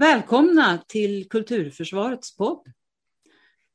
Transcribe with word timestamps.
Välkomna 0.00 0.78
till 0.88 1.28
Kulturförsvarets 1.28 2.36
podd. 2.36 2.72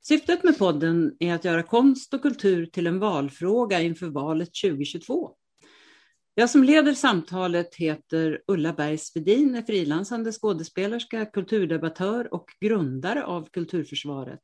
Syftet 0.01 0.43
med 0.43 0.57
podden 0.57 1.15
är 1.19 1.33
att 1.33 1.45
göra 1.45 1.63
konst 1.63 2.13
och 2.13 2.21
kultur 2.21 2.65
till 2.65 2.87
en 2.87 2.99
valfråga 2.99 3.81
inför 3.81 4.07
valet 4.07 4.49
2022. 4.63 5.31
Jag 6.35 6.49
som 6.49 6.63
leder 6.63 6.93
samtalet 6.93 7.75
heter 7.75 8.41
Ulla 8.47 8.73
Bergsvedin, 8.73 9.55
är 9.55 9.61
frilansande 9.61 10.31
skådespelerska, 10.31 11.25
kulturdebattör 11.25 12.33
och 12.33 12.49
grundare 12.59 13.25
av 13.25 13.49
Kulturförsvaret. 13.49 14.43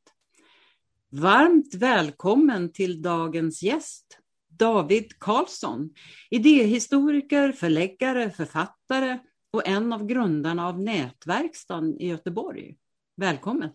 Varmt 1.10 1.74
välkommen 1.74 2.72
till 2.72 3.02
dagens 3.02 3.62
gäst, 3.62 4.18
David 4.48 5.18
Karlsson, 5.18 5.90
idéhistoriker, 6.30 7.52
förläggare, 7.52 8.30
författare 8.30 9.18
och 9.52 9.68
en 9.68 9.92
av 9.92 10.06
grundarna 10.06 10.68
av 10.68 10.80
Nätverkstan 10.80 11.96
i 11.98 12.08
Göteborg. 12.08 12.76
Välkommen! 13.16 13.70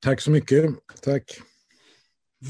Tack 0.00 0.20
så 0.20 0.30
mycket. 0.30 0.74
Tack. 1.02 1.40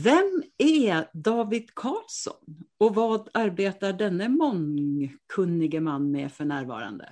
Vem 0.03 0.43
är 0.59 1.09
David 1.13 1.75
Karlsson 1.75 2.65
och 2.79 2.95
vad 2.95 3.29
arbetar 3.35 3.93
denne 3.93 4.29
mångkunnige 4.29 5.81
man 5.81 6.11
med 6.11 6.33
för 6.33 6.45
närvarande? 6.45 7.09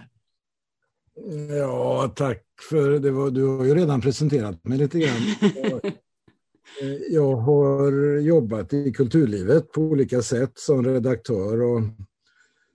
Ja, 1.59 2.12
tack 2.16 2.45
för 2.70 2.98
det. 2.98 3.11
Var, 3.11 3.30
du 3.30 3.47
har 3.47 3.64
ju 3.64 3.75
redan 3.75 4.00
presenterat 4.00 4.64
mig 4.64 4.78
lite 4.78 4.98
grann. 4.98 5.20
Jag 7.11 7.37
har 7.37 8.19
jobbat 8.19 8.73
i 8.73 8.92
kulturlivet 8.92 9.73
på 9.73 9.80
olika 9.80 10.23
sätt 10.23 10.52
som 10.55 10.84
redaktör 10.84 11.62
och 11.62 11.83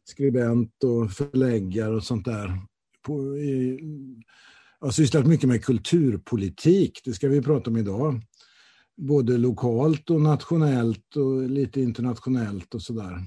skribent 0.05 0.84
och 0.84 1.12
förläggare 1.12 1.95
och 1.95 2.04
sånt 2.04 2.26
där. 2.26 2.62
På, 3.02 3.38
i, 3.38 3.80
jag 4.80 4.88
har 4.88 4.91
sysslat 4.91 5.28
mycket 5.28 5.50
med 5.50 5.66
kulturpolitik, 5.66 7.02
det 7.05 7.14
ska 7.14 7.28
vi 7.28 7.41
prata 7.41 7.70
om 7.70 7.78
idag. 7.78 8.22
Både 8.98 9.38
lokalt 9.38 10.09
och 10.09 10.22
nationellt 10.22 11.16
och 11.16 11.50
lite 11.50 11.81
internationellt 11.81 12.76
och 12.76 12.81
sådär. 12.81 13.23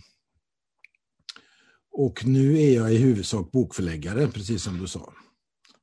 Och 1.91 2.27
nu 2.27 2.61
är 2.61 2.75
jag 2.75 2.95
i 2.95 2.97
huvudsak 2.97 3.51
bokförläggare, 3.53 4.29
precis 4.29 4.63
som 4.63 4.79
du 4.79 4.87
sa. 4.87 5.13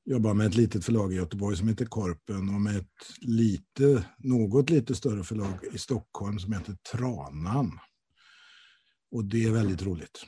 Jobbar 0.05 0.33
med 0.33 0.47
ett 0.47 0.55
litet 0.55 0.85
förlag 0.85 1.13
i 1.13 1.15
Göteborg 1.15 1.57
som 1.57 1.67
heter 1.67 1.85
Korpen 1.85 2.55
och 2.55 2.61
med 2.61 2.77
ett 2.77 3.21
lite, 3.21 4.05
något 4.17 4.69
lite 4.69 4.95
större 4.95 5.23
förlag 5.23 5.59
i 5.73 5.77
Stockholm 5.77 6.39
som 6.39 6.53
heter 6.53 6.77
Tranan. 6.91 7.79
Och 9.11 9.25
det 9.25 9.43
är 9.43 9.51
väldigt 9.51 9.83
roligt. 9.83 10.25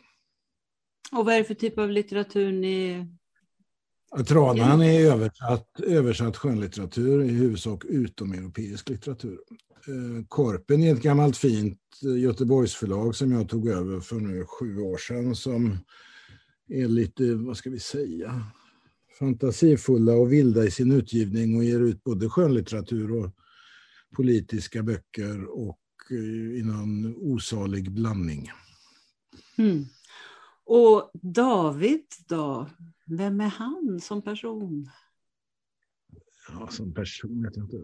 Och 1.12 1.26
vad 1.26 1.34
är 1.34 1.38
det 1.38 1.44
för 1.44 1.54
typ 1.54 1.78
av 1.78 1.90
litteratur 1.90 2.52
ni... 2.52 3.08
Tranan 4.28 4.82
är 4.82 5.12
översatt, 5.12 5.80
översatt 5.80 6.38
skönlitteratur, 6.38 7.24
i 7.24 7.28
huvudsak 7.28 7.86
utomeuropeisk 7.86 8.90
litteratur. 8.90 9.40
Eh, 9.88 10.26
Korpen 10.28 10.84
är 10.84 10.94
ett 10.94 11.02
gammalt 11.02 11.38
fint 11.38 11.80
Göteborgsförlag 12.02 13.16
som 13.16 13.32
jag 13.32 13.50
tog 13.50 13.68
över 13.68 14.00
för 14.00 14.16
nu 14.16 14.46
sju 14.46 14.80
år 14.80 14.98
sedan 14.98 15.36
som 15.36 15.78
är 16.70 16.88
lite, 16.88 17.34
vad 17.34 17.58
ska 17.58 17.70
vi 17.70 17.80
säga, 17.80 18.44
fantasifulla 19.20 20.14
och 20.14 20.34
vilda 20.34 20.66
i 20.66 20.72
sin 20.72 20.92
utgivning 20.92 21.58
och 21.58 21.64
ger 21.64 21.80
ut 21.80 22.04
både 22.04 22.30
skönlitteratur 22.30 23.12
och 23.12 23.32
politiska 24.16 24.84
böcker 24.84 25.46
och 25.46 25.80
i 26.58 26.64
någon 26.64 27.16
osalig 27.16 27.92
blandning. 27.92 28.52
Mm. 29.58 29.86
Och 30.68 31.12
David 31.14 32.06
då? 32.28 32.70
Vem 33.06 33.42
är 33.42 33.48
han 33.48 34.00
som 34.02 34.22
person? 34.22 34.90
Ja, 36.50 36.68
som 36.68 36.94
person 36.94 37.44
vet 37.44 37.58
jag 37.58 37.66
inte. 37.66 37.82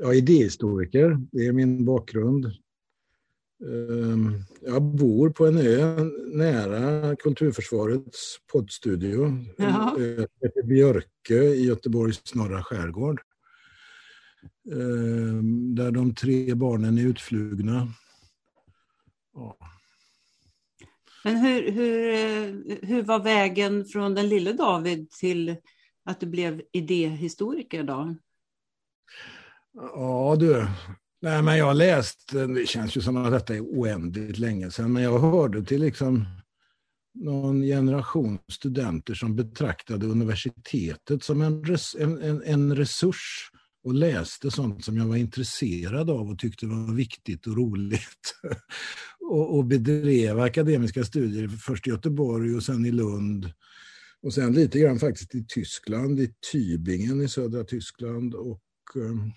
Ja, 0.00 0.14
idéhistoriker, 0.14 1.18
det 1.32 1.46
är 1.46 1.52
min 1.52 1.84
bakgrund. 1.84 2.44
Ehm, 3.64 4.42
jag 4.60 4.82
bor 4.82 5.30
på 5.30 5.46
en 5.46 5.58
ö 5.58 6.04
nära 6.32 7.16
Kulturförsvarets 7.16 8.36
poddstudio. 8.52 9.44
Jaha. 9.58 9.98
heter 10.40 10.62
Björke 10.62 11.34
i 11.34 11.66
Göteborgs 11.66 12.34
norra 12.34 12.62
skärgård. 12.62 13.20
Ehm, 14.72 15.74
där 15.74 15.90
de 15.90 16.14
tre 16.14 16.54
barnen 16.54 16.98
är 16.98 17.02
utflugna. 17.02 17.88
Men 21.24 21.36
hur, 21.36 21.72
hur, 21.72 22.14
eh, 22.14 22.76
hur 22.82 23.02
var 23.02 23.18
vägen 23.18 23.84
från 23.84 24.14
den 24.14 24.28
lille 24.28 24.52
David 24.52 25.10
till 25.10 25.56
att 26.04 26.20
du 26.20 26.26
blev 26.26 26.62
idéhistoriker 26.72 27.82
då? 27.82 28.14
Ja 29.94 30.36
du, 30.38 30.66
Nej, 31.24 31.42
men 31.42 31.58
jag 31.58 31.76
läste, 31.76 32.46
det 32.46 32.68
känns 32.68 32.96
ju 32.96 33.00
som 33.00 33.16
att 33.16 33.32
detta 33.32 33.54
är 33.54 33.60
oändligt 33.60 34.38
länge 34.38 34.70
sedan, 34.70 34.92
men 34.92 35.02
jag 35.02 35.18
hörde 35.18 35.64
till 35.64 35.80
liksom 35.80 36.24
någon 37.14 37.62
generation 37.62 38.38
studenter 38.48 39.14
som 39.14 39.36
betraktade 39.36 40.06
universitetet 40.06 41.22
som 41.22 41.42
en, 41.42 41.64
res, 41.64 41.96
en, 41.98 42.42
en, 42.42 42.76
resurs 42.76 43.50
och 43.84 43.94
läste 43.94 44.50
sånt 44.50 44.84
som 44.84 44.96
jag 44.96 45.06
var 45.06 45.16
intresserad 45.16 46.10
av 46.10 46.30
och 46.30 46.38
tyckte 46.38 46.66
var 46.66 46.94
viktigt 46.94 47.46
och 47.46 47.56
roligt 47.56 48.34
och, 49.30 49.56
och 49.56 49.64
bedrev 49.64 50.40
akademiska 50.40 51.04
studier, 51.04 51.48
först 51.48 51.86
i 51.86 51.90
Göteborg 51.90 52.54
och 52.54 52.62
sen 52.62 52.86
i 52.86 52.90
Lund. 52.90 53.52
Och 54.22 54.34
sen 54.34 54.52
lite 54.52 54.78
grann 54.78 54.98
faktiskt 54.98 55.34
i 55.34 55.44
Tyskland, 55.48 56.20
i 56.20 56.34
Tübingen 56.52 57.22
i 57.22 57.28
södra 57.28 57.64
Tyskland. 57.64 58.34
Och, 58.34 58.60
um, 58.94 59.32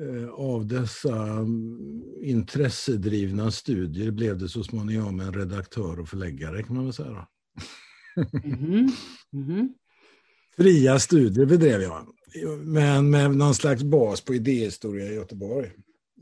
Eh, 0.00 0.28
av 0.28 0.66
dessa 0.66 1.16
mm, 1.16 2.02
intressedrivna 2.22 3.50
studier 3.50 4.10
blev 4.10 4.38
det 4.38 4.48
så 4.48 4.64
småningom 4.64 5.20
en 5.20 5.32
redaktör 5.32 6.00
och 6.00 6.08
förläggare 6.08 6.62
kan 6.62 6.76
man 6.76 6.84
väl 6.84 6.92
säga. 6.92 7.26
Mm 8.44 8.90
-hmm. 9.32 9.68
Fria 10.56 10.98
studier 10.98 11.46
bedrev 11.46 11.82
jag, 11.82 12.06
men 12.64 13.10
med 13.10 13.36
någon 13.36 13.54
slags 13.54 13.82
bas 13.82 14.20
på 14.20 14.34
idéhistoria 14.34 15.10
i 15.10 15.14
Göteborg. 15.14 15.70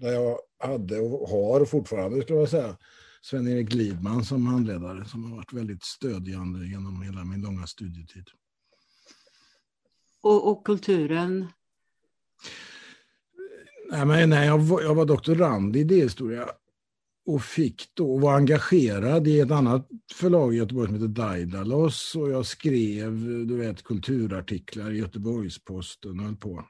Där 0.03 0.13
jag 0.13 0.39
hade 0.59 1.01
och 1.01 1.29
har 1.29 1.65
fortfarande, 1.65 2.23
skulle 2.23 2.39
jag 2.39 2.49
säga, 2.49 2.77
Sven-Erik 3.23 3.73
Lidman 3.73 4.25
som 4.25 4.47
handledare 4.47 5.05
som 5.05 5.25
har 5.25 5.37
varit 5.37 5.53
väldigt 5.53 5.85
stödjande 5.85 6.67
genom 6.67 7.03
hela 7.03 7.25
min 7.25 7.43
långa 7.43 7.67
studietid. 7.67 8.25
Och, 10.23 10.51
och 10.51 10.67
kulturen 10.67 11.47
Nej, 13.91 14.07
men 14.07 14.31
nej, 14.31 14.47
jag, 14.47 14.59
var, 14.59 14.83
jag 14.83 14.95
var 14.95 15.05
doktorand 15.05 15.77
i 15.77 15.81
idéhistoria 15.81 16.49
och 17.27 17.43
fick 17.43 17.95
då 17.95 18.19
var 18.19 18.35
engagerad 18.35 19.29
i 19.29 19.41
ett 19.41 19.51
annat 19.51 19.89
förlag 20.15 20.55
i 20.55 20.57
Göteborg 20.57 20.87
som 20.87 20.95
heter 20.95 21.09
Daidalos 21.09 22.17
och 22.17 22.31
jag 22.31 22.47
skrev 22.47 23.47
du 23.47 23.57
vet, 23.57 23.83
kulturartiklar 23.83 24.91
i 24.91 24.99
Göteborgs-Posten 24.99 26.21
och 26.21 26.27
höll 26.27 26.37
på. 26.37 26.65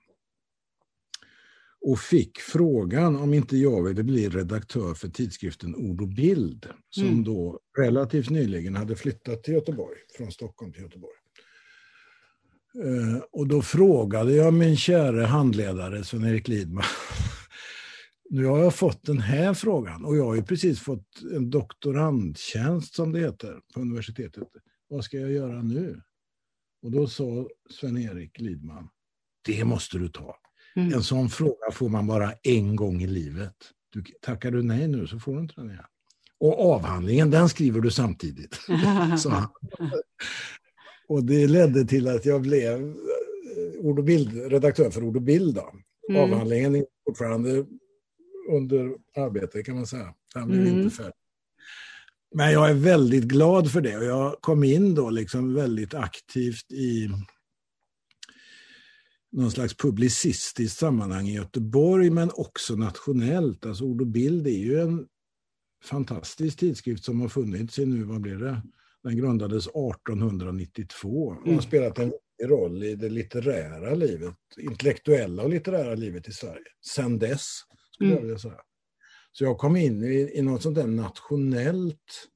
Och 1.84 1.98
fick 1.98 2.38
frågan 2.38 3.16
om 3.16 3.34
inte 3.34 3.56
jag 3.56 3.82
ville 3.82 4.02
bli 4.02 4.28
redaktör 4.28 4.94
för 4.94 5.08
tidskriften 5.08 5.74
Ord 5.74 6.00
och 6.00 6.08
bild 6.08 6.66
som 6.90 7.08
mm. 7.08 7.24
då 7.24 7.60
relativt 7.78 8.30
nyligen 8.30 8.76
hade 8.76 8.96
flyttat 8.96 9.42
till 9.42 9.54
Göteborg, 9.54 9.98
från 10.16 10.32
Stockholm 10.32 10.72
till 10.72 10.82
Göteborg. 10.82 11.16
Eh, 12.74 13.22
och 13.32 13.46
då 13.46 13.62
frågade 13.62 14.34
jag 14.34 14.54
min 14.54 14.76
käre 14.76 15.22
handledare 15.22 16.04
Sven-Erik 16.04 16.48
Lidman. 16.48 16.84
nu 18.30 18.44
har 18.44 18.58
jag 18.58 18.74
fått 18.74 19.04
den 19.04 19.18
här 19.18 19.54
frågan 19.54 20.04
och 20.04 20.16
jag 20.16 20.24
har 20.24 20.34
ju 20.34 20.42
precis 20.42 20.80
fått 20.80 21.22
en 21.36 21.50
doktorandtjänst 21.50 22.94
som 22.94 23.12
det 23.12 23.20
heter 23.20 23.60
på 23.74 23.80
universitetet. 23.80 24.48
Vad 24.88 25.04
ska 25.04 25.18
jag 25.18 25.32
göra 25.32 25.62
nu? 25.62 26.02
Och 26.82 26.90
då 26.90 27.06
sa 27.06 27.48
Sven-Erik 27.70 28.40
Lidman, 28.40 28.88
det 29.46 29.64
måste 29.64 29.98
du 29.98 30.08
ta. 30.08 30.41
Mm. 30.76 30.92
En 30.92 31.02
sån 31.02 31.28
fråga 31.28 31.70
får 31.72 31.88
man 31.88 32.06
bara 32.06 32.32
en 32.42 32.76
gång 32.76 33.02
i 33.02 33.06
livet. 33.06 33.54
Du, 33.92 34.04
tackar 34.22 34.50
du 34.50 34.62
nej 34.62 34.88
nu 34.88 35.06
så 35.06 35.18
får 35.18 35.34
du 35.34 35.40
inte 35.40 35.54
den 35.56 35.70
igen. 35.70 35.84
Och 36.40 36.72
avhandlingen, 36.74 37.30
den 37.30 37.48
skriver 37.48 37.80
du 37.80 37.90
samtidigt. 37.90 38.58
och 41.08 41.24
det 41.24 41.46
ledde 41.46 41.84
till 41.84 42.08
att 42.08 42.26
jag 42.26 42.42
blev 42.42 42.80
eh, 42.82 43.80
ord 43.80 43.98
och 43.98 44.04
bild, 44.04 44.52
redaktör 44.52 44.90
för 44.90 45.04
Ord 45.04 45.16
och 45.16 45.22
bild. 45.22 45.58
Mm. 46.08 46.22
Avhandlingen 46.22 46.74
är 46.74 46.84
fortfarande 47.06 47.66
under 48.50 48.96
arbete 49.16 49.62
kan 49.62 49.74
man 49.74 49.86
säga. 49.86 50.14
Den 50.34 50.48
blev 50.48 50.66
mm. 50.66 50.80
inte 50.80 50.96
färdig. 50.96 51.12
Men 52.34 52.52
jag 52.52 52.70
är 52.70 52.74
väldigt 52.74 53.24
glad 53.24 53.72
för 53.72 53.80
det 53.80 53.96
och 53.96 54.04
jag 54.04 54.36
kom 54.40 54.64
in 54.64 54.94
då 54.94 55.10
liksom 55.10 55.54
väldigt 55.54 55.94
aktivt 55.94 56.72
i 56.72 57.08
någon 59.32 59.50
slags 59.50 59.76
publicistiskt 59.76 60.78
sammanhang 60.78 61.28
i 61.28 61.34
Göteborg 61.34 62.10
men 62.10 62.30
också 62.34 62.74
nationellt. 62.74 63.66
Alltså 63.66 63.84
Ord 63.84 64.00
och 64.00 64.06
bild 64.06 64.46
är 64.46 64.50
ju 64.50 64.80
en 64.80 65.06
fantastisk 65.84 66.58
tidskrift 66.58 67.04
som 67.04 67.20
har 67.20 67.28
funnits 67.28 67.78
i 67.78 67.86
nu, 67.86 68.04
vad 68.04 68.20
blir 68.20 68.36
det, 68.36 68.62
den 69.02 69.16
grundades 69.16 69.66
1892 69.66 71.08
och 71.08 71.34
har 71.34 71.46
mm. 71.46 71.62
spelat 71.62 71.98
en 71.98 72.12
roll 72.44 72.82
i 72.82 72.94
det 72.94 73.08
litterära 73.08 73.94
livet, 73.94 74.36
intellektuella 74.58 75.42
och 75.42 75.50
litterära 75.50 75.94
livet 75.94 76.28
i 76.28 76.32
Sverige. 76.32 76.66
Sen 76.86 77.18
dess, 77.18 77.46
skulle 77.90 78.10
mm. 78.10 78.18
jag 78.18 78.26
vilja 78.26 78.38
säga. 78.38 78.60
Så 79.32 79.44
jag 79.44 79.58
kom 79.58 79.76
in 79.76 80.04
i, 80.04 80.30
i 80.34 80.42
något 80.42 80.62
sånt 80.62 80.74
där 80.74 80.86
nationellt 80.86 82.28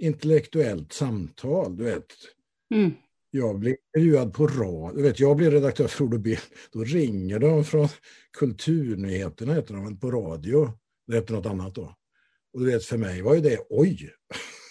intellektuellt 0.00 0.92
samtal, 0.92 1.76
du 1.76 1.84
vet. 1.84 2.06
Mm. 2.74 2.92
Jag 3.36 3.58
blir 3.58 3.76
intervjuad 3.96 4.34
på 4.34 4.46
radio, 4.46 5.02
vet, 5.02 5.20
jag 5.20 5.36
blir 5.36 5.50
redaktör 5.50 5.86
för 5.86 6.04
Ord 6.04 6.14
och 6.14 6.20
Bild, 6.20 6.40
då 6.72 6.84
ringer 6.84 7.38
de 7.38 7.64
från 7.64 7.88
Kulturnyheterna, 8.38 9.54
heter 9.54 9.74
de, 9.74 9.98
på 9.98 10.10
radio. 10.10 10.72
Det 11.06 11.14
heter 11.14 11.34
något 11.34 11.46
annat 11.46 11.74
då. 11.74 11.94
Och 12.52 12.60
du 12.60 12.66
vet, 12.66 12.84
för 12.84 12.98
mig 12.98 13.22
var 13.22 13.34
ju 13.34 13.40
det, 13.40 13.58
oj! 13.68 14.10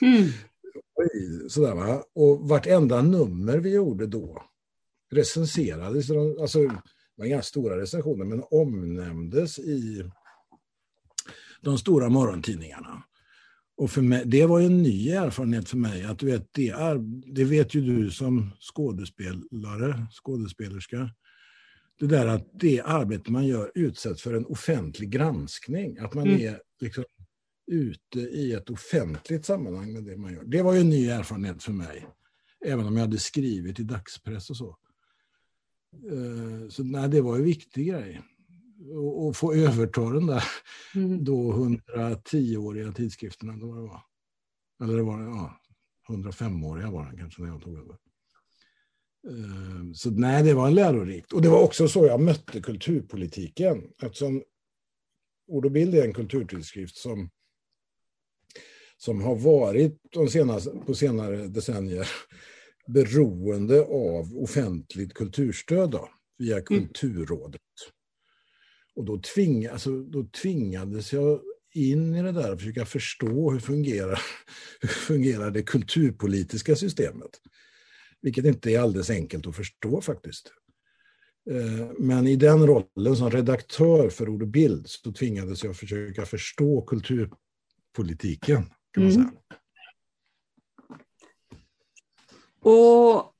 Mm. 0.01 0.23
oj 0.95 1.49
sådär, 1.49 1.75
va? 1.75 2.03
Och 2.15 2.49
vartenda 2.49 3.01
nummer 3.01 3.57
vi 3.57 3.73
gjorde 3.73 4.07
då 4.07 4.43
recenserades, 5.11 6.11
alltså, 6.41 6.59
det 6.59 6.81
var 7.15 7.25
inga 7.25 7.41
stora 7.41 7.77
recensioner, 7.77 8.25
men 8.25 8.43
omnämndes 8.51 9.59
i 9.59 10.09
de 11.61 11.77
stora 11.77 12.09
morgontidningarna. 12.09 13.03
Och 13.75 13.91
för 13.91 14.01
mig, 14.01 14.23
det 14.25 14.45
var 14.45 14.61
en 14.61 14.83
ny 14.83 15.09
erfarenhet 15.09 15.69
för 15.69 15.77
mig. 15.77 16.03
att 16.03 16.19
du 16.19 16.25
vet, 16.25 16.47
det, 16.51 16.69
är, 16.69 16.97
det 17.33 17.43
vet 17.43 17.75
ju 17.75 17.81
du 17.81 18.11
som 18.11 18.51
skådespelare, 18.59 20.07
skådespelerska. 20.11 21.09
Det 21.99 22.07
där 22.07 22.27
att 22.27 22.49
det 22.53 22.81
arbete 22.81 23.31
man 23.31 23.47
gör 23.47 23.71
utsätts 23.75 24.21
för 24.21 24.33
en 24.33 24.45
offentlig 24.45 25.09
granskning. 25.09 25.97
Att 25.97 26.13
man 26.13 26.27
mm. 26.27 26.41
är 26.41 26.61
liksom 26.81 27.03
ute 27.71 28.19
i 28.19 28.53
ett 28.53 28.69
offentligt 28.69 29.45
sammanhang 29.45 29.93
med 29.93 30.03
det 30.03 30.17
man 30.17 30.33
gör. 30.33 30.43
Det 30.43 30.61
var 30.61 30.73
ju 30.73 30.79
en 30.79 30.89
ny 30.89 31.07
erfarenhet 31.07 31.63
för 31.63 31.71
mig. 31.71 32.07
Även 32.65 32.85
om 32.85 32.95
jag 32.95 33.03
hade 33.03 33.19
skrivit 33.19 33.79
i 33.79 33.83
dagspress 33.83 34.49
och 34.49 34.57
så. 34.57 34.77
Eh, 36.11 36.69
så 36.69 36.83
nej, 36.83 37.09
det 37.09 37.21
var 37.21 37.35
en 37.35 37.43
viktig 37.43 37.87
grej 37.87 38.21
och, 38.91 39.35
få 39.35 39.53
överta 39.53 40.09
den 40.09 40.27
där 40.27 40.43
mm. 40.95 41.23
då 41.23 41.53
110-åriga 41.53 42.91
tidskrifterna. 42.91 43.53
Då 43.57 43.75
det 43.75 43.81
var. 43.81 44.01
Eller 44.83 44.97
det 44.97 45.03
var 45.03 45.21
ja, 45.21 45.61
105-åriga 46.09 46.91
var 46.91 47.05
den 47.05 47.17
kanske 47.17 47.41
när 47.41 47.49
jag 47.49 47.61
tog 47.61 47.77
över. 47.77 47.97
Ehm, 49.29 49.93
så 49.93 50.11
nej, 50.11 50.43
det 50.43 50.53
var 50.53 50.67
en 50.67 50.75
lärorikt. 50.75 51.33
Och 51.33 51.41
det 51.41 51.49
var 51.49 51.63
också 51.63 51.87
så 51.87 52.05
jag 52.05 52.21
mötte 52.21 52.61
kulturpolitiken. 52.61 53.91
Eftersom 54.01 54.43
Ord 55.47 55.65
och 55.65 55.71
bild 55.71 55.95
är 55.95 56.03
en 56.03 56.13
kulturtidskrift 56.13 56.97
som, 56.97 57.29
som 58.97 59.21
har 59.21 59.35
varit 59.35 59.99
de 60.11 60.27
senaste, 60.27 60.69
på 60.69 60.93
senare 60.93 61.47
decennier 61.47 62.07
beroende 62.87 63.81
av 63.81 64.37
offentligt 64.37 65.13
kulturstöd 65.13 65.91
då, 65.91 66.09
via 66.37 66.55
mm. 66.55 66.65
Och 68.95 69.05
då, 69.05 69.17
tving, 69.17 69.65
alltså, 69.65 70.03
då 70.03 70.23
tvingades 70.23 71.13
jag 71.13 71.41
in 71.73 72.15
i 72.15 72.21
det 72.21 72.31
där 72.31 72.51
och 72.53 72.59
försöka 72.59 72.85
förstå 72.85 73.51
hur 73.51 73.59
fungerar, 73.59 74.21
hur 74.79 74.89
fungerar 74.89 75.51
det 75.51 75.63
kulturpolitiska 75.63 76.75
systemet. 76.75 77.41
Vilket 78.21 78.45
inte 78.45 78.71
är 78.71 78.79
alldeles 78.79 79.09
enkelt 79.09 79.47
att 79.47 79.55
förstå 79.55 80.01
faktiskt. 80.01 80.53
Eh, 81.49 81.91
men 81.99 82.27
i 82.27 82.35
den 82.35 82.67
rollen 82.67 83.15
som 83.15 83.31
redaktör 83.31 84.09
för 84.09 84.29
Ord 84.29 84.41
och 84.41 84.47
Bild 84.47 84.87
så 84.87 85.13
tvingades 85.13 85.63
jag 85.63 85.77
försöka 85.77 86.25
förstå 86.25 86.81
kulturpolitiken. 86.81 88.63
Kan 88.91 89.03
man 89.03 89.11
mm. 89.11 89.23
säga. 89.23 89.31
Och 92.61 93.32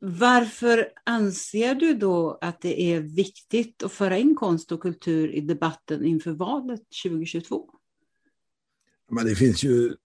varför 0.00 0.88
anser 1.04 1.74
du 1.74 1.94
då 1.94 2.38
att 2.40 2.60
det 2.60 2.82
är 2.82 3.00
viktigt 3.00 3.82
att 3.82 3.92
föra 3.92 4.18
in 4.18 4.34
konst 4.36 4.72
och 4.72 4.80
kultur 4.80 5.34
i 5.34 5.40
debatten 5.40 6.04
inför 6.04 6.32
valet 6.32 6.82
2022? 7.04 7.70
Men 9.10 9.26
det, 9.26 9.34
finns 9.34 9.64
ju, 9.64 9.96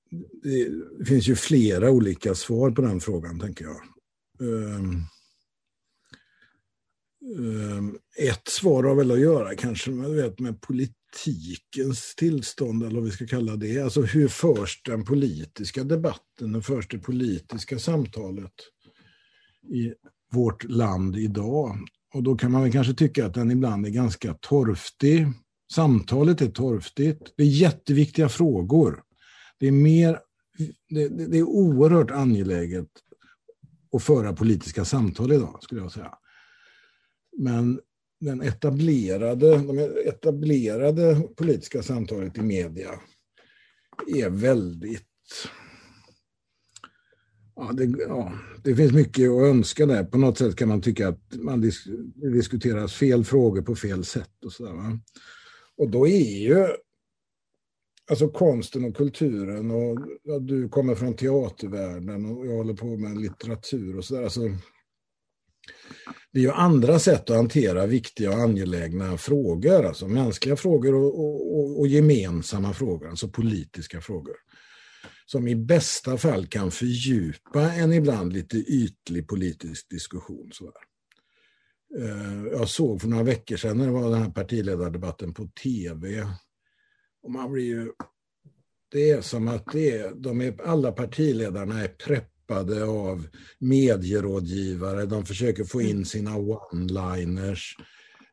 det 0.99 1.05
finns 1.05 1.27
ju 1.27 1.35
flera 1.35 1.91
olika 1.91 2.35
svar 2.35 2.71
på 2.71 2.81
den 2.81 2.99
frågan, 2.99 3.39
tänker 3.39 3.65
jag. 3.65 3.81
Um, 4.39 5.03
um, 7.37 7.99
ett 8.17 8.47
svar 8.47 8.83
har 8.83 8.95
väl 8.95 9.11
att 9.11 9.19
göra 9.19 9.55
kanske 9.55 9.91
med, 9.91 10.09
vet, 10.09 10.39
med 10.39 10.61
politikens 10.61 12.15
tillstånd, 12.15 12.83
eller 12.83 12.95
vad 12.95 13.03
vi 13.03 13.11
ska 13.11 13.27
kalla 13.27 13.55
det. 13.55 13.79
Alltså 13.79 14.01
hur 14.01 14.27
förs 14.27 14.81
den 14.83 15.05
politiska 15.05 15.83
debatten, 15.83 16.55
hur 16.55 16.61
förs 16.61 16.87
det 16.87 16.99
politiska 16.99 17.79
samtalet? 17.79 18.53
I 19.69 19.93
vårt 20.31 20.63
land 20.63 21.15
idag. 21.15 21.77
Och 22.13 22.23
då 22.23 22.35
kan 22.35 22.51
man 22.51 22.61
väl 22.63 22.71
kanske 22.71 22.93
tycka 22.93 23.25
att 23.25 23.33
den 23.33 23.51
ibland 23.51 23.85
är 23.85 23.89
ganska 23.89 24.33
torftig. 24.33 25.27
Samtalet 25.73 26.41
är 26.41 26.49
torftigt. 26.49 27.33
Det 27.37 27.43
är 27.43 27.47
jätteviktiga 27.47 28.29
frågor. 28.29 29.03
Det 29.59 29.67
är, 29.67 29.71
mer, 29.71 30.19
det, 30.89 31.07
det 31.07 31.37
är 31.37 31.43
oerhört 31.43 32.11
angeläget 32.11 32.87
att 33.95 34.03
föra 34.03 34.33
politiska 34.33 34.85
samtal 34.85 35.31
idag, 35.31 35.59
skulle 35.61 35.81
jag 35.81 35.91
säga. 35.91 36.13
Men 37.37 37.79
den 38.19 38.41
etablerade, 38.41 39.57
de 39.57 39.79
etablerade 40.05 41.21
politiska 41.35 41.83
samtalet 41.83 42.37
i 42.37 42.41
media 42.41 42.89
är 44.07 44.29
väldigt 44.29 45.07
Ja 47.55 47.71
det, 47.73 47.83
ja, 48.07 48.33
det 48.63 48.75
finns 48.75 48.93
mycket 48.93 49.29
att 49.29 49.43
önska 49.43 49.85
där. 49.85 50.03
På 50.03 50.17
något 50.17 50.37
sätt 50.37 50.55
kan 50.55 50.67
man 50.67 50.81
tycka 50.81 51.07
att 51.07 51.35
man 51.35 51.61
dis 51.61 51.83
diskuterar 52.15 52.87
fel 52.87 53.25
frågor 53.25 53.61
på 53.61 53.75
fel 53.75 54.05
sätt. 54.05 54.45
Och, 54.45 54.51
så 54.51 54.65
där, 54.65 54.99
och 55.77 55.89
då 55.89 56.07
är 56.07 56.39
ju 56.39 56.67
alltså 58.09 58.27
konsten 58.27 58.85
och 58.85 58.97
kulturen 58.97 59.71
och 59.71 59.99
ja, 60.23 60.39
du 60.39 60.69
kommer 60.69 60.95
från 60.95 61.15
teatervärlden 61.15 62.25
och 62.25 62.47
jag 62.47 62.55
håller 62.55 62.73
på 62.73 62.97
med 62.97 63.17
litteratur 63.17 63.97
och 63.97 64.05
sådär. 64.05 64.23
Alltså, 64.23 64.41
det 66.31 66.39
är 66.39 66.43
ju 66.43 66.51
andra 66.51 66.99
sätt 66.99 67.29
att 67.29 67.35
hantera 67.35 67.85
viktiga 67.85 68.29
och 68.29 68.39
angelägna 68.39 69.17
frågor, 69.17 69.85
alltså 69.85 70.07
mänskliga 70.07 70.55
frågor 70.55 70.95
och, 70.95 71.19
och, 71.59 71.79
och 71.79 71.87
gemensamma 71.87 72.73
frågor, 72.73 73.09
alltså 73.09 73.27
politiska 73.27 74.01
frågor 74.01 74.35
som 75.25 75.47
i 75.47 75.55
bästa 75.55 76.17
fall 76.17 76.47
kan 76.47 76.71
fördjupa 76.71 77.73
en 77.73 77.93
ibland 77.93 78.33
lite 78.33 78.57
ytlig 78.57 79.27
politisk 79.27 79.89
diskussion. 79.89 80.49
Sådär. 80.53 80.81
Eh, 81.99 82.43
jag 82.51 82.69
såg 82.69 83.01
för 83.01 83.07
några 83.07 83.23
veckor 83.23 83.57
sedan 83.57 83.77
när 83.77 83.85
det 83.85 83.91
var 83.91 84.09
den 84.09 84.21
här 84.21 84.29
partiledardebatten 84.29 85.33
på 85.33 85.47
tv. 85.63 86.27
Och 87.23 87.31
man 87.31 87.51
blir 87.51 87.63
ju... 87.63 87.91
Det 88.91 89.09
är 89.09 89.21
som 89.21 89.47
att 89.47 89.65
det 89.71 89.91
är, 89.91 90.11
de 90.15 90.41
är, 90.41 90.61
alla 90.61 90.91
partiledarna 90.91 91.83
är 91.83 91.87
preppade 91.87 92.83
av 92.83 93.27
medierådgivare. 93.59 95.05
De 95.05 95.25
försöker 95.25 95.63
få 95.63 95.81
in 95.81 96.05
sina 96.05 96.31
one-liners 96.31 97.73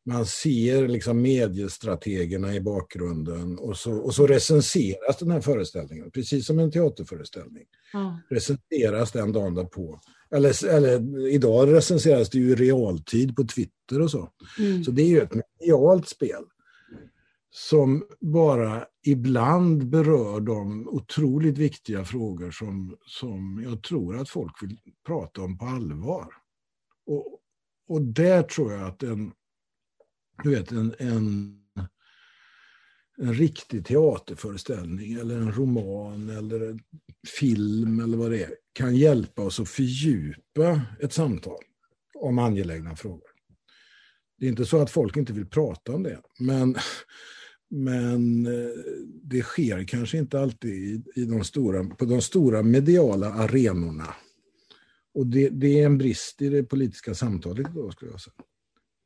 man 0.04 0.26
ser 0.26 0.88
liksom 0.88 1.23
mediestrategerna 1.23 2.54
i 2.54 2.61
bakgrunden 2.61 3.59
och 3.59 3.76
så, 3.76 3.92
och 3.92 4.14
så 4.14 4.26
recenseras 4.26 5.16
den 5.18 5.30
här 5.30 5.40
föreställningen, 5.40 6.11
precis 6.11 6.47
som 6.47 6.59
en 6.59 6.71
teaterföreställning. 6.71 7.64
Mm. 7.94 8.14
Recenseras 8.30 9.12
den 9.12 9.32
dagen 9.32 9.54
därpå. 9.54 10.00
Eller, 10.30 10.66
eller 10.66 11.28
idag 11.28 11.73
recenseras 11.73 12.30
det 12.30 12.38
ju 12.38 12.50
i 12.50 12.54
realtid 12.54 13.37
på 13.37 13.44
Twitter 13.44 14.00
och 14.00 14.11
så. 14.11 14.28
Mm. 14.59 14.85
Så 14.85 14.90
det 14.90 15.02
är 15.02 15.09
ju 15.09 15.21
ett 15.21 15.35
medialt 15.61 16.09
spel 16.09 16.44
som 17.50 18.04
bara 18.21 18.85
ibland 19.06 19.90
berör 19.90 20.40
de 20.40 20.88
otroligt 20.88 21.59
viktiga 21.59 22.04
frågor 22.04 22.50
som, 22.50 22.97
som 23.06 23.62
jag 23.64 23.82
tror 23.82 24.18
att 24.18 24.28
folk 24.28 24.62
vill 24.62 24.78
prata 25.06 25.42
om 25.42 25.59
på 25.59 25.64
allvar. 25.64 26.26
Och, 27.06 27.40
och 27.88 28.02
där 28.02 28.42
tror 28.42 28.73
jag 28.73 28.82
att 28.82 29.02
en 29.02 29.32
du 30.42 30.50
vet, 30.50 30.72
en, 30.72 30.94
en, 30.99 31.58
en 33.18 33.34
riktig 33.34 33.87
teaterföreställning 33.87 35.12
eller 35.12 35.37
en 35.37 35.52
roman 35.52 36.30
eller 36.30 36.61
en 36.70 36.80
film 37.38 38.00
eller 38.00 38.16
vad 38.16 38.30
det 38.30 38.42
är 38.42 38.54
kan 38.72 38.96
hjälpa 38.96 39.42
oss 39.42 39.61
att 39.61 39.68
fördjupa 39.68 40.80
ett 41.00 41.12
samtal 41.12 41.61
om 42.14 42.38
angelägna 42.38 42.96
frågor. 42.96 43.30
Det 44.38 44.46
är 44.46 44.50
inte 44.50 44.66
så 44.66 44.82
att 44.82 44.90
folk 44.90 45.16
inte 45.16 45.32
vill 45.32 45.46
prata 45.46 45.92
om 45.92 46.02
det, 46.02 46.20
men, 46.38 46.76
men 47.70 48.46
eh, 48.46 48.70
det 49.22 49.42
sker 49.42 49.84
kanske 49.84 50.18
inte 50.18 50.40
alltid 50.40 51.08
i 51.14 51.25
de 51.25 51.44
stora, 51.44 51.84
på 51.84 52.04
de 52.04 52.22
stora 52.22 52.62
mediala 52.62 53.32
arenorna. 53.32 54.14
Och 55.14 55.26
det, 55.26 55.49
det 55.49 55.80
är 55.80 55.87
en 55.87 55.99
brist 55.99 56.42
i 56.42 56.49
det 56.49 56.62
politiska 56.62 57.14
samtalet 57.14 57.66
då, 57.75 57.90
skulle 57.90 58.11
jag 58.11 58.20
säga. 58.20 58.34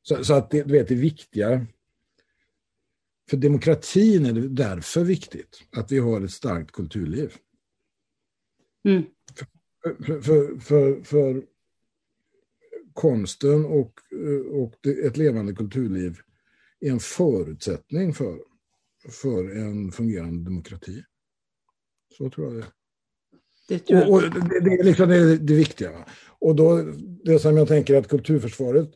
Så, 0.08 0.25
så 0.25 0.34
att 0.34 0.50
det, 0.50 0.62
du 0.62 0.72
vet, 0.72 0.88
det 0.88 0.94
viktiga 0.94 1.66
för 3.30 3.36
demokratin 3.36 4.26
är 4.26 4.32
det 4.32 4.48
därför 4.48 5.04
viktigt 5.04 5.62
att 5.72 5.92
vi 5.92 5.98
har 5.98 6.20
ett 6.20 6.30
starkt 6.30 6.72
kulturliv. 6.72 7.34
Mm. 8.84 9.02
För, 10.04 10.20
för, 10.20 10.58
för, 10.60 11.02
för, 11.02 11.42
konsten 12.92 13.64
och, 13.64 13.92
och 14.52 14.86
ett 14.86 15.16
levande 15.16 15.54
kulturliv 15.54 16.18
är 16.80 16.90
en 16.90 17.00
förutsättning 17.00 18.14
för, 18.14 18.38
för 19.08 19.56
en 19.56 19.92
fungerande 19.92 20.44
demokrati. 20.44 21.02
Så 22.18 22.30
tror 22.30 22.46
jag 22.46 22.54
det 22.56 23.75
är. 23.75 23.80
Det, 23.86 24.06
och, 24.06 24.12
och 24.12 24.22
det, 24.22 24.60
det, 24.60 24.70
är 24.70 24.84
liksom 24.84 25.08
det, 25.08 25.36
det 25.36 25.54
viktiga. 25.54 26.06
Och 26.38 26.56
då, 26.56 26.82
det 27.25 27.38
som 27.38 27.56
jag 27.56 27.68
tänker 27.68 27.94
att 27.94 28.08
kulturförsvaret 28.08 28.90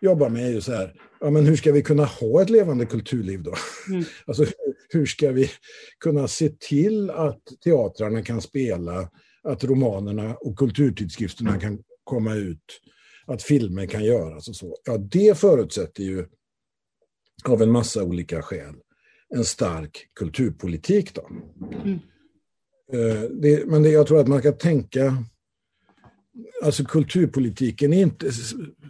jobbar 0.00 0.28
med 0.28 0.46
är 0.46 0.50
ju 0.50 0.60
så 0.60 0.72
här, 0.72 0.94
ja, 1.20 1.30
men 1.30 1.46
hur 1.46 1.56
ska 1.56 1.72
vi 1.72 1.82
kunna 1.82 2.04
ha 2.04 2.42
ett 2.42 2.50
levande 2.50 2.86
kulturliv 2.86 3.42
då? 3.42 3.54
Mm. 3.88 4.04
Alltså, 4.26 4.46
hur 4.88 5.06
ska 5.06 5.30
vi 5.30 5.50
kunna 5.98 6.28
se 6.28 6.48
till 6.48 7.10
att 7.10 7.42
teatrarna 7.64 8.22
kan 8.22 8.42
spela, 8.42 9.10
att 9.42 9.64
romanerna 9.64 10.34
och 10.34 10.58
kulturtidskrifterna 10.58 11.60
kan 11.60 11.78
komma 12.04 12.34
ut, 12.34 12.80
att 13.26 13.42
filmer 13.42 13.86
kan 13.86 14.04
göras 14.04 14.48
och 14.48 14.56
så. 14.56 14.76
Ja, 14.84 14.98
det 14.98 15.38
förutsätter 15.38 16.02
ju 16.02 16.26
av 17.44 17.62
en 17.62 17.70
massa 17.70 18.04
olika 18.04 18.42
skäl 18.42 18.74
en 19.34 19.44
stark 19.44 20.08
kulturpolitik. 20.14 21.14
Då. 21.14 21.30
Mm. 21.84 21.98
Eh, 22.92 23.22
det, 23.30 23.66
men 23.66 23.82
det, 23.82 23.90
jag 23.90 24.06
tror 24.06 24.20
att 24.20 24.28
man 24.28 24.38
ska 24.38 24.52
tänka 24.52 25.24
Alltså 26.64 26.84
kulturpolitiken 26.84 27.92
är 27.92 28.02
inte, 28.02 28.30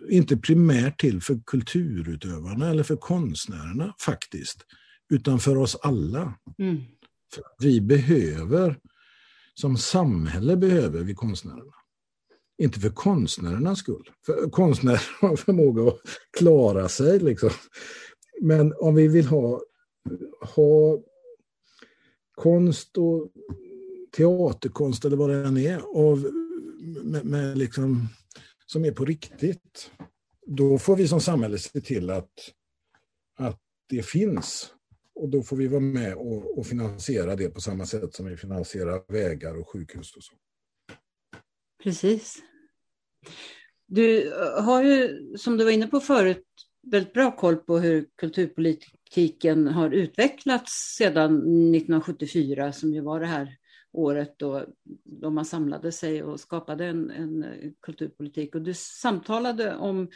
inte 0.09 0.37
primärt 0.37 1.01
till 1.01 1.21
för 1.21 1.41
kulturutövarna 1.47 2.71
eller 2.71 2.83
för 2.83 2.97
konstnärerna 2.97 3.95
faktiskt, 4.01 4.67
utan 5.13 5.39
för 5.39 5.57
oss 5.57 5.77
alla. 5.83 6.35
Mm. 6.59 6.77
För 7.35 7.43
vi 7.59 7.81
behöver, 7.81 8.79
som 9.55 9.77
samhälle 9.77 10.57
behöver 10.57 11.01
vi 11.01 11.15
konstnärerna. 11.15 11.73
Inte 12.63 12.81
för 12.81 12.91
konstnärernas 12.91 13.79
skull. 13.79 14.11
För 14.27 14.51
konstnärer 14.51 15.03
har 15.21 15.37
förmåga 15.37 15.89
att 15.89 15.99
klara 16.39 16.89
sig. 16.89 17.19
Liksom. 17.19 17.51
Men 18.41 18.75
om 18.79 18.95
vi 18.95 19.09
vill 19.09 19.27
ha, 19.27 19.63
ha 20.55 20.99
konst 22.35 22.99
och 22.99 23.33
teaterkonst 24.17 25.05
eller 25.05 25.17
vad 25.17 25.31
det 25.31 25.47
än 25.47 25.57
är 25.57 25.81
av 25.95 26.31
med, 26.81 27.25
med 27.25 27.59
liksom, 27.59 28.09
som 28.67 28.85
är 28.85 28.93
på 28.93 29.05
riktigt, 29.05 29.91
då 30.47 30.79
får 30.79 30.97
vi 30.97 31.09
som 31.09 31.21
samhälle 31.21 31.59
se 31.59 31.81
till 31.81 32.11
att, 32.11 32.31
att 33.39 33.61
det 33.89 34.03
finns. 34.03 34.75
Och 35.15 35.29
då 35.29 35.43
får 35.43 35.57
vi 35.57 35.67
vara 35.67 35.81
med 35.81 36.15
och, 36.15 36.59
och 36.59 36.67
finansiera 36.67 37.37
det 37.37 37.51
på 37.51 37.61
samma 37.61 37.87
sätt 37.87 38.15
som 38.15 38.27
vi 38.27 38.37
finansierar 38.37 39.13
vägar 39.13 39.61
och 39.61 39.69
sjukhus 39.69 40.17
och 40.17 40.23
så. 40.23 40.35
Precis. 41.83 42.37
Du 43.87 44.33
eh, 44.33 44.63
har 44.63 44.83
ju, 44.83 45.19
som 45.37 45.57
du 45.57 45.65
var 45.65 45.71
inne 45.71 45.87
på 45.87 46.01
förut, 46.01 46.47
väldigt 46.83 47.13
bra 47.13 47.37
koll 47.37 47.57
på 47.57 47.79
hur 47.79 48.09
kulturpolitiken 48.17 49.67
har 49.67 49.91
utvecklats 49.91 50.73
sedan 50.99 51.37
1974 51.75 52.73
som 52.73 52.95
ju 52.95 53.01
var 53.01 53.21
det 53.21 53.27
här 53.27 53.57
året 53.93 54.39
då, 54.39 54.65
då 55.05 55.31
man 55.31 55.45
samlade 55.45 55.93
sig 55.93 56.23
och 56.23 56.41
skapade 56.41 56.87
en, 56.87 57.11
en 57.11 57.45
kulturpolitik. 57.83 58.55
Och 58.55 58.63
du 58.63 58.75
samtalade 58.75 59.77
om 59.77 60.09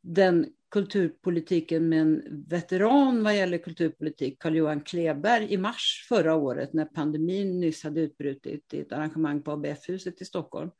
den 0.00 0.52
kulturpolitiken 0.70 1.88
med 1.88 2.00
en 2.00 2.44
veteran 2.48 3.22
vad 3.22 3.36
gäller 3.36 3.58
kulturpolitik, 3.58 4.38
Carl-Johan 4.42 4.80
Kleberg, 4.80 5.52
i 5.52 5.56
mars 5.56 6.06
förra 6.08 6.34
året 6.34 6.72
när 6.72 6.84
pandemin 6.84 7.60
nyss 7.60 7.84
hade 7.84 8.00
utbrutit 8.00 8.74
i 8.74 8.80
ett 8.80 8.92
arrangemang 8.92 9.42
på 9.42 9.52
ABF-huset 9.52 10.22
i 10.22 10.24
Stockholm. 10.24 10.70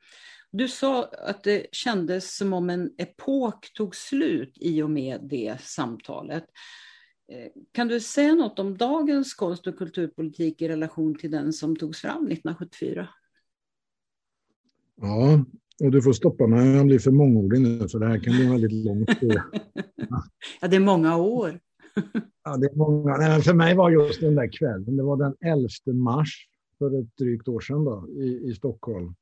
Du 0.51 0.69
sa 0.69 1.05
att 1.05 1.45
det 1.45 1.67
kändes 1.73 2.37
som 2.37 2.53
om 2.53 2.71
en 2.71 2.91
epok 2.99 3.73
tog 3.73 3.97
slut 3.97 4.53
i 4.61 4.83
och 4.83 4.91
med 4.91 5.21
det 5.23 5.61
samtalet. 5.61 6.45
Eh, 7.33 7.51
kan 7.73 7.89
du 7.89 8.01
säga 8.01 8.35
något 8.35 8.59
om 8.59 8.77
dagens 8.77 9.35
konst 9.35 9.67
och 9.67 9.79
kulturpolitik 9.79 10.63
i 10.63 10.69
relation 10.69 11.15
till 11.15 11.31
den 11.31 11.53
som 11.53 11.77
togs 11.77 12.01
fram 12.01 12.27
1974? 12.27 13.09
Ja, 15.01 15.45
och 15.85 15.91
du 15.91 16.03
får 16.03 16.13
stoppa 16.13 16.47
mig 16.47 16.61
om 16.61 16.75
jag 16.75 16.87
blir 16.87 16.99
för 16.99 17.11
mångordig 17.11 17.61
nu, 17.61 17.89
för 17.89 17.99
det 17.99 18.07
här 18.07 18.19
kan 18.19 18.33
bli 18.33 18.47
väldigt 18.47 18.73
långt. 18.73 19.11
ja, 20.61 20.69
det 20.69 20.77
är 20.77 20.81
många 20.81 21.17
år. 21.17 21.61
ja, 22.45 22.57
det 22.57 22.67
är 22.67 22.77
många. 22.77 23.17
Nej, 23.17 23.43
för 23.43 23.55
mig 23.55 23.75
var 23.75 23.91
just 23.91 24.21
den 24.21 24.35
där 24.35 24.53
kvällen, 24.53 24.97
det 24.97 25.03
var 25.03 25.17
den 25.17 25.37
11 25.41 25.69
mars 25.93 26.49
för 26.79 27.01
ett 27.01 27.17
drygt 27.17 27.49
år 27.49 27.61
sedan 27.61 27.85
då, 27.85 28.09
i, 28.09 28.51
i 28.51 28.55
Stockholm. 28.55 29.15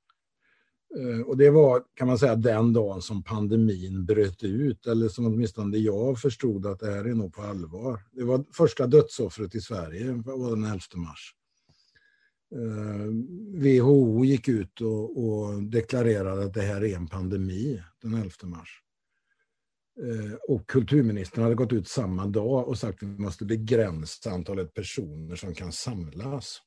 Eh, 0.97 1.21
och 1.21 1.37
det 1.37 1.51
var, 1.51 1.83
kan 1.95 2.07
man 2.07 2.19
säga, 2.19 2.37
den 2.37 2.73
dagen 2.73 3.03
som 3.03 3.23
pandemin 3.23 4.05
bröt 4.05 4.43
ut, 4.43 4.87
eller 4.87 5.09
som 5.09 5.27
åtminstone 5.27 5.79
jag 5.79 6.19
förstod 6.19 6.67
att 6.67 6.81
det 6.81 6.91
här 6.91 7.05
är 7.05 7.15
nog 7.15 7.35
på 7.35 7.43
allvar. 7.43 8.01
Det 8.13 8.25
var 8.25 8.45
första 8.53 8.87
dödsoffret 8.87 9.55
i 9.55 9.61
Sverige, 9.61 10.23
var 10.25 10.51
den 10.51 10.65
11 10.65 10.81
mars. 10.95 11.35
Eh, 12.55 13.07
WHO 13.63 14.25
gick 14.25 14.49
ut 14.49 14.81
och, 14.81 15.27
och, 15.27 15.63
deklarerade 15.63 16.45
att 16.45 16.55
det 16.55 16.63
här 16.63 16.85
är 16.85 16.97
en 16.97 17.07
pandemi 17.07 17.83
den 18.03 18.15
11 18.15 18.31
mars. 18.43 18.83
Eh, 20.03 20.35
och 20.49 20.67
kulturministern 20.67 21.43
hade 21.43 21.55
gått 21.55 21.73
ut 21.73 21.89
samma 21.89 22.27
dag 22.27 22.69
och 22.69 22.79
sagt 22.79 23.03
att 23.03 23.09
vi 23.09 23.19
måste 23.19 23.45
begränsa 23.45 24.31
antalet 24.31 24.75
personer 24.75 25.37
som 25.37 25.55
kan 25.55 25.73
samlas. 25.73 26.61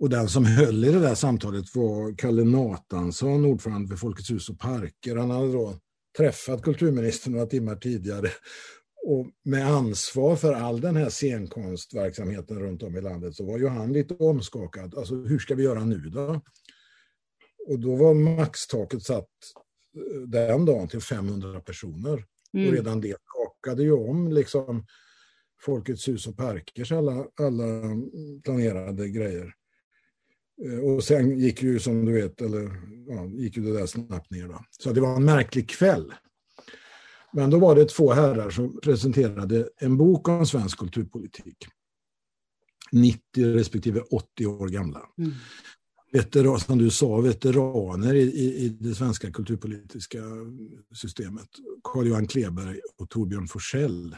Och 0.00 0.10
den 0.10 0.28
som 0.28 0.44
höll 0.44 0.84
i 0.84 0.92
det 0.92 1.00
där 1.00 1.14
samtalet 1.14 1.74
var 1.74 2.18
Kalle 2.18 2.44
Natansson, 2.44 3.44
ordförande 3.44 3.88
för 3.88 3.96
Folkets 3.96 4.30
hus 4.30 4.48
och 4.48 4.58
parker. 4.58 5.16
Han 5.16 5.30
hade 5.30 5.52
då 5.52 5.74
träffat 6.16 6.62
kulturministern 6.62 7.32
några 7.32 7.46
timmar 7.46 7.76
tidigare 7.76 8.28
och 9.06 9.26
med 9.44 9.66
ansvar 9.66 10.36
för 10.36 10.52
all 10.52 10.80
den 10.80 10.96
här 10.96 11.10
scenkonstverksamheten 11.10 12.60
runt 12.60 12.82
om 12.82 12.96
i 12.96 13.00
landet 13.00 13.34
så 13.34 13.44
var 13.44 13.58
ju 13.58 13.68
han 13.68 13.92
lite 13.92 14.14
omskakad. 14.14 14.94
Alltså 14.94 15.14
hur 15.14 15.38
ska 15.38 15.54
vi 15.54 15.62
göra 15.62 15.84
nu 15.84 15.98
då? 15.98 16.40
Och 17.66 17.78
då 17.78 17.96
var 17.96 18.14
maxtaket 18.14 19.02
satt 19.02 19.28
eh, 19.96 20.20
den 20.20 20.64
dagen 20.64 20.88
till 20.88 21.00
500 21.00 21.60
personer. 21.60 22.24
Mm. 22.52 22.68
Och 22.68 22.74
redan 22.74 23.00
det 23.00 23.16
skakade 23.24 23.82
ju 23.82 23.92
om 23.92 24.32
liksom 24.32 24.86
Folkets 25.62 26.08
hus 26.08 26.26
och 26.26 26.36
parkers 26.36 26.92
alla, 26.92 27.26
alla 27.40 27.82
planerade 28.44 29.08
grejer. 29.08 29.54
Eh, 30.64 30.78
och 30.78 31.04
sen 31.04 31.38
gick 31.38 31.62
ju 31.62 31.78
som 31.78 32.04
du 32.04 32.12
vet, 32.12 32.40
eller 32.40 32.70
ja, 33.06 33.26
gick 33.26 33.56
ju 33.56 33.62
det 33.62 33.78
där 33.78 33.86
snabbt 33.86 34.30
ner. 34.30 34.48
Då. 34.48 34.64
Så 34.70 34.92
det 34.92 35.00
var 35.00 35.16
en 35.16 35.24
märklig 35.24 35.68
kväll. 35.68 36.12
Men 37.32 37.50
då 37.50 37.58
var 37.58 37.74
det 37.74 37.88
två 37.88 38.12
herrar 38.12 38.50
som 38.50 38.80
presenterade 38.80 39.68
en 39.80 39.96
bok 39.96 40.28
om 40.28 40.46
svensk 40.46 40.78
kulturpolitik. 40.78 41.56
90 42.92 43.20
respektive 43.54 44.00
80 44.00 44.46
år 44.46 44.68
gamla. 44.68 45.02
Mm. 45.18 45.32
Veteran, 46.12 46.60
som 46.60 46.78
du 46.78 46.90
sa, 46.90 47.16
veteraner 47.16 48.14
i, 48.14 48.22
i, 48.22 48.64
i 48.64 48.68
det 48.68 48.94
svenska 48.94 49.30
kulturpolitiska 49.30 50.22
systemet. 50.94 51.48
Carl-Johan 51.82 52.26
Kleberg 52.26 52.80
och 52.98 53.10
Torbjörn 53.10 53.48
Forsell. 53.48 54.12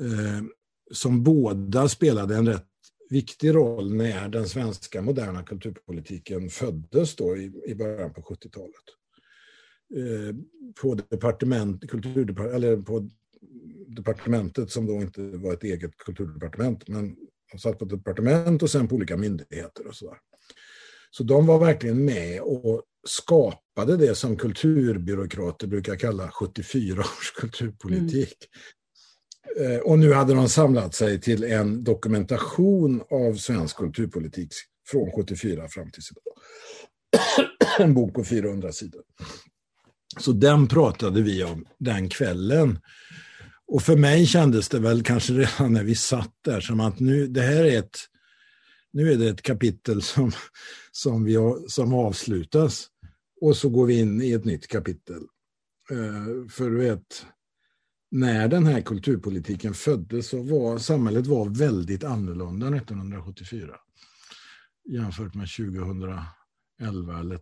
Eh, 0.00 0.42
som 0.92 1.22
båda 1.22 1.88
spelade 1.88 2.36
en 2.36 2.48
rätt 2.48 2.69
viktig 3.10 3.54
roll 3.54 3.94
när 3.94 4.28
den 4.28 4.48
svenska 4.48 5.02
moderna 5.02 5.42
kulturpolitiken 5.42 6.50
föddes 6.50 7.16
då 7.16 7.36
i, 7.36 7.52
i 7.66 7.74
början 7.74 8.12
på 8.12 8.20
70-talet. 8.20 8.84
Eh, 9.96 10.36
på, 10.82 10.94
departement, 10.94 11.90
kulturdepart, 11.90 12.50
eller 12.50 12.76
på 12.76 13.10
departementet 13.86 14.70
som 14.70 14.86
då 14.86 14.92
inte 14.92 15.22
var 15.22 15.52
ett 15.52 15.64
eget 15.64 15.96
kulturdepartement, 15.96 16.88
men 16.88 17.16
de 17.52 17.58
satt 17.58 17.78
på 17.78 17.84
departement 17.84 18.62
och 18.62 18.70
sen 18.70 18.88
på 18.88 18.94
olika 18.94 19.16
myndigheter 19.16 19.86
och 19.86 19.94
sådär. 19.94 20.18
Så 21.10 21.22
de 21.22 21.46
var 21.46 21.58
verkligen 21.58 22.04
med 22.04 22.40
och 22.40 22.82
skapade 23.06 23.96
det 23.96 24.14
som 24.14 24.36
kulturbyråkrater 24.36 25.66
brukar 25.66 25.96
kalla 25.96 26.30
74 26.30 27.00
års 27.00 27.32
kulturpolitik. 27.36 28.36
Mm. 28.54 28.79
Eh, 29.58 29.78
och 29.78 29.98
nu 29.98 30.12
hade 30.12 30.34
de 30.34 30.48
samlat 30.48 30.94
sig 30.94 31.20
till 31.20 31.44
en 31.44 31.84
dokumentation 31.84 33.02
av 33.10 33.34
svensk 33.34 33.76
kulturpolitik 33.76 34.52
från 34.86 35.12
74 35.12 35.68
fram 35.68 35.90
till 35.90 36.02
idag. 36.10 36.34
En 37.78 37.94
bok 37.94 38.14
på 38.14 38.24
400 38.24 38.72
sidor. 38.72 39.02
Så 40.18 40.32
den 40.32 40.68
pratade 40.68 41.22
vi 41.22 41.44
om 41.44 41.66
den 41.78 42.08
kvällen. 42.08 42.78
Och 43.66 43.82
för 43.82 43.96
mig 43.96 44.26
kändes 44.26 44.68
det 44.68 44.78
väl 44.78 45.02
kanske 45.02 45.32
redan 45.32 45.72
när 45.72 45.84
vi 45.84 45.94
satt 45.94 46.34
där 46.44 46.60
som 46.60 46.80
att 46.80 47.00
nu, 47.00 47.26
det 47.26 47.42
här 47.42 47.64
är 47.64 47.78
ett, 47.78 47.98
nu 48.92 49.12
är 49.12 49.16
det 49.16 49.28
ett 49.28 49.42
kapitel 49.42 50.02
som, 50.02 50.32
som, 50.92 51.24
vi 51.24 51.36
som 51.68 51.94
avslutas. 51.94 52.86
Och 53.40 53.56
så 53.56 53.68
går 53.68 53.86
vi 53.86 53.98
in 53.98 54.22
i 54.22 54.32
ett 54.32 54.44
nytt 54.44 54.68
kapitel. 54.68 55.22
Eh, 55.90 56.48
för 56.50 56.70
du 56.70 56.78
vet, 56.78 57.26
när 58.10 58.48
den 58.48 58.66
här 58.66 58.80
kulturpolitiken 58.80 59.74
föddes 59.74 60.28
så 60.28 60.42
var 60.42 60.78
samhället 60.78 61.26
var 61.26 61.48
väldigt 61.48 62.04
annorlunda 62.04 62.76
1974 62.76 63.76
jämfört 64.88 65.34
med 65.34 65.48
2011 65.48 67.20
eller 67.20 67.40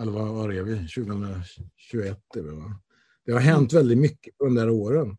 Eller 0.00 0.12
vad, 0.12 0.28
var 0.28 0.52
är 0.52 0.62
vi? 0.62 0.74
2021 0.76 2.18
är 2.36 2.42
vi, 2.42 2.50
va? 2.50 2.80
Det 3.24 3.32
har 3.32 3.40
hänt 3.40 3.72
väldigt 3.72 3.98
mycket 3.98 4.34
under 4.38 4.66
de 4.66 4.72
åren. 4.72 5.16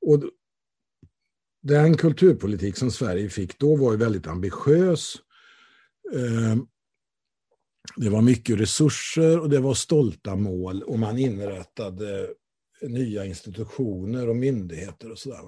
Och 0.00 0.22
den 1.62 1.96
kulturpolitik 1.96 2.76
som 2.76 2.90
Sverige 2.90 3.28
fick 3.28 3.58
då 3.58 3.76
var 3.76 3.92
ju 3.92 3.98
väldigt 3.98 4.26
ambitiös. 4.26 5.16
Ehm, 6.14 6.66
det 7.96 8.10
var 8.10 8.22
mycket 8.22 8.60
resurser 8.60 9.40
och 9.40 9.50
det 9.50 9.60
var 9.60 9.74
stolta 9.74 10.36
mål 10.36 10.82
och 10.82 10.98
man 10.98 11.18
inrättade 11.18 12.34
nya 12.82 13.24
institutioner 13.24 14.28
och 14.28 14.36
myndigheter 14.36 15.10
och 15.10 15.18
sådär. 15.18 15.38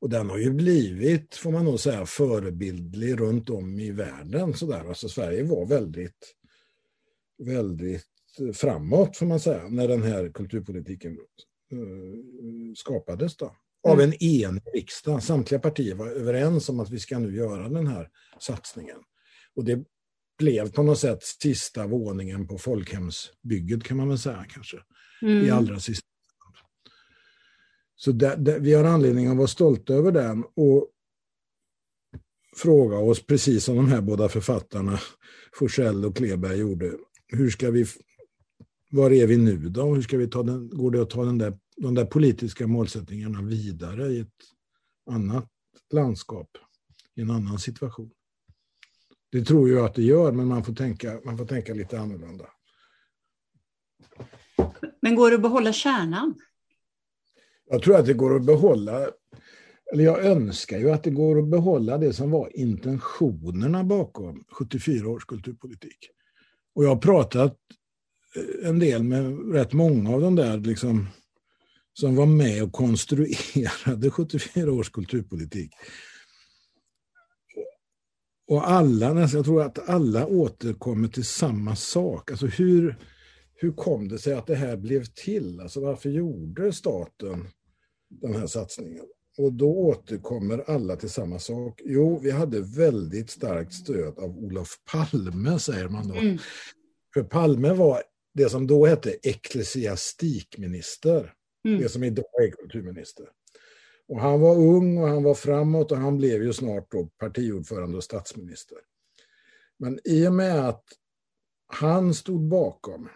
Och 0.00 0.10
den 0.10 0.30
har 0.30 0.38
ju 0.38 0.50
blivit, 0.50 1.34
får 1.34 1.50
man 1.52 1.64
nog 1.64 1.80
säga, 1.80 2.06
förebildlig 2.06 3.20
runt 3.20 3.50
om 3.50 3.78
i 3.78 3.90
världen. 3.90 4.54
Så 4.54 4.66
där. 4.66 4.88
Alltså 4.88 5.08
Sverige 5.08 5.42
var 5.42 5.66
väldigt, 5.66 6.34
väldigt 7.38 8.06
framåt, 8.54 9.16
får 9.16 9.26
man 9.26 9.40
säga, 9.40 9.68
när 9.68 9.88
den 9.88 10.02
här 10.02 10.28
kulturpolitiken 10.28 11.12
uh, 11.12 12.74
skapades. 12.76 13.36
Då. 13.36 13.56
Av 13.88 14.00
mm. 14.00 14.04
en 14.10 14.22
enig 14.22 14.62
riksdag. 14.74 15.22
Samtliga 15.22 15.60
partier 15.60 15.94
var 15.94 16.08
överens 16.08 16.68
om 16.68 16.80
att 16.80 16.90
vi 16.90 16.98
ska 16.98 17.18
nu 17.18 17.36
göra 17.36 17.68
den 17.68 17.86
här 17.86 18.08
satsningen. 18.40 18.98
Och 19.54 19.64
det 19.64 19.84
blev 20.38 20.72
på 20.72 20.82
något 20.82 20.98
sätt 20.98 21.22
sista 21.22 21.86
våningen 21.86 22.46
på 22.46 22.58
folkhemsbygget 22.58 23.84
kan 23.84 23.96
man 23.96 24.08
väl 24.08 24.18
säga 24.18 24.46
kanske. 24.48 24.76
Mm. 25.22 25.46
I 25.46 25.50
allra 25.50 25.80
sista 25.80 26.11
så 28.04 28.12
där, 28.12 28.36
där, 28.36 28.60
vi 28.60 28.74
har 28.74 28.84
anledning 28.84 29.26
att 29.26 29.36
vara 29.36 29.46
stolta 29.46 29.94
över 29.94 30.12
den 30.12 30.44
och 30.54 30.88
fråga 32.56 32.96
oss, 32.96 33.26
precis 33.26 33.64
som 33.64 33.76
de 33.76 33.88
här 33.88 34.00
båda 34.00 34.28
författarna, 34.28 34.98
Forsell 35.54 36.04
och 36.04 36.16
Kleberg 36.16 36.58
gjorde, 36.58 36.92
hur 37.28 37.50
ska 37.50 37.70
vi, 37.70 37.86
var 38.90 39.10
är 39.10 39.26
vi 39.26 39.36
nu 39.36 39.56
då? 39.56 39.94
Hur 39.94 40.02
ska 40.02 40.16
vi 40.16 40.28
ta 40.28 40.42
den, 40.42 40.68
går 40.68 40.90
det 40.90 41.02
att 41.02 41.10
ta 41.10 41.24
den 41.24 41.38
där, 41.38 41.58
de 41.76 41.94
där 41.94 42.04
politiska 42.04 42.66
målsättningarna 42.66 43.42
vidare 43.42 44.08
i 44.08 44.20
ett 44.20 44.28
annat 45.10 45.48
landskap, 45.92 46.50
i 47.16 47.20
en 47.20 47.30
annan 47.30 47.58
situation? 47.58 48.10
Det 49.32 49.44
tror 49.44 49.70
jag 49.70 49.84
att 49.84 49.94
det 49.94 50.02
gör, 50.02 50.32
men 50.32 50.46
man 50.46 50.64
får 50.64 50.74
tänka, 50.74 51.20
man 51.24 51.38
får 51.38 51.46
tänka 51.46 51.74
lite 51.74 52.00
annorlunda. 52.00 52.46
Men 55.02 55.14
går 55.14 55.30
det 55.30 55.36
att 55.36 55.42
behålla 55.42 55.72
kärnan? 55.72 56.34
Jag 57.70 57.82
tror 57.82 57.96
att 57.96 58.06
det 58.06 58.14
går 58.14 58.36
att 58.36 58.46
behålla, 58.46 59.08
eller 59.92 60.04
jag 60.04 60.24
önskar 60.24 60.78
ju 60.78 60.90
att 60.90 61.02
det 61.02 61.10
går 61.10 61.38
att 61.38 61.48
behålla 61.48 61.98
det 61.98 62.12
som 62.12 62.30
var 62.30 62.56
intentionerna 62.56 63.84
bakom 63.84 64.44
74 64.50 65.08
års 65.08 65.24
kulturpolitik. 65.24 66.10
Och 66.74 66.84
jag 66.84 66.88
har 66.88 66.96
pratat 66.96 67.56
eh, 68.36 68.68
en 68.68 68.78
del 68.78 69.02
med 69.02 69.52
rätt 69.52 69.72
många 69.72 70.14
av 70.14 70.20
de 70.20 70.36
där 70.36 70.58
liksom, 70.58 71.08
som 71.92 72.16
var 72.16 72.26
med 72.26 72.62
och 72.62 72.72
konstruerade 72.72 74.10
74 74.12 74.72
års 74.72 74.90
kulturpolitik. 74.90 75.70
Och 78.48 78.70
alla, 78.70 79.20
jag 79.20 79.44
tror 79.44 79.62
att 79.62 79.88
alla 79.88 80.26
återkommer 80.26 81.08
till 81.08 81.24
samma 81.24 81.76
sak. 81.76 82.30
Alltså 82.30 82.46
hur, 82.46 82.98
hur 83.62 83.72
kom 83.72 84.08
det 84.08 84.18
sig 84.18 84.34
att 84.34 84.46
det 84.46 84.54
här 84.54 84.76
blev 84.76 85.04
till? 85.04 85.60
Alltså 85.60 85.80
varför 85.80 86.10
gjorde 86.10 86.72
staten 86.72 87.48
den 88.10 88.34
här 88.34 88.46
satsningen. 88.46 89.04
Och 89.38 89.52
då 89.52 89.76
återkommer 89.76 90.70
alla 90.70 90.96
till 90.96 91.10
samma 91.10 91.38
sak. 91.38 91.80
Jo, 91.84 92.18
vi 92.18 92.30
hade 92.30 92.60
väldigt 92.60 93.30
starkt 93.30 93.74
stöd 93.74 94.18
av 94.18 94.38
Olof 94.38 94.78
Palme, 94.92 95.58
säger 95.58 95.88
man 95.88 96.08
då. 96.08 96.14
Mm. 96.14 96.38
För 97.14 97.22
Palme 97.22 97.72
var 97.72 98.02
det 98.34 98.48
som 98.48 98.66
då 98.66 98.86
hette 98.86 99.10
ecklesiastikminister, 99.22 101.32
mm. 101.68 101.80
det 101.80 101.88
som 101.88 102.04
idag 102.04 102.42
är 102.42 102.50
kulturminister. 102.50 103.26
Och 104.08 104.20
han 104.20 104.40
var 104.40 104.56
ung 104.56 104.98
och 104.98 105.08
han 105.08 105.22
var 105.22 105.34
framåt 105.34 105.92
och 105.92 105.98
han 105.98 106.18
blev 106.18 106.42
ju 106.42 106.52
snart 106.52 106.90
då 106.90 107.06
partiordförande 107.06 107.96
och 107.96 108.04
statsminister. 108.04 108.78
Men 109.78 109.98
i 110.04 110.28
och 110.28 110.34
med 110.34 110.68
att 110.68 110.84
han 111.66 112.14
stod 112.14 112.48
bakom 112.48 113.08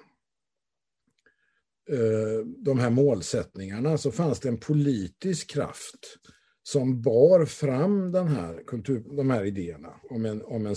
Eh, 1.91 2.47
de 2.59 2.79
här 2.79 2.91
målsättningarna 2.91 3.99
så 3.99 4.13
fanns 4.13 4.41
det 4.41 4.49
en 4.49 4.61
politisk 4.61 5.51
kraft 5.51 6.19
som 6.63 7.03
bar 7.03 7.45
fram 7.45 8.13
den 8.13 8.29
här 8.29 8.63
kultur, 8.67 9.17
de 9.17 9.31
här 9.31 9.45
idéerna 9.45 10.01
om 10.11 10.25
en, 10.25 10.43
om 10.43 10.67
en 10.67 10.77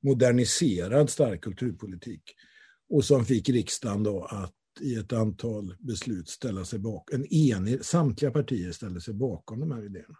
moderniserad 0.00 1.10
stark 1.10 1.40
kulturpolitik. 1.40 2.22
Och 2.90 3.04
som 3.04 3.24
fick 3.24 3.48
riksdagen 3.48 4.02
då 4.02 4.24
att 4.24 4.54
i 4.80 4.94
ett 4.94 5.12
antal 5.12 5.74
beslut 5.78 6.28
ställa 6.28 6.64
sig 6.64 6.78
bakom, 6.78 7.20
en 7.20 7.26
enig, 7.26 7.84
samtliga 7.84 8.30
partier 8.30 8.72
ställde 8.72 9.00
sig 9.00 9.14
bakom 9.14 9.60
de 9.60 9.70
här 9.70 9.84
idéerna. 9.84 10.18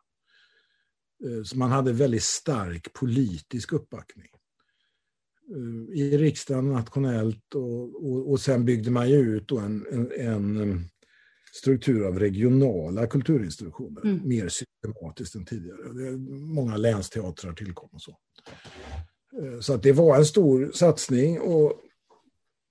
Eh, 1.25 1.43
så 1.43 1.59
man 1.59 1.71
hade 1.71 1.93
väldigt 1.93 2.23
stark 2.23 2.93
politisk 2.93 3.73
uppbackning. 3.73 4.29
Eh, 5.51 5.99
i 5.99 6.19
riksdagen 6.19 6.73
nationellt 6.73 7.55
och, 7.55 8.05
och, 8.07 8.31
och 8.31 8.41
sen 8.41 8.65
byggde 8.65 8.91
man 8.91 9.11
ju 9.11 9.17
ut 9.17 9.53
en, 9.53 9.87
en, 9.91 10.13
en, 10.13 10.85
struktur 11.53 12.07
av 12.07 12.19
regionala 12.19 13.07
kulturinstitutioner 13.07 14.05
mm. 14.05 14.29
mer 14.29 14.49
systematiskt 14.49 15.35
än 15.35 15.45
tidigare. 15.45 16.17
Många 16.31 16.77
länsteatrar 16.77 17.53
tillkom 17.53 17.89
och 17.93 18.03
så. 18.03 18.19
Eh, 19.43 19.61
så 19.61 19.75
att 19.75 19.83
det 19.83 19.93
var 19.93 20.17
en 20.17 20.25
stor 20.25 20.71
satsning 20.75 21.41
och 21.41 21.73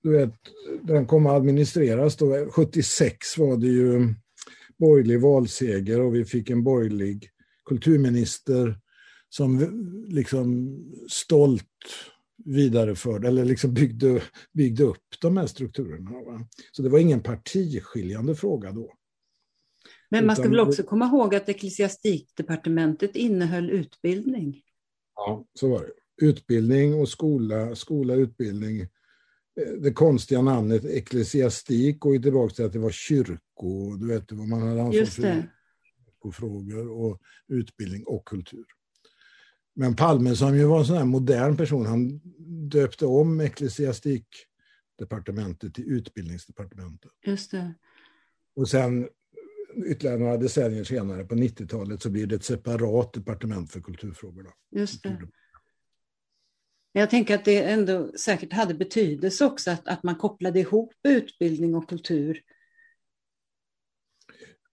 du 0.02 0.10
vet, 0.10 0.34
den 0.82 1.06
kom 1.06 1.26
att 1.26 1.32
administreras 1.32 2.16
då. 2.16 2.50
76 2.50 3.38
var 3.38 3.56
det 3.56 3.66
ju 3.66 4.14
borgerlig 4.78 5.20
valseger 5.20 6.00
och 6.00 6.14
vi 6.14 6.24
fick 6.24 6.50
en 6.50 6.62
borgerlig 6.62 7.30
kulturminister 7.64 8.78
som 9.28 9.58
liksom 10.08 10.78
stolt 11.08 11.64
vidareförde, 12.48 13.28
eller 13.28 13.44
liksom 13.44 13.74
byggde, 13.74 14.22
byggde 14.52 14.84
upp 14.84 15.04
de 15.20 15.36
här 15.36 15.46
strukturerna. 15.46 16.10
Va? 16.10 16.46
Så 16.72 16.82
det 16.82 16.88
var 16.88 16.98
ingen 16.98 17.22
partiskiljande 17.22 18.34
fråga 18.34 18.72
då. 18.72 18.94
Men 20.10 20.26
man 20.26 20.36
ska 20.36 20.48
väl 20.48 20.60
också 20.60 20.82
komma 20.82 21.06
ihåg 21.06 21.34
att 21.34 21.48
ecklesiastikdepartementet 21.48 23.16
innehöll 23.16 23.70
utbildning? 23.70 24.62
Ja, 25.14 25.46
så 25.54 25.68
var 25.68 25.80
det. 25.80 26.26
Utbildning 26.26 26.94
och 26.94 27.08
skola, 27.08 27.76
skola, 27.76 28.14
utbildning. 28.14 28.80
Eh, 28.80 29.72
det 29.80 29.92
konstiga 29.92 30.42
namnet 30.42 30.84
ecklesiastik 30.84 32.00
går 32.00 32.14
ju 32.14 32.22
tillbaka 32.22 32.54
till 32.54 32.64
att 32.64 32.72
det 32.72 32.78
var 32.78 32.90
kyrko, 32.90 33.96
du 33.96 34.06
vet 34.08 34.32
vad 34.32 34.48
man 34.48 34.62
hade 34.62 34.82
ansvar 34.82 35.04
för 35.04 35.48
kyrkofrågor 36.06 36.90
och 36.90 37.20
utbildning 37.48 38.04
och 38.04 38.24
kultur. 38.24 38.64
Men 39.80 39.96
Palme 39.96 40.36
som 40.36 40.56
ju 40.56 40.64
var 40.64 40.78
en 40.78 40.84
sån 40.84 40.96
här 40.96 41.04
modern 41.04 41.56
person, 41.56 41.86
han 41.86 42.20
döpte 42.68 43.06
om 43.06 43.40
ecklesiastikdepartementet 43.40 45.74
till 45.74 45.92
utbildningsdepartementet. 45.92 47.10
Just 47.26 47.50
det. 47.50 47.74
Och 48.56 48.68
sen 48.68 49.08
ytterligare 49.86 50.18
några 50.18 50.36
decennier 50.36 50.84
senare, 50.84 51.24
på 51.24 51.34
90-talet, 51.34 52.02
så 52.02 52.10
blir 52.10 52.26
det 52.26 52.34
ett 52.34 52.44
separat 52.44 53.12
departement 53.12 53.72
för 53.72 53.80
kulturfrågorna. 53.80 54.50
Just 54.70 55.02
det. 55.02 55.28
Jag 56.92 57.10
tänker 57.10 57.34
att 57.34 57.44
det 57.44 57.62
ändå 57.62 58.12
säkert 58.12 58.52
hade 58.52 58.74
betydelse 58.74 59.44
också 59.44 59.70
att, 59.70 59.88
att 59.88 60.02
man 60.02 60.16
kopplade 60.16 60.60
ihop 60.60 60.92
utbildning 61.08 61.74
och 61.74 61.88
kultur 61.88 62.42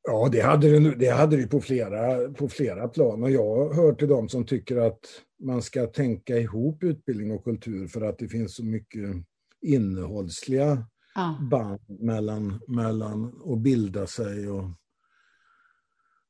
Ja, 0.07 0.29
det 0.31 0.41
hade 0.41 0.79
det, 0.79 0.95
det 0.95 1.09
hade 1.09 1.37
det 1.37 1.47
på, 1.47 1.61
flera, 1.61 2.29
på 2.33 2.49
flera 2.49 2.87
plan. 2.87 3.23
Och 3.23 3.31
jag 3.31 3.73
hör 3.73 3.93
till 3.93 4.07
dem 4.07 4.29
som 4.29 4.45
tycker 4.45 4.77
att 4.77 4.99
man 5.39 5.61
ska 5.61 5.87
tänka 5.87 6.37
ihop 6.37 6.83
utbildning 6.83 7.31
och 7.31 7.43
kultur 7.43 7.87
för 7.87 8.01
att 8.01 8.17
det 8.17 8.27
finns 8.27 8.55
så 8.55 8.65
mycket 8.65 9.15
innehållsliga 9.61 10.87
ja. 11.15 11.37
band 11.51 11.79
mellan, 11.87 12.59
mellan 12.67 13.41
att 13.45 13.59
bilda 13.59 14.07
sig 14.07 14.49
och 14.49 14.69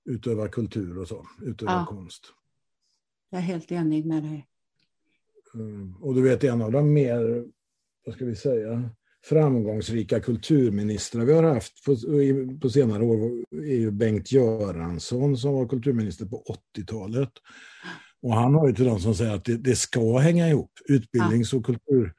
utöva 0.05 0.47
kultur 0.47 0.97
och 0.97 1.07
så, 1.07 1.25
utöva 1.41 1.71
ja. 1.71 1.85
konst. 1.89 2.23
Jag 3.29 3.39
är 3.39 3.45
helt 3.45 3.71
enig 3.71 4.05
med 4.05 4.23
dig. 4.23 4.47
Mm. 5.53 5.95
Och 6.01 6.15
du 6.15 6.21
vet, 6.21 6.43
en 6.43 6.61
av 6.61 6.71
de 6.71 6.93
mer, 6.93 7.45
vad 8.05 8.15
ska 8.15 8.25
vi 8.25 8.35
säga, 8.35 8.89
framgångsrika 9.29 10.19
kulturministrar 10.19 11.25
vi 11.25 11.33
har 11.33 11.43
haft 11.43 11.85
på, 11.85 11.95
på 12.61 12.69
senare 12.69 13.03
år 13.03 13.31
är 13.51 13.75
ju 13.75 13.91
Bengt 13.91 14.31
Göransson 14.31 15.37
som 15.37 15.53
var 15.53 15.67
kulturminister 15.67 16.25
på 16.25 16.43
80-talet. 16.77 17.31
Och 18.21 18.33
han 18.33 18.53
har 18.53 18.67
ju 18.67 18.73
till 18.73 18.85
de 18.85 18.99
som 18.99 19.15
säger 19.15 19.35
att 19.35 19.45
det, 19.45 19.57
det 19.57 19.75
ska 19.75 20.17
hänga 20.17 20.49
ihop. 20.49 20.71
Utbildnings 20.85 21.53
och 21.53 21.65
kultur 21.65 22.13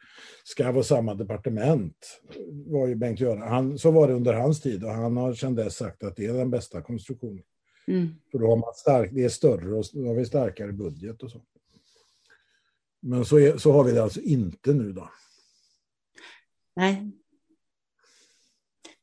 ska 0.44 0.72
vara 0.72 0.84
samma 0.84 1.14
departement. 1.14 2.20
Var 2.66 2.86
ju 2.86 2.94
Bengt 2.94 3.20
Göransson. 3.20 3.48
Han, 3.48 3.78
så 3.78 3.90
var 3.90 4.08
det 4.08 4.14
under 4.14 4.32
hans 4.32 4.60
tid 4.60 4.84
och 4.84 4.90
han 4.90 5.16
har 5.16 5.34
sedan 5.34 5.54
dess 5.54 5.76
sagt 5.76 6.02
att 6.02 6.16
det 6.16 6.26
är 6.26 6.32
den 6.32 6.50
bästa 6.50 6.82
konstruktionen. 6.82 7.42
Mm. 7.88 8.08
För 8.32 8.38
då 8.38 8.46
har 8.46 8.56
man 8.56 8.74
stark, 8.74 9.10
det 9.12 9.24
är 9.24 9.28
större 9.28 9.74
och 9.74 9.84
då 9.92 10.06
har 10.06 10.14
vi 10.14 10.24
starkare 10.24 10.72
budget 10.72 11.22
och 11.22 11.30
så. 11.30 11.42
Men 13.02 13.24
så, 13.24 13.38
är, 13.38 13.56
så 13.56 13.72
har 13.72 13.84
vi 13.84 13.92
det 13.92 14.02
alltså 14.02 14.20
inte 14.20 14.72
nu 14.72 14.92
då. 14.92 15.08
Nej. 16.76 17.12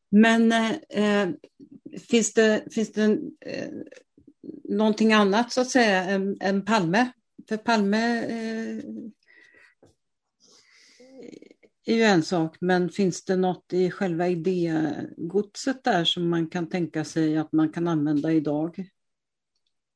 Men 0.09 0.51
eh, 0.89 1.29
finns 2.09 2.33
det, 2.33 2.73
finns 2.73 2.91
det 2.91 3.03
eh, 3.45 3.69
någonting 4.63 5.13
annat 5.13 5.51
så 5.51 5.61
att 5.61 5.69
säga 5.69 6.03
än, 6.03 6.37
än 6.41 6.65
Palme? 6.65 7.11
För 7.49 7.57
Palme 7.57 8.25
eh, 8.25 8.83
är 11.85 11.95
ju 11.95 12.03
en 12.03 12.23
sak, 12.23 12.57
men 12.61 12.89
finns 12.89 13.25
det 13.25 13.35
något 13.35 13.73
i 13.73 13.91
själva 13.91 14.27
idégodset 14.27 15.83
där 15.83 16.05
som 16.05 16.29
man 16.29 16.49
kan 16.49 16.69
tänka 16.69 17.05
sig 17.05 17.37
att 17.37 17.51
man 17.51 17.71
kan 17.71 17.87
använda 17.87 18.31
idag? 18.31 18.89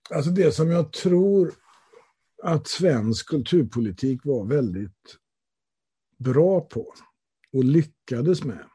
Alltså 0.09 0.31
det 0.31 0.51
som 0.51 0.71
jag 0.71 0.93
tror 0.93 1.53
att 2.43 2.67
svensk 2.67 3.27
kulturpolitik 3.27 4.25
var 4.25 4.45
väldigt 4.45 5.17
bra 6.17 6.61
på 6.61 6.93
och 7.57 7.63
lyckades 7.63 8.43
med 8.43 8.65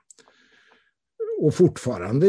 och 1.42 1.54
fortfarande 1.54 2.26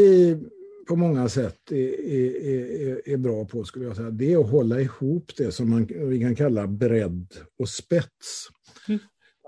på 0.88 0.96
många 0.96 1.28
sätt 1.28 1.72
är, 1.72 2.00
är, 2.00 3.08
är, 3.08 3.16
bra 3.16 3.44
på, 3.44 3.64
skulle 3.64 3.84
jag 3.84 3.96
säga, 3.96 4.10
det 4.10 4.32
är 4.32 4.38
att 4.38 4.50
hålla 4.50 4.80
ihop 4.80 5.32
det 5.36 5.52
som 5.52 5.70
man, 5.70 5.86
vi 5.86 6.20
kan 6.20 6.36
kalla 6.36 6.66
bredd 6.66 7.34
och 7.58 7.68
spets. 7.68 8.48
Mm. 8.88 9.00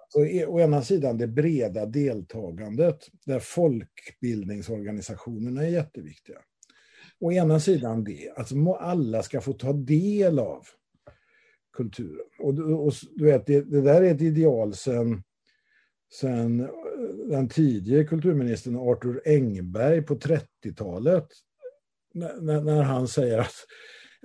Så 0.09 0.21
å 0.47 0.61
ena 0.61 0.83
sidan 0.83 1.19
det 1.19 1.27
breda 1.27 1.87
deltagandet, 1.87 2.99
där 3.27 3.39
folkbildningsorganisationerna 3.39 5.63
är 5.63 5.69
jätteviktiga. 5.69 6.39
Å 7.21 7.33
ena 7.33 7.61
sidan 7.61 8.05
det, 8.05 8.31
att 8.31 8.39
alltså 8.39 8.73
alla 8.73 9.23
ska 9.23 9.41
få 9.41 9.53
ta 9.53 9.73
del 9.73 10.39
av 10.39 10.67
kulturen. 11.77 12.27
Och, 12.39 12.59
och 12.59 12.93
du 13.17 13.25
vet, 13.25 13.47
det, 13.47 13.63
det, 13.63 13.81
där 13.81 14.03
är 14.03 14.15
ett 14.15 14.23
ideal 14.23 14.75
sen, 14.75 15.23
sen 16.13 16.61
eh, 16.61 16.69
den 17.29 17.49
tidigare 17.49 18.05
kulturministern 18.05 18.77
Arthur 18.77 19.23
Engberg 19.25 20.03
på 20.03 20.15
30-talet. 20.15 21.29
När, 22.15 22.61
när, 22.61 22.83
han 22.83 23.09
säger 23.09 23.39
att 23.39 23.55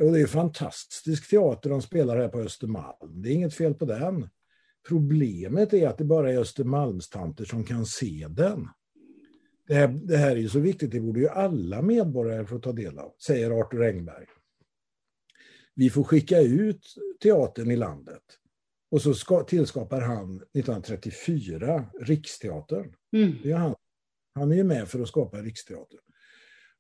och 0.02 0.12
det 0.12 0.22
är 0.22 0.28
fantastisk 0.28 1.30
teater 1.30 1.70
de 1.70 1.82
spelar 1.82 2.18
här 2.18 2.28
på 2.28 2.40
Östermalm. 2.40 3.22
Det 3.22 3.30
är 3.30 3.34
inget 3.34 3.54
fel 3.54 3.74
på 3.74 3.86
den. 3.86 4.30
Problemet 4.88 5.74
är 5.74 5.88
att 5.88 5.98
det 5.98 6.04
bara 6.04 6.32
är 6.32 6.38
Östermalmstanter 6.38 7.46
som 7.46 7.64
kan 7.64 7.86
se 7.86 8.28
den. 8.30 8.68
Det 9.68 9.74
här, 9.74 9.88
det 9.88 10.18
här 10.18 10.32
är 10.32 10.40
ju 10.40 10.50
så 10.50 10.60
viktigt, 10.60 10.92
det 10.92 11.00
borde 11.00 11.20
ju 11.20 11.30
alla 11.30 11.82
medborgare 11.82 12.46
få 12.46 12.60
ta 12.60 12.72
del 12.72 13.00
av, 13.00 13.14
säger 13.26 13.52
Arthur 13.52 13.84
Engberg. 13.84 14.26
Vi 15.76 15.90
får 15.90 16.04
skicka 16.04 16.40
ut 16.40 16.86
teatern 17.24 17.72
i 17.72 17.76
landet. 17.76 18.24
Och 18.92 19.02
så 19.02 19.14
ska, 19.14 19.44
tillskapar 19.44 20.02
han 20.02 20.36
1934 20.36 21.86
Riksteatern. 22.02 22.94
Mm. 23.14 23.36
Det 23.44 23.52
är 23.52 23.56
han. 23.56 23.76
han 24.36 24.52
är 24.52 24.56
ju 24.56 24.64
med 24.64 24.88
för 24.88 25.00
att 25.00 25.08
skapa 25.08 25.38
Riksteatern. 25.38 26.00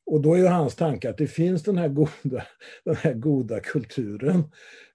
Och 0.05 0.21
då 0.21 0.33
är 0.37 0.49
hans 0.49 0.75
tanke 0.75 1.09
att 1.09 1.17
det 1.17 1.27
finns 1.27 1.63
den 1.63 1.77
här 1.77 1.89
goda, 1.89 2.45
den 2.83 2.95
här 2.95 3.13
goda 3.13 3.59
kulturen 3.59 4.43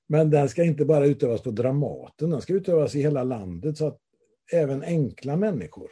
men 0.08 0.30
den 0.30 0.48
ska 0.48 0.64
inte 0.64 0.84
bara 0.84 1.06
utövas 1.06 1.42
på 1.42 1.50
Dramaten, 1.50 2.30
den 2.30 2.42
ska 2.42 2.52
utövas 2.52 2.94
i 2.94 3.02
hela 3.02 3.24
landet 3.24 3.78
så 3.78 3.86
att 3.86 3.98
även 4.52 4.82
enkla 4.82 5.36
människor 5.36 5.90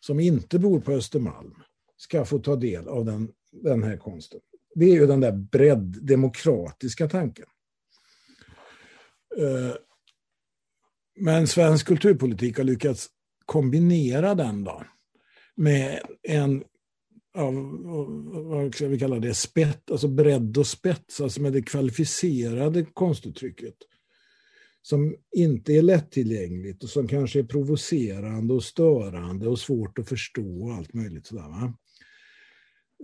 som 0.00 0.20
inte 0.20 0.58
bor 0.58 0.80
på 0.80 0.92
Östermalm 0.92 1.54
ska 1.96 2.24
få 2.24 2.38
ta 2.38 2.56
del 2.56 2.88
av 2.88 3.04
den, 3.04 3.28
den 3.52 3.82
här 3.82 3.96
konsten. 3.96 4.40
Det 4.74 4.84
är 4.84 4.94
ju 4.94 5.06
den 5.06 5.20
där 5.20 5.32
bredd, 5.32 5.98
demokratiska 6.02 7.08
tanken. 7.08 7.46
Men 11.16 11.46
svensk 11.46 11.86
kulturpolitik 11.86 12.56
har 12.56 12.64
lyckats 12.64 13.08
kombinera 13.44 14.34
den 14.34 14.64
då 14.64 14.82
med 15.56 16.00
en 16.22 16.64
av, 17.34 17.54
vad 18.44 18.74
ska 18.74 18.88
vi 18.88 18.98
kalla 18.98 19.18
det, 19.18 19.34
spett, 19.34 19.90
alltså 19.90 20.08
bredd 20.08 20.58
och 20.58 20.66
spets, 20.66 21.20
alltså 21.20 21.42
med 21.42 21.52
det 21.52 21.62
kvalificerade 21.62 22.84
konstuttrycket. 22.84 23.74
Som 24.82 25.16
inte 25.36 25.72
är 25.72 25.82
lättillgängligt 25.82 26.82
och 26.82 26.88
som 26.88 27.08
kanske 27.08 27.38
är 27.38 27.44
provocerande 27.44 28.54
och 28.54 28.64
störande 28.64 29.48
och 29.48 29.58
svårt 29.58 29.98
att 29.98 30.08
förstå 30.08 30.64
och 30.64 30.72
allt 30.72 30.94
möjligt 30.94 31.26
sådär. 31.26 31.48
Va? 31.48 31.74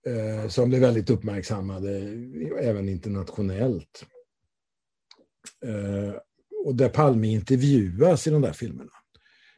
eh, 0.08 0.47
som 0.49 0.69
blev 0.69 0.82
väldigt 0.82 1.10
uppmärksammade 1.10 1.97
eh, 1.97 2.67
även 2.69 2.89
internationellt. 2.89 4.06
Eh, 5.65 6.15
och 6.65 6.75
där 6.75 6.89
Palme 6.89 7.27
intervjuas 7.27 8.27
i 8.27 8.30
de 8.30 8.41
där 8.41 8.54
filmerna. 8.54 8.91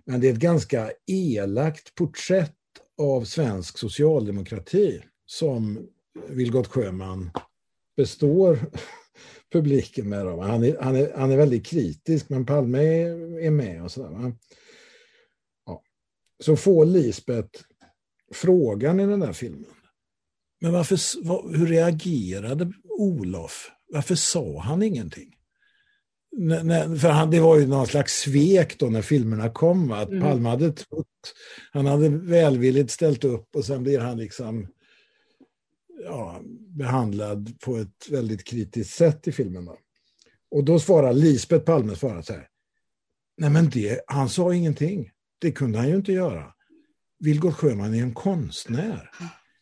Men 0.05 0.21
det 0.21 0.29
är 0.29 0.33
ett 0.33 0.39
ganska 0.39 0.91
elakt 1.07 1.95
porträtt 1.95 2.55
av 2.97 3.23
svensk 3.23 3.77
socialdemokrati 3.77 5.01
som 5.25 5.87
Vilgot 6.29 6.67
Sjöman 6.67 7.31
består 7.95 8.59
publiken 9.51 10.09
med. 10.09 10.25
Han 10.25 10.63
är, 10.63 10.77
han, 10.81 10.95
är, 10.95 11.13
han 11.17 11.31
är 11.31 11.37
väldigt 11.37 11.65
kritisk, 11.65 12.29
men 12.29 12.45
Palme 12.45 12.79
är, 12.79 13.39
är 13.39 13.51
med 13.51 13.83
och 13.83 13.91
sådär 13.91 14.33
så 16.43 16.55
får 16.55 16.85
Lisbeth 16.85 17.63
frågan 18.33 18.99
i 18.99 19.05
den 19.05 19.19
där 19.19 19.33
filmen. 19.33 19.69
Men 20.61 20.73
varför, 20.73 20.97
hur 21.57 21.67
reagerade 21.67 22.73
Olof? 22.89 23.71
Varför 23.87 24.15
sa 24.15 24.59
han 24.59 24.83
ingenting? 24.83 25.29
för 27.01 27.09
han, 27.09 27.31
det 27.31 27.39
var 27.39 27.59
ju 27.59 27.67
någon 27.67 27.87
slags 27.87 28.19
svek 28.19 28.79
då 28.79 28.85
när 28.85 29.01
filmerna 29.01 29.49
kom, 29.49 29.91
att 29.91 30.09
mm. 30.09 30.21
Palme 30.21 30.49
hade 30.49 30.71
trott, 30.71 31.33
han 31.71 31.85
hade 31.85 32.09
välvilligt 32.09 32.91
ställt 32.91 33.23
upp 33.23 33.55
och 33.55 33.65
sen 33.65 33.83
blir 33.83 33.99
han 33.99 34.17
liksom 34.17 34.67
ja, 36.03 36.41
behandlad 36.73 37.59
på 37.59 37.77
ett 37.77 38.09
väldigt 38.09 38.43
kritiskt 38.43 38.95
sätt 38.95 39.27
i 39.27 39.31
filmen. 39.31 39.65
Då. 39.65 39.77
Och 40.51 40.63
då 40.63 40.79
svarar 40.79 41.13
Lisbeth 41.13 41.65
Palme 41.65 41.95
svarar 41.95 42.21
så 42.21 42.33
här, 42.33 42.47
nej 43.37 43.49
men 43.49 43.69
det, 43.69 44.01
han 44.07 44.29
sa 44.29 44.53
ingenting. 44.53 45.11
Det 45.39 45.51
kunde 45.51 45.77
han 45.77 45.89
ju 45.89 45.95
inte 45.95 46.11
göra. 46.11 46.53
Vilgot 47.19 47.53
Sjöman 47.53 47.93
är 47.93 48.03
en 48.03 48.13
konstnär. 48.13 49.09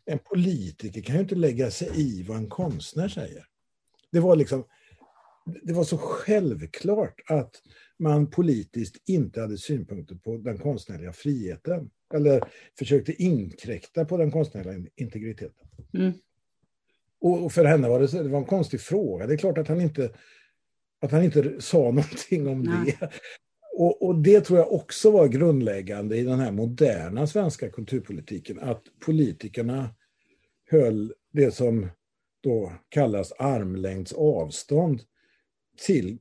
En 0.06 0.20
politiker 0.20 1.02
kan 1.02 1.16
ju 1.16 1.22
inte 1.22 1.36
lägga 1.36 1.72
sig 1.72 1.90
i 1.96 2.24
vad 2.24 2.38
en 2.38 2.50
konstnär 2.50 3.08
säger. 3.08 3.46
Det 4.12 4.20
var 4.20 4.36
liksom 4.36 4.64
det 5.64 5.74
var 5.74 5.84
så 5.84 5.98
självklart 5.98 7.22
att 7.28 7.62
man 8.00 8.30
politiskt 8.30 8.98
inte 9.06 9.42
hade 9.42 9.58
synpunkter 9.58 10.16
på 10.16 10.38
den 10.38 10.58
konstnärliga 10.58 11.14
friheten. 11.14 11.90
Eller 12.14 12.44
försökte 12.80 13.24
inkräkta 13.24 14.06
på 14.06 14.18
den 14.18 14.32
konstnärliga 14.32 14.90
integriteten. 14.96 15.68
Mm. 15.94 16.14
Och 17.22 17.52
för 17.52 17.66
henne 17.66 17.90
var 17.90 18.00
det, 18.00 18.24
det 18.24 18.30
var 18.30 18.40
en 18.40 18.46
konstig 18.46 18.82
fråga. 18.82 19.28
Det 19.28 19.34
är 19.34 19.38
klart 19.38 19.58
att 19.58 19.68
han 19.68 19.82
inte, 19.82 20.12
att 21.02 21.12
han 21.12 21.24
inte 21.24 21.62
sa 21.62 21.78
någonting 21.84 22.48
om 22.48 22.62
Nej. 22.62 22.98
det. 23.00 23.10
Och, 23.78 24.02
och, 24.08 24.22
det 24.22 24.42
tror 24.42 24.60
jag 24.60 24.74
också 24.74 25.12
var 25.12 25.28
grundläggande 25.28 26.18
i 26.18 26.24
den 26.24 26.40
här 26.40 26.52
moderna 26.52 27.28
svenska 27.28 27.70
kulturpolitiken, 27.70 28.60
att 28.60 28.84
politikerna 29.06 29.96
höll 30.70 31.14
det 31.34 31.52
som 31.52 31.88
då 32.44 32.72
kallas 32.90 33.32
armlängds 33.32 34.14
avstånd 34.14 35.02
till 35.86 36.20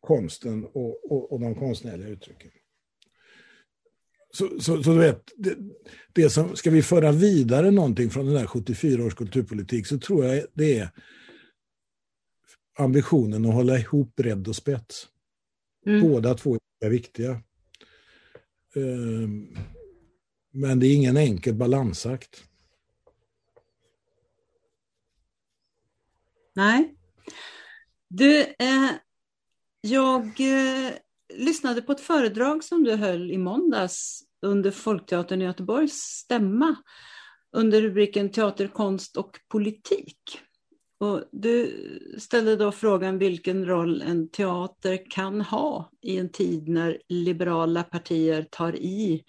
konsten 0.00 0.64
och, 0.64 1.12
och, 1.12 1.32
och 1.32 1.40
de 1.40 1.54
konstnärliga 1.54 2.08
uttrycken. 2.08 2.50
Så, 4.30 4.60
så, 4.60 4.82
så, 4.82 4.92
du 4.92 4.98
vet, 4.98 5.32
det, 5.36 5.56
det, 6.12 6.30
som, 6.30 6.56
ska 6.56 6.70
vi 6.70 6.82
föra 6.82 7.12
vidare 7.12 7.70
någonting 7.70 8.10
från 8.10 8.26
den 8.26 8.34
där 8.34 8.46
74 8.46 9.04
års 9.04 9.14
kulturpolitik 9.14 9.86
så 9.86 9.98
tror 9.98 10.24
jag 10.24 10.44
det 10.54 10.78
är 10.78 10.90
ambitionen 12.78 13.46
att 13.46 13.54
hålla 13.54 13.78
ihop 13.78 14.16
bredd 14.16 14.48
och 14.48 14.56
spets. 14.56 15.08
Mm. 15.86 16.00
Båda 16.00 16.34
två 16.34 16.58
är 16.80 16.90
viktiga. 16.90 17.42
Ehm, 18.76 19.56
men 20.50 20.80
det 20.80 20.86
är 20.86 20.94
ingen 20.94 21.16
enkel 21.16 21.54
balansakt. 21.54 22.44
Nej. 26.54 26.94
Du, 28.08 28.40
eh, 28.40 28.90
jag 29.80 30.24
eh, 30.24 30.92
lyssnade 31.34 31.82
på 31.82 31.92
ett 31.92 32.00
föredrag 32.00 32.64
som 32.64 32.84
du 32.84 32.94
höll 32.94 33.30
i 33.30 33.38
måndags 33.38 34.22
under 34.42 34.70
Folkteatern 34.70 35.42
i 35.42 35.44
Göteborgs 35.44 35.94
stämma 35.94 36.76
under 37.56 37.82
rubriken 37.82 38.30
Teater, 38.30 38.68
konst 38.68 39.16
och 39.16 39.40
politik. 39.48 40.40
Och 41.00 41.24
du 41.32 41.72
ställde 42.18 42.56
då 42.56 42.72
frågan 42.72 43.18
vilken 43.18 43.66
roll 43.66 44.02
en 44.02 44.30
teater 44.30 45.10
kan 45.10 45.40
ha 45.40 45.90
i 46.02 46.18
en 46.18 46.32
tid 46.32 46.68
när 46.68 46.98
liberala 47.08 47.82
partier 47.82 48.46
tar 48.50 48.76
i 48.76 49.24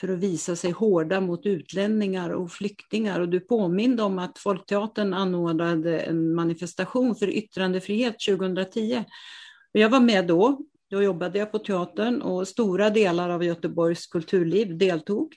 för 0.00 0.08
att 0.08 0.18
visa 0.18 0.56
sig 0.56 0.70
hårda 0.70 1.20
mot 1.20 1.46
utlänningar 1.46 2.30
och 2.30 2.52
flyktingar. 2.52 3.20
Och 3.20 3.28
du 3.28 3.40
påminde 3.40 4.02
om 4.02 4.18
att 4.18 4.38
Folkteatern 4.38 5.14
anordnade 5.14 6.00
en 6.00 6.34
manifestation 6.34 7.16
för 7.16 7.28
yttrandefrihet 7.30 8.16
2010. 8.28 9.04
Och 9.74 9.80
jag 9.80 9.88
var 9.88 10.00
med 10.00 10.26
då, 10.26 10.60
då 10.90 11.02
jobbade 11.02 11.38
jag 11.38 11.52
på 11.52 11.58
teatern 11.58 12.22
och 12.22 12.48
stora 12.48 12.90
delar 12.90 13.30
av 13.30 13.44
Göteborgs 13.44 14.06
kulturliv 14.06 14.78
deltog. 14.78 15.34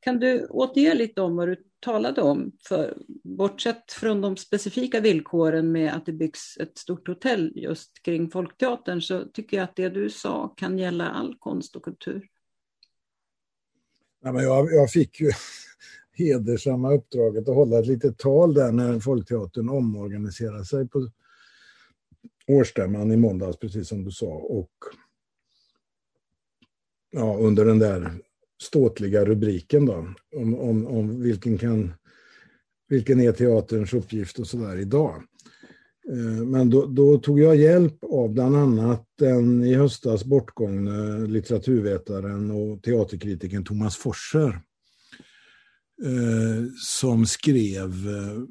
Kan 0.00 0.18
du 0.18 0.46
återge 0.46 0.94
lite 0.94 1.20
om 1.20 1.36
vad 1.36 1.48
du 1.48 1.56
talade 1.80 2.22
om? 2.22 2.52
För 2.68 2.98
bortsett 3.24 3.92
från 3.92 4.20
de 4.20 4.36
specifika 4.36 5.00
villkoren 5.00 5.72
med 5.72 5.94
att 5.94 6.06
det 6.06 6.12
byggs 6.12 6.56
ett 6.60 6.78
stort 6.78 7.08
hotell 7.08 7.52
just 7.54 8.02
kring 8.02 8.30
Folkteatern 8.30 9.02
så 9.02 9.24
tycker 9.24 9.56
jag 9.56 9.64
att 9.64 9.76
det 9.76 9.88
du 9.88 10.10
sa 10.10 10.48
kan 10.48 10.78
gälla 10.78 11.08
all 11.08 11.36
konst 11.38 11.76
och 11.76 11.84
kultur. 11.84 12.28
Ja, 14.22 14.32
men 14.32 14.44
jag, 14.44 14.72
jag 14.72 14.90
fick 14.90 15.20
ju 15.20 15.30
hedersamma 16.12 16.92
uppdraget 16.92 17.48
att 17.48 17.54
hålla 17.54 17.78
ett 17.78 17.86
litet 17.86 18.18
tal 18.18 18.54
där 18.54 18.72
när 18.72 19.00
Folkteatern 19.00 19.68
omorganiserade 19.68 20.64
sig 20.64 20.88
på 20.88 21.10
årsstämman 22.48 23.12
i 23.12 23.16
måndags, 23.16 23.58
precis 23.58 23.88
som 23.88 24.04
du 24.04 24.10
sa. 24.10 24.26
Och 24.32 24.72
ja, 27.10 27.36
under 27.40 27.64
den 27.64 27.78
där 27.78 28.12
ståtliga 28.62 29.24
rubriken 29.24 29.86
då, 29.86 30.14
om, 30.36 30.58
om, 30.58 30.86
om 30.86 31.22
vilken, 31.22 31.58
kan, 31.58 31.92
vilken 32.88 33.20
är 33.20 33.32
teaterns 33.32 33.94
uppgift 33.94 34.38
och 34.38 34.46
sådär 34.46 34.76
idag. 34.76 35.22
Eh, 36.08 36.44
men 36.46 36.70
då, 36.70 36.86
då, 36.86 37.18
tog 37.18 37.40
jag 37.40 37.56
hjälp 37.56 38.04
av 38.04 38.28
bland 38.28 38.56
annat 38.56 39.06
den 39.18 39.64
i 39.64 39.74
höstas 39.74 40.24
bortgångne 40.24 41.26
litteraturvetaren 41.26 42.50
och 42.50 42.82
teaterkritikern 42.82 43.64
Thomas 43.64 43.96
Forser. 43.96 44.60
Eh, 46.04 46.64
som 46.76 47.26
skrev, 47.26 48.08
eh, 48.08 48.42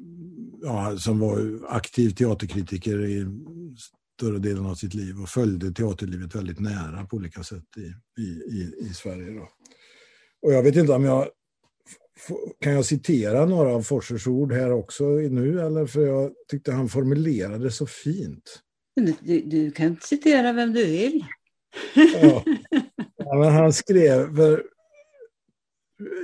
ja, 0.62 0.96
som 0.98 1.18
var 1.18 1.60
aktiv 1.68 2.10
teaterkritiker 2.10 3.04
i 3.04 3.26
större 4.16 4.38
delen 4.38 4.66
av 4.66 4.74
sitt 4.74 4.94
liv 4.94 5.20
och 5.22 5.28
följde 5.28 5.72
teaterlivet 5.72 6.34
väldigt 6.34 6.60
nära 6.60 7.06
på 7.06 7.16
olika 7.16 7.42
sätt 7.42 7.64
i, 7.76 8.22
i, 8.22 8.74
i, 8.90 8.94
Sverige. 8.94 9.30
Då. 9.30 9.48
Och 10.42 10.52
jag 10.52 10.62
vet 10.62 10.76
inte 10.76 10.92
om 10.92 11.04
jag 11.04 11.28
kan 12.60 12.72
jag 12.72 12.84
citera 12.84 13.46
några 13.46 13.74
av 13.74 13.82
Forsers 13.82 14.26
ord 14.26 14.52
här 14.52 14.72
också 14.72 15.04
nu? 15.04 15.60
Eller 15.60 15.86
för 15.86 16.06
jag 16.06 16.32
tyckte 16.48 16.72
han 16.72 16.88
formulerade 16.88 17.70
så 17.70 17.86
fint. 17.86 18.60
Du, 19.20 19.40
du 19.40 19.70
kan 19.70 19.96
citera 20.00 20.52
vem 20.52 20.72
du 20.72 20.86
vill. 20.86 21.24
Ja. 21.94 22.44
ja 23.16 23.38
men 23.38 23.52
han 23.52 23.72
skrev, 23.72 24.36
för 24.36 24.62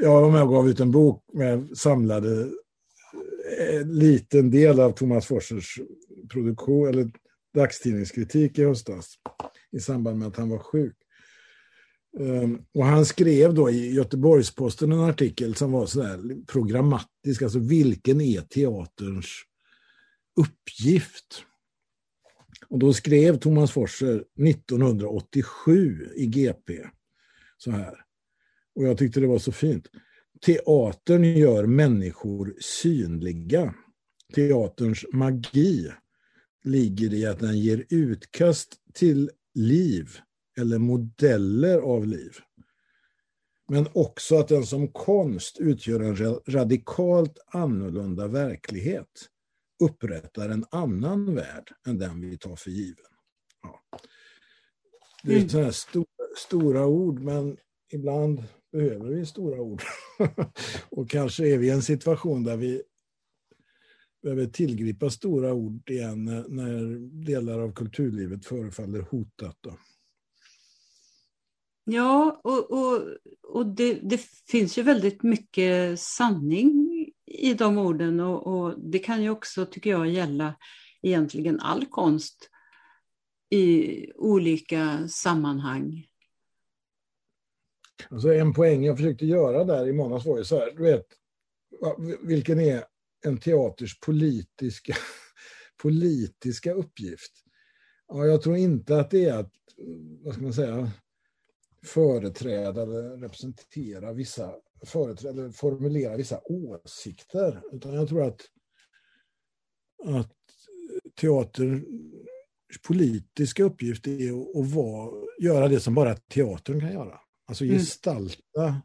jag 0.02 0.20
var 0.20 0.30
med 0.30 0.42
och 0.42 0.48
gav 0.48 0.68
ut 0.68 0.80
en 0.80 0.90
bok 0.90 1.24
med 1.32 1.68
samlade 1.78 2.48
en 3.58 3.98
liten 3.98 4.50
del 4.50 4.80
av 4.80 4.92
Thomas 4.92 5.26
Forsers 5.26 5.80
produktion, 6.32 6.88
eller 6.88 7.10
dagstidningskritik 7.54 8.58
i 8.58 8.64
höstas 8.64 9.14
i 9.72 9.80
samband 9.80 10.18
med 10.18 10.28
att 10.28 10.36
han 10.36 10.48
var 10.48 10.58
sjuk. 10.58 10.96
Ehm, 12.20 12.62
och 12.74 12.84
han 12.84 13.06
skrev 13.06 13.54
då 13.54 13.70
i 13.70 13.94
Göteborgsposten 13.94 14.92
en 14.92 15.00
artikel 15.00 15.54
som 15.54 15.72
var 15.72 15.86
sådär 15.86 16.44
programmatisk, 16.46 17.42
alltså 17.42 17.58
vilken 17.58 18.20
är 18.20 18.40
teaterns 18.40 19.28
uppgift? 20.36 21.44
Och 22.68 22.78
då 22.78 22.92
skrev 22.92 23.38
Thomas 23.38 23.72
Forser 23.72 24.24
1987 24.48 26.08
i 26.16 26.26
GP 26.26 26.86
så 27.58 27.70
här. 27.70 28.07
Och 28.78 28.84
jag 28.84 28.98
tyckte 28.98 29.20
det 29.20 29.26
var 29.26 29.38
så 29.38 29.52
fint. 29.52 29.86
Teatern 30.46 31.24
gör 31.24 31.66
människor 31.66 32.56
synliga. 32.60 33.74
Teaterns 34.34 35.04
magi 35.12 35.92
ligger 36.64 37.14
i 37.14 37.26
att 37.26 37.38
den 37.38 37.58
ger 37.58 37.86
utkast 37.90 38.76
till 38.94 39.30
liv 39.54 40.08
eller 40.58 40.78
modeller 40.78 41.78
av 41.78 42.06
liv. 42.06 42.32
Men 43.68 43.88
också 43.94 44.36
att 44.36 44.48
den 44.48 44.66
som 44.66 44.88
konst 44.88 45.58
utgör 45.60 46.00
en 46.00 46.40
radikalt 46.46 47.38
annorlunda 47.46 48.26
verklighet. 48.26 49.28
Upprättar 49.84 50.48
en 50.48 50.64
annan 50.70 51.34
värld 51.34 51.72
än 51.86 51.98
den 51.98 52.20
vi 52.20 52.38
tar 52.38 52.56
för 52.56 52.70
given. 52.70 53.04
Ja. 53.62 53.80
Det 55.22 55.32
är 55.32 55.36
mm. 55.36 55.48
sådana 55.48 55.72
stora, 55.72 56.06
stora 56.36 56.86
ord, 56.86 57.20
men 57.20 57.56
ibland 57.92 58.42
behöver 58.72 59.10
vi 59.10 59.26
stora 59.26 59.60
ord. 59.60 59.82
och 60.90 61.10
kanske 61.10 61.48
är 61.48 61.58
vi 61.58 61.66
i 61.66 61.70
en 61.70 61.82
situation 61.82 62.44
där 62.44 62.56
vi 62.56 62.82
behöver 64.22 64.46
tillgripa 64.46 65.10
stora 65.10 65.54
ord 65.54 65.90
igen 65.90 66.28
eh, 66.28 66.44
när, 66.48 66.98
delar 67.24 67.58
av 67.58 67.72
kulturlivet 67.72 68.46
förefaller 68.46 69.00
hotat. 69.00 69.56
Då. 69.60 69.78
Ja, 71.84 72.40
och, 72.44 72.70
och, 72.70 73.02
och 73.42 73.66
det, 73.66 73.94
det, 73.94 74.20
finns 74.50 74.78
ju 74.78 74.82
väldigt 74.82 75.22
mycket 75.22 76.00
sanning 76.00 76.88
i 77.26 77.54
de 77.54 77.78
orden 77.78 78.20
och, 78.20 78.46
och, 78.46 78.80
det 78.80 78.98
kan 78.98 79.22
ju 79.22 79.30
också, 79.30 79.66
tycker 79.66 79.90
jag, 79.90 80.08
gälla 80.08 80.54
egentligen 81.02 81.60
all 81.60 81.86
konst 81.86 82.50
i 83.50 84.12
olika 84.12 85.08
sammanhang. 85.08 86.07
Alltså 88.10 88.34
en 88.34 88.52
poäng 88.52 88.84
jag 88.84 88.96
försökte 88.96 89.26
göra 89.26 89.64
där 89.64 89.88
i 89.88 89.92
månads 89.92 90.26
var 90.26 90.38
ju 90.38 90.44
så 90.44 90.58
här, 90.58 90.72
du 90.76 90.82
vet, 90.82 91.06
vilken 92.22 92.60
är 92.60 92.84
en 93.24 93.38
teaters 93.38 94.00
politiska, 94.00 94.94
politiska 95.82 96.72
uppgift? 96.72 97.32
Ja, 98.08 98.26
jag 98.26 98.42
tror 98.42 98.56
inte 98.56 99.00
att 99.00 99.10
det 99.10 99.24
är 99.24 99.38
att, 99.38 99.52
vad 100.24 100.34
ska 100.34 100.42
man 100.42 100.52
säga, 100.52 100.90
företräda 101.84 102.82
eller 102.82 103.16
representera 103.16 104.12
vissa, 104.12 104.54
företräda 104.84 105.42
eller 105.42 105.52
formulera 105.52 106.16
vissa 106.16 106.40
åsikter. 106.44 107.62
Utan 107.72 107.94
jag 107.94 108.08
tror 108.08 108.22
att, 108.22 108.40
att 110.04 110.36
teaterns 111.20 111.84
politiska 112.86 113.64
uppgift 113.64 114.06
är 114.06 114.60
att 114.60 114.72
vara, 114.74 115.26
göra 115.38 115.68
det 115.68 115.80
som 115.80 115.94
bara 115.94 116.16
teatern 116.16 116.80
kan 116.80 116.92
göra. 116.92 117.20
Alltså 117.48 117.64
mm. 117.64 117.78
gestalta 117.78 118.68
mm. 118.68 118.80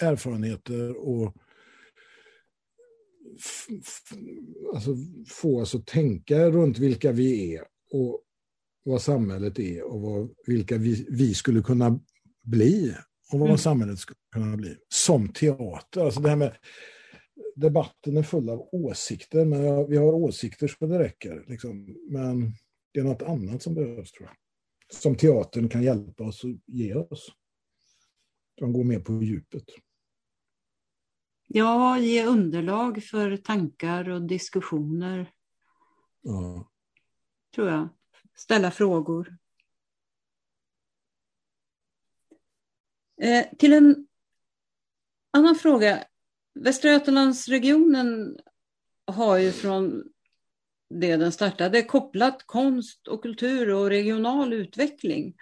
erfarenheter 0.00 0.96
och 0.96 1.36
alltså 4.74 4.96
få 5.26 5.60
oss 5.60 5.74
att 5.74 5.86
tänka 5.86 6.50
runt 6.50 6.78
vilka 6.78 7.12
vi 7.12 7.54
är 7.54 7.62
och 7.92 8.24
vad 8.84 9.02
samhället 9.02 9.58
är 9.58 9.82
och 9.82 10.00
vad, 10.00 10.30
vilka 10.46 10.78
vi, 10.78 11.06
vi 11.10 11.34
skulle 11.34 11.62
kunna 11.62 12.00
bli 12.42 12.94
och 13.32 13.38
vad 13.38 13.48
mm. 13.48 13.58
samhället 13.58 13.98
skulle 13.98 14.18
kunna 14.34 14.56
bli. 14.56 14.76
Som 14.88 15.28
teater. 15.28 16.04
Alltså 16.04 16.20
det 16.20 16.28
här 16.28 16.36
med, 16.36 16.56
debatten 17.56 18.16
är 18.16 18.22
full 18.22 18.50
av 18.50 18.68
åsikter, 18.72 19.44
men 19.44 19.90
vi 19.90 19.96
har 19.96 20.12
åsikter 20.12 20.68
så 20.68 20.86
det 20.86 20.98
räcker. 20.98 21.44
Liksom. 21.48 21.96
Men 22.10 22.52
det 22.94 23.00
är 23.00 23.04
något 23.04 23.22
annat 23.22 23.62
som 23.62 23.74
behövs, 23.74 24.12
tror 24.12 24.28
jag. 24.28 24.36
Som 25.00 25.16
teatern 25.16 25.68
kan 25.68 25.82
hjälpa 25.82 26.24
oss 26.24 26.44
och 26.44 26.50
ge 26.66 26.94
oss. 26.94 27.32
De 28.60 28.72
går 28.72 28.84
mer 28.84 29.00
på 29.00 29.22
djupet. 29.22 29.64
Ja, 31.46 31.98
ge 31.98 32.26
underlag 32.26 33.02
för 33.02 33.36
tankar 33.36 34.08
och 34.08 34.22
diskussioner. 34.22 35.32
Ja. 36.20 36.70
Tror 37.54 37.68
jag. 37.68 37.88
Ställa 38.34 38.70
frågor. 38.70 39.36
Eh, 43.22 43.46
till 43.58 43.72
en 43.72 44.06
annan 45.30 45.54
fråga. 45.54 46.04
Västra 46.54 46.90
Götalandsregionen 46.90 48.38
har 49.06 49.38
ju 49.38 49.52
från 49.52 50.04
det 50.90 51.16
den 51.16 51.32
startade 51.32 51.82
kopplat 51.82 52.42
konst 52.46 53.08
och 53.08 53.22
kultur 53.22 53.74
och 53.74 53.88
regional 53.88 54.52
utveckling. 54.52 55.36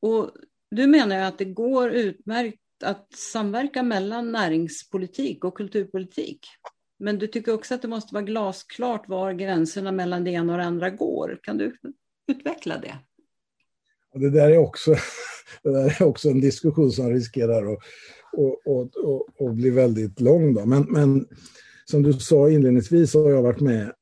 Och 0.00 0.32
du 0.70 0.86
menar 0.86 1.18
att 1.20 1.38
det 1.38 1.44
går 1.44 1.90
utmärkt 1.90 2.58
att 2.84 3.12
samverka 3.14 3.82
mellan 3.82 4.32
näringspolitik 4.32 5.44
och 5.44 5.56
kulturpolitik. 5.56 6.46
Men 6.98 7.18
du 7.18 7.26
tycker 7.26 7.54
också 7.54 7.74
att 7.74 7.82
det 7.82 7.88
måste 7.88 8.14
vara 8.14 8.24
glasklart 8.24 9.08
var 9.08 9.32
gränserna 9.32 9.92
mellan 9.92 10.24
det 10.24 10.30
ena 10.30 10.52
och 10.52 10.58
det 10.58 10.64
andra 10.64 10.90
går. 10.90 11.40
Kan 11.42 11.58
du 11.58 11.76
utveckla 12.28 12.78
det? 12.78 12.98
Det 14.14 14.30
där 14.30 14.50
är 14.50 14.58
också, 14.58 14.90
det 15.62 15.70
där 15.70 16.02
är 16.02 16.02
också 16.02 16.28
en 16.28 16.40
diskussion 16.40 16.90
som 16.90 17.10
riskerar 17.10 17.72
att, 17.72 17.78
att, 18.32 18.96
att, 18.96 19.48
att 19.48 19.54
bli 19.54 19.70
väldigt 19.70 20.20
lång. 20.20 20.54
Då. 20.54 20.66
Men, 20.66 20.82
men 20.82 21.26
som 21.84 22.02
du 22.02 22.12
sa 22.12 22.50
inledningsvis 22.50 23.14
har 23.14 23.30
jag 23.30 23.42
varit 23.42 23.60
med 23.60 23.92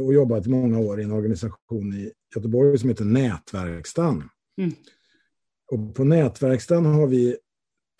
och 0.00 0.14
jobbat 0.14 0.46
i 0.46 0.50
många 0.50 0.78
år 0.78 1.00
i 1.00 1.04
en 1.04 1.12
organisation 1.12 1.92
i 1.92 2.12
Göteborg 2.36 2.78
som 2.78 2.88
heter 2.88 3.04
Nätverkstan. 3.04 4.28
Mm. 4.58 4.74
Och 5.70 5.94
på 5.94 6.04
Nätverkstan 6.04 6.86
har 6.86 7.06
vi 7.06 7.36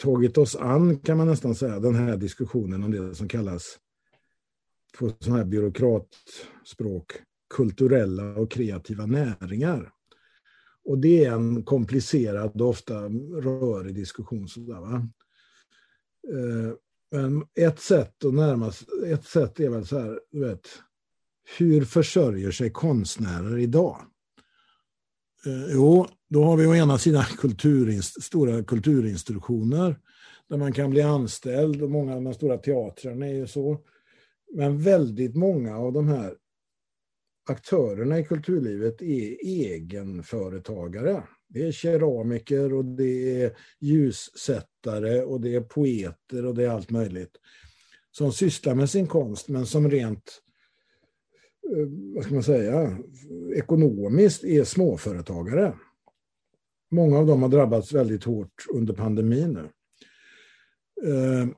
tagit 0.02 0.38
oss 0.38 0.56
an, 0.56 0.98
kan 0.98 1.16
man 1.16 1.26
nästan 1.26 1.54
säga, 1.54 1.80
den 1.80 1.94
här 1.94 2.16
diskussionen 2.16 2.84
om 2.84 2.90
det 2.90 3.14
som 3.14 3.28
kallas 3.28 3.78
på 4.98 5.12
sån 5.20 5.32
här 5.32 5.44
byråkratspråk 5.44 7.12
kulturella 7.54 8.34
och 8.34 8.50
kreativa 8.50 9.06
näringar. 9.06 9.92
Och 10.84 10.98
det 10.98 11.24
är 11.24 11.32
en 11.32 11.62
komplicerad 11.62 12.60
och 12.60 12.68
ofta 12.68 12.94
rörig 13.42 13.94
diskussion. 13.94 14.48
Sådär, 14.48 14.80
va? 14.80 15.08
Eh, 16.28 16.74
men 17.10 17.44
ett 17.54 17.80
sätt 17.80 18.24
att 18.24 18.34
närma 18.34 18.72
ett 19.06 19.24
sätt 19.24 19.60
är 19.60 19.68
väl 19.68 19.86
så 19.86 19.98
här, 19.98 20.20
du 20.30 20.40
vet, 20.40 20.68
hur 21.58 21.84
försörjer 21.84 22.50
sig 22.50 22.70
konstnärer 22.70 23.58
idag? 23.58 23.96
Eh, 25.46 25.74
jo, 25.74 26.06
då 26.28 26.44
har 26.44 26.56
vi 26.56 26.66
å 26.66 26.74
ena 26.74 26.98
sidan 26.98 27.24
kulturinst 27.38 28.22
stora 28.22 28.64
kulturinstitutioner 28.64 29.96
där 30.48 30.56
man 30.56 30.72
kan 30.72 30.90
bli 30.90 31.02
anställd 31.02 31.82
och 31.82 31.90
många 31.90 32.14
av 32.14 32.22
de 32.22 32.34
stora 32.34 32.58
teatrarna 32.58 33.26
är 33.26 33.34
ju 33.34 33.46
så. 33.46 33.78
Men 34.54 34.78
väldigt 34.78 35.36
många 35.36 35.78
av 35.78 35.92
de 35.92 36.08
här 36.08 36.34
aktörerna 37.48 38.18
i 38.18 38.24
kulturlivet 38.24 39.02
är 39.02 39.46
egenföretagare. 39.46 41.22
Det 41.48 41.66
är 41.66 41.72
keramiker 41.72 42.72
och 42.72 42.84
det 42.84 43.42
är 43.42 43.56
ljussättare 43.80 45.22
och 45.22 45.40
det 45.40 45.54
är 45.54 45.60
poeter 45.60 46.46
och 46.46 46.54
det 46.54 46.64
är 46.64 46.68
allt 46.68 46.90
möjligt. 46.90 47.36
Som 48.10 48.32
sysslar 48.32 48.74
med 48.74 48.90
sin 48.90 49.06
konst 49.06 49.48
men 49.48 49.66
som 49.66 49.90
rent, 49.90 50.18
eh, 50.18 50.49
Eh, 51.66 51.86
vad 52.14 52.24
ska 52.24 52.34
man 52.34 52.42
säga, 52.42 52.98
ekonomiskt 53.56 54.44
är 54.44 54.64
småföretagare. 54.64 55.74
Många 56.90 57.18
av 57.18 57.26
dem 57.26 57.42
har 57.42 57.48
drabbats 57.48 57.92
väldigt 57.92 58.24
hårt 58.24 58.66
under 58.70 58.94
pandemin 58.94 59.52
nu. 59.52 59.68
Eh, 61.10 61.48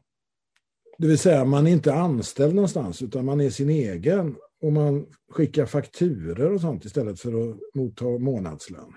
det 0.98 1.06
vill 1.06 1.18
säga 1.18 1.44
man 1.44 1.66
är 1.66 1.70
inte 1.70 1.94
anställd 1.94 2.54
någonstans 2.54 3.02
utan 3.02 3.24
man 3.24 3.40
är 3.40 3.50
sin 3.50 3.70
egen 3.70 4.36
och 4.60 4.72
man 4.72 5.06
skickar 5.30 5.66
fakturer 5.66 6.52
och 6.52 6.60
sånt 6.60 6.84
istället 6.84 7.20
för 7.20 7.50
att 7.50 7.56
motta 7.74 8.04
månadslön. 8.04 8.94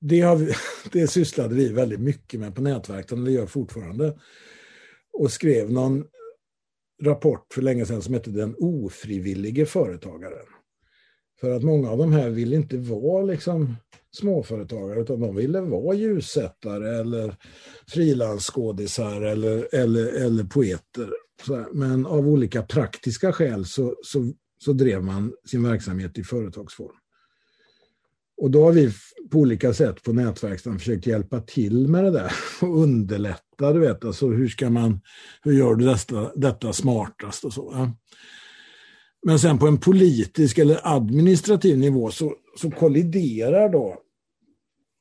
Det, 0.00 0.20
har 0.20 0.36
vi, 0.36 0.52
det 0.92 1.06
sysslade 1.06 1.54
vi 1.54 1.68
väldigt 1.68 2.00
mycket 2.00 2.40
med 2.40 2.54
på 2.54 2.62
nätverken, 2.62 3.18
och 3.18 3.24
det 3.24 3.32
gör 3.32 3.46
fortfarande. 3.46 4.18
Och 5.12 5.30
skrev 5.30 5.72
någon 5.72 6.04
rapport 7.04 7.52
för 7.54 7.62
länge 7.62 7.86
sedan 7.86 8.02
som 8.02 8.14
hette 8.14 8.30
Den 8.30 8.54
ofrivillige 8.58 9.66
företagaren. 9.66 10.46
För 11.40 11.50
att 11.50 11.62
många 11.62 11.90
av 11.90 11.98
de 11.98 12.12
här 12.12 12.30
vill 12.30 12.52
inte 12.52 12.76
vara 12.76 13.24
liksom 13.24 13.76
småföretagare 14.12 15.00
utan 15.00 15.20
de 15.20 15.36
ville 15.36 15.60
vara 15.60 15.94
ljussättare 15.94 17.00
eller 17.00 17.36
frilansskådisar 17.88 19.22
eller, 19.22 19.74
eller, 19.74 20.06
eller 20.06 20.44
poeter. 20.44 21.10
Men 21.72 22.06
av 22.06 22.28
olika 22.28 22.62
praktiska 22.62 23.32
skäl 23.32 23.64
så, 23.64 23.94
så, 24.02 24.32
så 24.58 24.72
drev 24.72 25.02
man 25.02 25.32
sin 25.46 25.62
verksamhet 25.62 26.18
i 26.18 26.24
företagsform. 26.24 26.96
Och 28.36 28.50
då 28.50 28.64
har 28.64 28.72
vi 28.72 28.90
på 29.30 29.38
olika 29.38 29.74
sätt 29.74 30.02
på 30.02 30.12
nätverkstan 30.12 30.78
försökt 30.78 31.06
hjälpa 31.06 31.40
till 31.40 31.88
med 31.88 32.04
det 32.04 32.10
där 32.10 32.32
och 32.62 32.82
underlätta. 32.82 33.72
Du 33.72 33.80
vet, 33.80 34.04
alltså 34.04 34.28
hur, 34.28 34.48
ska 34.48 34.70
man, 34.70 35.00
hur 35.42 35.52
gör 35.52 35.74
du 35.74 35.84
detta, 35.84 36.32
detta 36.34 36.72
smartast 36.72 37.44
och 37.44 37.52
så. 37.52 37.70
Ja? 37.74 37.96
Men 39.26 39.38
sen 39.38 39.58
på 39.58 39.66
en 39.66 39.78
politisk 39.78 40.58
eller 40.58 40.80
administrativ 40.82 41.78
nivå 41.78 42.10
så, 42.10 42.34
så 42.56 42.70
kolliderar 42.70 43.68
då 43.68 44.00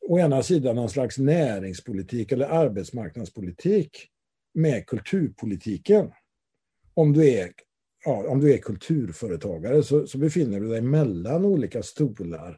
å 0.10 0.20
ena 0.20 0.44
sidan 0.44 0.76
någon 0.76 0.90
slags 0.90 1.18
näringspolitik 1.18 2.32
eller 2.32 2.46
arbetsmarknadspolitik 2.46 4.08
med 4.54 4.88
kulturpolitiken. 4.88 6.12
Om 6.94 7.14
du 7.14 7.30
är, 7.30 7.52
ja, 8.06 8.28
om 8.28 8.40
du 8.40 8.54
är 8.54 8.58
kulturföretagare 8.58 9.84
så, 9.84 10.08
så 10.08 10.18
befinner 10.18 10.60
du 10.60 10.68
dig 10.68 10.82
mellan 10.82 11.46
olika 11.46 11.84
stolar 11.84 12.58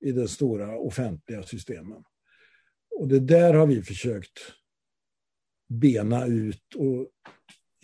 i 0.00 0.12
de 0.12 0.28
stora 0.28 0.78
offentliga 0.78 1.42
systemen. 1.42 2.04
Och 2.90 3.08
det 3.08 3.20
där 3.20 3.54
har 3.54 3.66
vi 3.66 3.82
försökt 3.82 4.38
bena 5.68 6.26
ut 6.26 6.74
och 6.74 7.08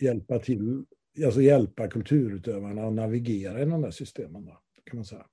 hjälpa 0.01 0.39
till 0.39 0.85
alltså 1.25 1.41
hjälpa 1.41 1.87
kulturutövarna 1.87 2.87
att 2.87 2.93
navigera 2.93 3.61
i 3.61 3.65
de 3.65 3.81
där 3.81 3.91
systemen. 3.91 4.45
Då, 4.45 4.61
kan 4.83 4.95
man 4.97 5.05
säga. 5.05 5.25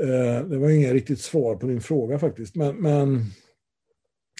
Eh, 0.00 0.46
det 0.46 0.58
var 0.58 0.70
inget 0.70 0.92
riktigt 0.92 1.20
svar 1.20 1.56
på 1.56 1.66
din 1.66 1.80
fråga 1.80 2.18
faktiskt, 2.18 2.54
men, 2.54 2.76
men 2.76 3.20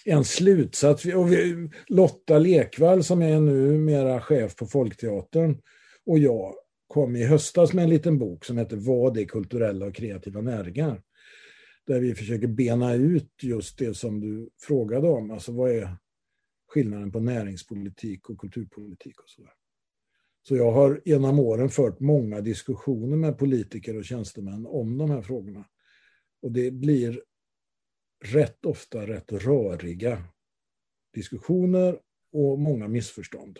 en 0.05 0.25
slutsats. 0.25 1.05
Och 1.05 1.33
vi, 1.33 1.71
Lotta 1.87 2.39
Lekvall 2.39 3.05
som 3.05 3.23
är 3.23 3.41
nu 3.41 3.79
mera 3.79 4.21
chef 4.21 4.57
på 4.57 4.67
Folkteatern 4.67 5.61
och 6.07 6.19
jag 6.19 6.55
kom 6.95 7.17
i 7.17 7.25
höstas 7.25 7.73
med 7.73 7.85
en 7.85 7.91
liten 7.91 8.19
bok 8.19 8.45
som 8.45 8.59
heter 8.59 8.77
Vad 8.77 9.19
är 9.19 9.25
kulturella 9.25 9.87
och 9.87 9.95
kreativa 9.95 10.41
näringar? 10.41 11.03
Där 11.87 12.01
vi 12.01 12.15
försöker 12.15 12.47
bena 12.47 12.95
ut 12.95 13.31
just 13.43 13.79
det 13.79 13.95
som 13.95 14.21
du 14.21 14.51
frågade 14.61 15.09
om. 15.09 15.31
Alltså 15.31 15.53
vad 15.53 15.71
är 15.71 15.97
skillnaden 16.69 17.13
på 17.13 17.21
näringspolitik 17.21 18.31
och 18.31 18.39
kulturpolitik 18.39 19.21
och 19.21 19.29
sådär. 19.29 19.53
Så 20.43 20.57
jag 20.57 20.73
har 20.73 21.03
genom 21.05 21.39
åren 21.39 21.69
fört 21.69 22.01
många 22.01 22.41
diskussioner 22.41 23.17
med 23.17 23.39
politiker 23.39 23.97
och 23.97 24.05
tjänstemän 24.05 24.67
om 24.67 24.99
de 24.99 25.11
här 25.11 25.23
frågorna. 25.23 25.65
Och 26.43 26.53
det 26.53 26.71
blir 26.71 27.23
rätt 28.25 28.65
ofta 28.65 29.07
rätt 29.07 29.33
röriga 29.33 30.25
diskussioner 31.15 31.99
och 32.33 32.59
många 32.59 32.89
missförstånd. 32.89 33.59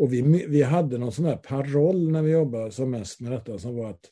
Och 0.00 0.12
vi, 0.12 0.46
vi 0.48 0.62
hade 0.62 0.98
någon 0.98 1.12
sån 1.12 1.24
här 1.24 1.36
paroll 1.36 2.10
när 2.10 2.22
vi 2.22 2.30
jobbade 2.30 2.70
som 2.70 2.90
mest 2.90 3.20
med 3.20 3.32
detta 3.32 3.58
som 3.58 3.76
var 3.76 3.90
att 3.90 4.10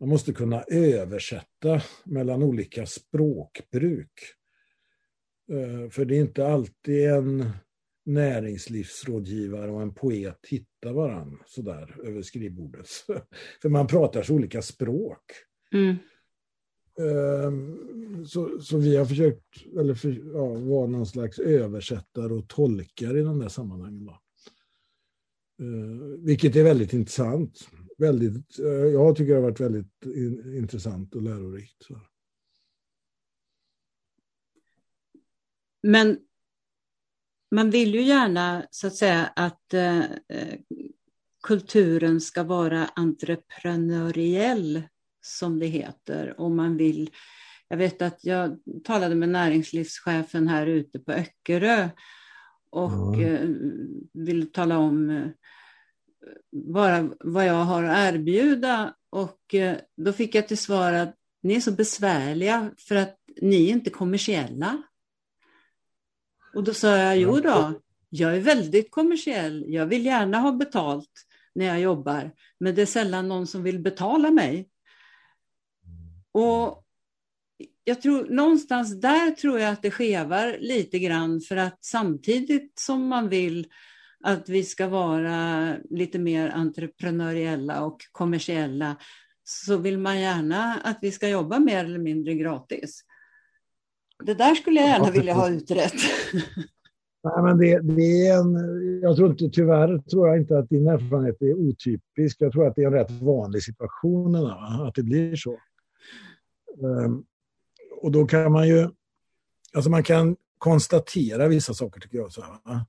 man 0.00 0.08
måste 0.08 0.32
kunna 0.32 0.62
översätta 0.62 1.82
mellan 2.04 2.42
olika 2.42 2.86
språkbruk. 2.86 4.12
Eh, 5.52 5.90
för 5.90 6.04
det 6.04 6.16
är 6.16 6.20
inte 6.20 6.46
alltid 6.46 7.08
en 7.08 7.50
näringslivsrådgivare 8.04 9.70
och 9.70 9.82
en 9.82 9.94
poet 9.94 10.38
hittar 10.48 10.92
varandra 10.92 11.38
sådär 11.46 11.96
över 12.04 12.22
skrivbordet. 12.22 12.86
För 13.62 13.68
man 13.68 13.86
pratar 13.86 14.22
så 14.22 14.34
olika 14.34 14.62
språk. 14.62 15.22
Mm. 15.74 15.96
Ehm, 16.98 18.26
så, 18.26 18.60
så 18.60 18.78
vi 18.78 18.96
har 18.96 19.04
försökt 19.04 19.66
eller 19.80 19.94
för, 19.94 20.22
ja, 20.34 20.46
vara 20.46 20.86
någon 20.86 21.06
slags 21.06 21.38
översättare 21.38 22.32
och 22.32 22.48
tolkare 22.48 23.18
i 23.18 23.22
de 23.22 23.38
där 23.38 23.48
sammanhangen. 23.48 24.06
Då. 24.06 24.18
Eh, 25.60 26.24
vilket 26.24 26.56
är 26.56 26.64
väldigt 26.64 26.92
intressant. 26.92 27.68
Väldigt, 27.98 28.58
eh, 28.58 28.66
jag 28.66 29.16
tycker 29.16 29.28
det 29.28 29.40
har 29.40 29.42
varit 29.42 29.60
väldigt 29.60 30.06
intressant 30.56 31.14
och 31.14 31.22
lärorikt. 31.22 31.82
Så. 31.82 32.00
Men 35.82 36.18
man 37.50 37.70
vill 37.70 37.94
ju 37.94 38.02
gärna 38.02 38.66
så 38.70 38.86
att 38.86 38.96
säga 38.96 39.26
att 39.36 39.74
eh, 39.74 40.00
eh, 40.02 40.58
kulturen 41.42 42.20
ska 42.20 42.42
vara 42.42 42.86
entreprenöriell 42.86 44.82
som 45.20 45.58
det 45.58 45.66
heter 45.66 46.40
och 46.40 46.50
man 46.50 46.76
vill 46.76 47.10
jag 47.68 47.76
vet 47.76 48.02
att 48.02 48.24
jag 48.24 48.58
talade 48.84 49.14
med 49.14 49.28
näringslivschefen 49.28 50.48
här 50.48 50.66
ute 50.66 50.98
på 50.98 51.12
Öckerö 51.12 51.88
och 52.72 53.14
mm. 53.14 54.08
ville 54.12 54.46
tala 54.46 54.78
om 54.78 55.10
eh, 55.10 55.28
bara 56.52 57.10
vad 57.20 57.46
jag 57.46 57.64
har 57.64 57.84
att 57.84 58.14
erbjuda 58.14 58.94
och 59.10 59.54
eh, 59.54 59.76
då 59.96 60.12
fick 60.12 60.34
jag 60.34 60.48
till 60.48 60.58
svar 60.58 60.92
att 60.92 61.16
ni 61.42 61.54
är 61.54 61.60
så 61.60 61.72
besvärliga 61.72 62.70
för 62.78 62.94
att 62.94 63.16
ni 63.40 63.68
är 63.68 63.72
inte 63.72 63.90
kommersiella. 63.90 64.82
Och 66.54 66.64
då 66.64 66.74
sa 66.74 66.96
jag, 66.96 67.18
jo 67.18 67.40
då, 67.40 67.80
jag 68.08 68.36
är 68.36 68.40
väldigt 68.40 68.90
kommersiell. 68.90 69.64
Jag 69.68 69.86
vill 69.86 70.06
gärna 70.06 70.38
ha 70.38 70.52
betalt 70.52 71.26
när 71.54 71.64
jag 71.64 71.80
jobbar, 71.80 72.32
men 72.58 72.74
det 72.74 72.82
är 72.82 72.86
sällan 72.86 73.28
någon 73.28 73.46
som 73.46 73.62
vill 73.62 73.78
betala 73.78 74.30
mig. 74.30 74.68
Och 76.32 76.81
jag 77.84 78.02
tror 78.02 78.26
någonstans 78.30 79.00
där 79.00 79.30
tror 79.30 79.58
jag 79.58 79.72
att 79.72 79.82
det 79.82 79.90
skevar 79.90 80.56
lite 80.60 80.98
grann 80.98 81.40
för 81.40 81.56
att 81.56 81.78
samtidigt 81.84 82.72
som 82.78 83.08
man 83.08 83.28
vill 83.28 83.66
att 84.24 84.48
vi 84.48 84.64
ska 84.64 84.88
vara 84.88 85.76
lite 85.90 86.18
mer 86.18 86.48
entreprenöriella 86.48 87.84
och 87.84 87.96
kommersiella 88.12 88.96
så 89.44 89.76
vill 89.76 89.98
man 89.98 90.20
gärna 90.20 90.80
att 90.84 90.98
vi 91.02 91.10
ska 91.10 91.28
jobba 91.28 91.58
mer 91.58 91.84
eller 91.84 91.98
mindre 91.98 92.34
gratis. 92.34 93.00
Det 94.24 94.34
där 94.34 94.54
skulle 94.54 94.80
jag 94.80 94.88
gärna 94.88 95.10
vilja 95.10 95.34
ha 95.34 95.50
utrett. 95.50 95.92
Nej, 97.24 97.42
men 97.42 97.58
det, 97.58 97.80
det, 97.80 98.26
är 98.26 98.38
en, 98.38 99.00
jag 99.02 99.16
tror 99.16 99.30
inte, 99.30 99.48
tyvärr 99.48 99.98
tror 99.98 100.28
jag 100.28 100.38
inte 100.38 100.58
att 100.58 100.68
din 100.68 100.88
erfarenhet 100.88 101.42
är 101.42 101.54
otypisk. 101.54 102.36
Jag 102.38 102.52
tror 102.52 102.66
att 102.66 102.74
det 102.74 102.82
är 102.82 102.86
en 102.86 102.92
rätt 102.92 103.10
vanlig 103.10 103.62
situation, 103.62 104.36
att 104.86 104.94
det 104.94 105.02
blir 105.02 105.36
så. 105.36 105.58
Um, 106.78 107.24
och 108.02 108.12
då 108.12 108.26
kan 108.26 108.52
man 108.52 108.68
ju, 108.68 108.88
alltså 109.74 109.90
man 109.90 110.02
kan 110.02 110.36
konstatera 110.58 111.48
vissa 111.48 111.74
saker 111.74 112.00
tycker 112.00 112.18
jag. 112.18 112.32
Så 112.32 112.42
här, 112.42 112.80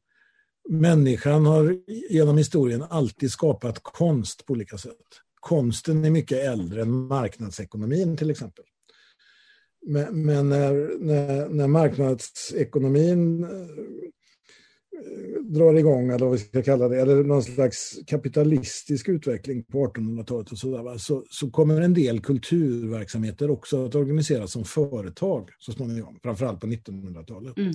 Människan 0.70 1.46
har 1.46 1.78
genom 2.10 2.38
historien 2.38 2.84
alltid 2.90 3.32
skapat 3.32 3.80
konst 3.84 4.46
på 4.46 4.54
olika 4.54 4.78
sätt. 4.78 4.96
Konsten 5.40 6.06
är 6.06 6.10
mycket 6.10 6.38
äldre 6.38 6.82
än 6.82 6.92
marknadsekonomin 6.92 8.18
till 8.18 8.32
exempel. 8.32 8.66
Men, 9.86 10.26
men 10.26 10.50
när, 10.50 11.00
när, 11.00 11.50
när, 11.50 11.68
marknadsekonomin 11.68 13.44
eh, 13.44 13.50
drar 15.42 15.74
igång, 15.74 16.10
eller 16.10 16.26
vad 16.26 16.32
vi 16.32 16.38
ska 16.38 16.62
kalla 16.62 16.88
det, 16.88 17.02
eller 17.02 17.24
någon 17.24 17.44
slags 17.44 18.00
kapitalistisk 18.08 19.10
utveckling 19.10 19.64
på 19.64 19.88
1800-talet 19.88 20.52
och 20.52 20.58
så, 20.58 20.96
så, 21.00 21.26
så 21.30 21.52
kommer 21.52 21.82
en 21.82 21.94
del 21.94 22.22
kulturverksamheter 22.22 23.52
också 23.52 23.86
att 23.86 23.96
organiseras 23.96 24.52
som 24.52 24.66
företag 24.66 25.50
så 25.60 25.72
småningom, 25.72 26.20
framförallt 26.24 26.60
på 26.60 26.68
1900-talet. 26.68 27.58
Mm. 27.58 27.74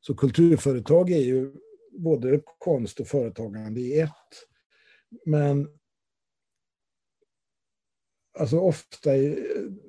Så 0.00 0.14
kulturföretag 0.14 1.10
är 1.10 1.20
ju 1.20 1.52
både 1.98 2.42
konst 2.58 3.00
och 3.00 3.06
företagande 3.06 3.80
i 3.80 4.00
ett. 4.00 4.10
Men 5.26 5.68
alltså 8.38 8.58
ofta 8.58 9.10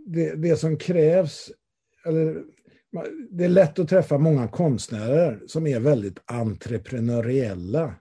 det, 0.05 0.35
det 0.35 0.57
som 0.57 0.77
krävs, 0.77 1.51
eller 2.05 2.43
det 3.29 3.43
är 3.45 3.49
lätt 3.49 3.79
att 3.79 3.89
träffa 3.89 4.17
många 4.17 4.47
konstnärer 4.47 5.43
som 5.47 5.67
är 5.67 5.79
väldigt 5.79 6.19
entreprenöriella. 6.25 7.95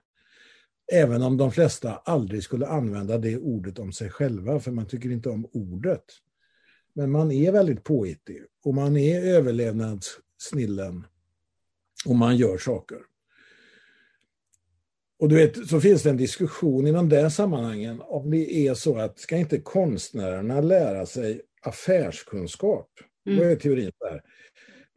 Även 0.91 1.21
om 1.21 1.37
de 1.37 1.51
flesta 1.51 1.95
aldrig 1.95 2.43
skulle 2.43 2.67
använda 2.67 3.17
det 3.17 3.37
ordet 3.37 3.79
om 3.79 3.91
sig 3.91 4.09
själva, 4.09 4.59
för 4.59 4.71
man 4.71 4.87
tycker 4.87 5.09
inte 5.09 5.29
om 5.29 5.49
ordet. 5.53 6.03
Men 6.93 7.11
man 7.11 7.31
är 7.31 7.51
väldigt 7.51 7.83
påhittig 7.83 8.43
och 8.63 8.75
man 8.75 8.97
är 8.97 9.21
överlevnadssnillen 9.21 11.05
och 12.05 12.15
man 12.15 12.37
gör 12.37 12.57
saker. 12.57 12.97
Och 15.19 15.29
du 15.29 15.35
vet, 15.35 15.67
så 15.67 15.81
finns 15.81 16.03
det 16.03 16.09
en 16.09 16.17
diskussion 16.17 16.87
inom 16.87 17.09
de 17.09 17.29
sammanhangen 17.29 18.01
om 18.01 18.31
det 18.31 18.67
är 18.67 18.73
så 18.73 18.97
att 18.97 19.19
ska 19.19 19.37
inte 19.37 19.59
konstnärerna 19.59 20.61
lära 20.61 21.05
sig 21.05 21.41
affärskunskap? 21.61 22.89
Mm. 23.25 23.39
Vad 23.39 23.47
är 23.47 23.55
teorin 23.55 23.91
där? 23.99 24.21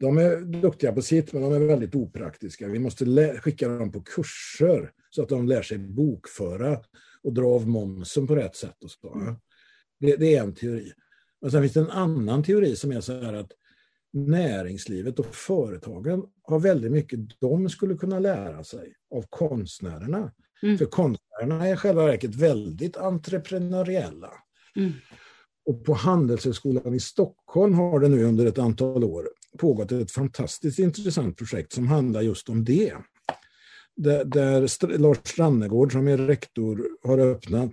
De 0.01 0.19
är 0.19 0.41
duktiga 0.41 0.93
på 0.93 1.03
sitt, 1.03 1.33
men 1.33 1.43
de 1.43 1.53
är 1.53 1.59
väldigt 1.59 1.95
opraktiska. 1.95 2.69
Vi 2.69 2.79
måste 2.79 3.39
skicka 3.41 3.69
dem 3.69 3.93
på 3.93 4.03
kurser 4.03 4.93
så 5.11 5.23
att 5.23 5.29
de 5.29 5.49
lär 5.49 5.63
sig 5.63 5.79
bokföra 5.79 6.81
och 7.23 7.33
dra 7.33 7.47
av 7.47 7.69
momsen 7.69 8.27
på 8.27 8.37
rätt 8.37 8.57
sätt. 8.57 8.85
Och 8.85 8.91
så. 8.91 9.15
Mm. 9.15 9.35
Det, 10.01 10.17
det, 10.17 10.35
är 10.35 10.43
en 10.43 10.55
teori. 10.55 10.93
Men 11.41 11.51
sen 11.51 11.63
finns 11.63 11.73
det 11.73 11.81
en 11.81 11.91
annan 11.91 12.43
teori 12.43 12.77
som 12.77 12.93
är 12.93 13.01
så 13.01 13.13
här 13.13 13.33
att 13.33 13.53
näringslivet 14.13 15.19
och 15.19 15.35
företagen 15.35 16.25
har 16.43 16.59
väldigt 16.59 16.93
mycket 16.93 17.21
de 17.41 17.69
skulle 17.69 17.95
kunna 17.95 18.19
lära 18.19 18.65
sig 18.65 18.95
av 19.15 19.25
konstnärerna. 19.31 20.33
Mm. 20.63 20.79
För 20.79 20.85
konstnärerna 20.85 21.69
är 21.69 21.73
i 21.73 21.77
själva 21.77 22.07
verket 22.07 22.35
väldigt 22.35 22.97
entreprenöriella. 22.97 24.33
Mm. 24.77 24.93
Och 25.67 25.85
på 25.85 25.95
Handelshögskolan 25.95 26.95
i 26.95 27.01
Stockholm 27.01 27.75
har 27.75 28.01
det 28.01 28.09
nu 28.09 28.25
under 28.25 28.47
ett 28.47 28.59
antal 28.59 29.05
år 29.05 29.29
pågått 29.57 29.93
ett 29.93 30.11
fantastiskt 30.11 30.79
intressant 30.79 31.37
projekt 31.37 31.73
som 31.73 31.87
handlar 31.87 32.21
just 32.21 32.49
om 32.49 32.65
det. 32.65 32.93
Där, 33.97 34.25
där 34.25 34.99
Lars 34.99 35.19
Strannegård 35.25 35.93
som 35.93 36.09
är 36.09 36.19
rektor 36.19 36.89
har 37.03 37.19
öppnat 37.19 37.73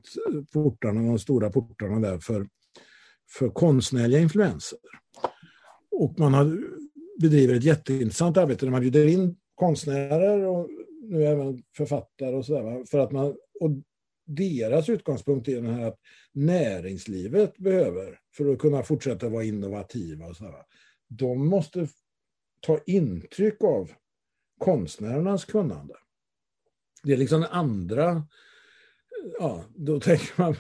portarna, 0.54 1.02
de 1.02 1.20
stora 1.20 1.50
portarna 1.50 2.00
där 2.00 2.20
för, 2.20 2.48
för 3.30 3.50
konstnärliga 3.50 4.20
influenser. 4.20 4.80
Och 5.92 6.20
man 6.20 6.34
har, 6.34 6.60
bedriver 7.22 7.56
ett 7.56 7.64
jätteintressant 7.64 8.38
arbete 8.38 8.66
där 8.66 8.72
man 8.72 8.82
bjuder 8.82 9.08
in 9.08 9.36
konstnärer 9.56 10.46
och 10.46 10.70
nu 11.02 11.26
även 11.26 11.64
författare 11.78 12.36
och 12.36 12.46
sådär. 12.46 12.86
För 12.86 13.00
att 13.00 13.12
man, 13.12 13.36
och 13.60 13.72
deras 14.26 14.90
utgångspunkt 14.90 15.48
är 15.48 15.62
den 15.62 15.74
här 15.74 15.88
att 15.88 16.00
näringslivet 16.34 17.58
behöver 17.58 18.20
för 18.38 18.54
att 18.54 18.60
kunna 18.60 18.84
fortsätta 18.84 19.30
vara 19.30 19.44
innovativa 19.44 20.26
och 20.26 20.36
sådär 20.36 20.64
de 21.08 21.48
måste 21.48 21.88
ta 22.60 22.80
intryck 22.86 23.64
av 23.64 23.92
konstnärernas 24.58 25.46
kunnande. 25.46 25.94
Det 27.04 27.14
är 27.14 27.18
liksom 27.18 27.42
den 27.42 27.50
andra, 27.50 28.28
ja, 29.40 29.64
då 29.76 30.00
tänker 30.00 30.42
man, 30.42 30.56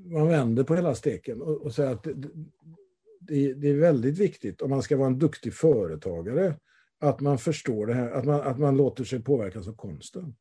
man 0.00 0.28
vänder 0.28 0.64
på 0.64 0.74
hela 0.74 0.94
steken 0.94 1.42
och, 1.42 1.62
och 1.62 1.74
säger 1.74 1.90
att 1.90 2.02
det, 2.02 2.14
det, 3.20 3.54
det, 3.54 3.68
är 3.68 3.74
väldigt 3.74 4.18
viktigt 4.18 4.62
om 4.62 4.70
man 4.70 4.82
ska 4.82 4.96
vara 4.96 5.06
en 5.06 5.18
duktig 5.18 5.54
företagare 5.54 6.56
att 7.00 7.20
man 7.20 7.38
förstår 7.38 7.86
det 7.86 7.94
här, 7.94 8.10
att 8.10 8.24
man, 8.24 8.40
att 8.40 8.58
man 8.58 8.76
låter 8.76 9.04
sig 9.04 9.22
påverkas 9.22 9.68
av 9.68 9.72
konsten. 9.72 10.34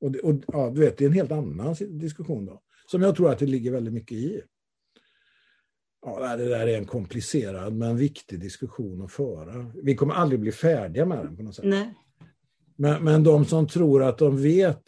Och, 0.00 0.12
det, 0.12 0.20
och 0.20 0.34
ja, 0.46 0.70
du 0.70 0.80
vet, 0.80 0.98
det 0.98 1.04
är 1.04 1.08
en 1.08 1.14
helt 1.14 1.32
annan 1.32 1.74
diskussion 1.88 2.46
då, 2.46 2.62
som 2.86 3.02
jag 3.02 3.16
tror 3.16 3.30
att 3.30 3.38
det 3.38 3.46
ligger 3.46 3.72
väldigt 3.72 3.94
mycket 3.94 4.18
i. 4.18 4.42
Ja, 6.06 6.36
det 6.36 6.48
där 6.48 6.66
är 6.66 6.78
en 6.78 6.84
komplicerad 6.84 7.72
men 7.72 7.96
viktig 7.96 8.40
diskussion 8.40 9.02
att 9.02 9.12
föra. 9.12 9.70
Vi 9.82 9.94
kommer 9.94 10.14
aldrig 10.14 10.40
bli 10.40 10.52
färdiga 10.52 11.06
med 11.06 11.18
den 11.18 11.36
på 11.36 11.42
något 11.42 11.54
sätt. 11.54 11.64
Nej. 11.64 11.94
Men, 12.76 13.04
men 13.04 13.24
de 13.24 13.44
som 13.44 13.68
tror 13.68 14.02
att 14.02 14.18
de 14.18 14.42
vet, 14.42 14.82